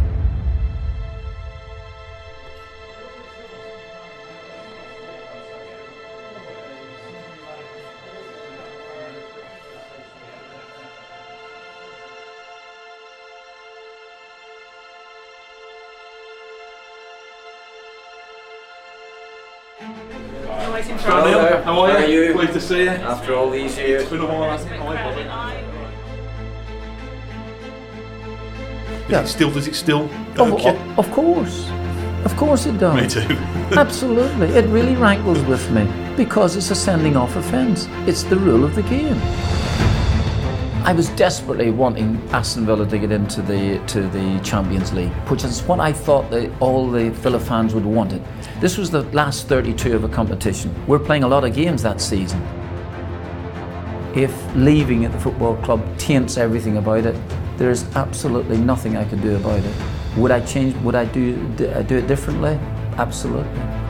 to 22.54 22.62
see 22.62 22.84
you. 22.84 22.90
After 22.90 23.34
all 23.34 23.50
these 23.50 23.78
years. 23.78 24.04
It's 24.04 24.12
been 24.12 24.22
a 24.22 24.26
while, 24.26 24.50
hasn't 24.50 24.72
it? 24.72 25.76
Yeah. 29.10 29.22
It 29.22 29.28
still 29.28 29.52
does 29.52 29.68
it 29.68 29.76
still? 29.76 30.10
Of, 30.38 30.66
of 31.00 31.12
course. 31.12 31.70
Of 32.26 32.36
course 32.38 32.66
it 32.66 32.78
does. 32.80 32.96
Me 33.02 33.08
too. 33.08 33.36
Absolutely. 33.78 34.48
It 34.48 34.66
really 34.66 34.96
rankles 34.96 35.42
with 35.44 35.70
me 35.72 35.88
because 36.18 36.56
it's 36.56 36.72
a 36.72 36.76
sending 36.76 37.16
off 37.16 37.36
offence. 37.36 37.88
It's 38.08 38.24
the 38.24 38.36
rule 38.36 38.66
of 38.66 38.74
the 38.74 38.84
game. 38.84 39.20
I 40.84 40.94
was 40.94 41.10
desperately 41.10 41.72
wanting 41.72 42.22
Aston 42.32 42.66
Villa 42.66 42.86
to 42.88 42.98
get 43.00 43.12
into 43.12 43.42
the 43.42 43.80
to 43.88 44.02
the 44.10 44.40
Champions 44.44 44.94
League, 44.94 45.12
which 45.30 45.44
is 45.44 45.62
what 45.64 45.80
I 45.80 45.92
thought 45.94 46.30
that 46.32 46.52
all 46.60 46.90
the 46.92 47.10
Villa 47.12 47.40
fans 47.40 47.74
would 47.74 47.86
want 47.86 48.14
it. 48.14 48.22
This 48.62 48.78
was 48.78 48.90
the 48.90 49.02
last 49.12 49.50
32 49.50 49.98
of 49.98 50.06
a 50.06 50.08
competition. 50.08 50.74
We're 50.88 51.00
playing 51.00 51.24
a 51.24 51.28
lot 51.28 51.44
of 51.44 51.54
games 51.54 51.84
that 51.84 52.00
season. 52.00 52.42
If 54.16 54.34
leaving 54.56 55.04
at 55.04 55.12
the 55.12 55.20
football 55.20 55.58
club 55.58 55.86
taints 55.98 56.38
everything 56.38 56.78
about 56.78 57.06
it, 57.06 57.16
there's 57.58 57.84
absolutely 57.98 58.58
nothing 58.58 58.96
I 58.96 59.04
could 59.04 59.22
do 59.22 59.36
about 59.36 59.60
it. 59.60 59.76
Would 60.16 60.32
I 60.32 60.40
change? 60.40 60.74
Would 60.78 60.96
I 60.96 61.04
do 61.04 61.36
uh, 61.70 61.82
do 61.82 61.98
it 61.98 62.08
differently? 62.08 62.58
Absolutely. 62.98 63.85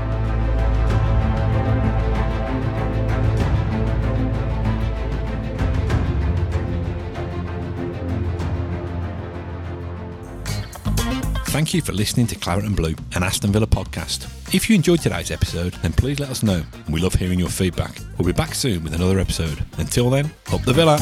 Thank 11.56 11.74
you 11.74 11.82
for 11.82 11.94
listening 11.94 12.28
to 12.28 12.36
Claret 12.36 12.66
and 12.66 12.76
Blue, 12.76 12.96
an 13.16 13.24
Aston 13.24 13.54
Villa 13.54 13.66
podcast. 13.66 14.26
If 14.54 14.70
you 14.70 14.76
enjoyed 14.76 15.00
today's 15.00 15.32
episode, 15.32 15.72
then 15.76 15.94
please 15.94 16.20
let 16.20 16.30
us 16.30 16.44
know. 16.44 16.62
We 16.90 17.00
love 17.00 17.14
hearing 17.14 17.40
your 17.40 17.48
feedback. 17.48 17.98
We'll 18.18 18.26
be 18.26 18.34
back 18.34 18.54
soon 18.54 18.84
with 18.84 18.94
another 18.94 19.20
episode. 19.20 19.64
Until 19.78 20.10
then, 20.10 20.30
up 20.52 20.64
the 20.64 20.74
Villa. 20.74 20.98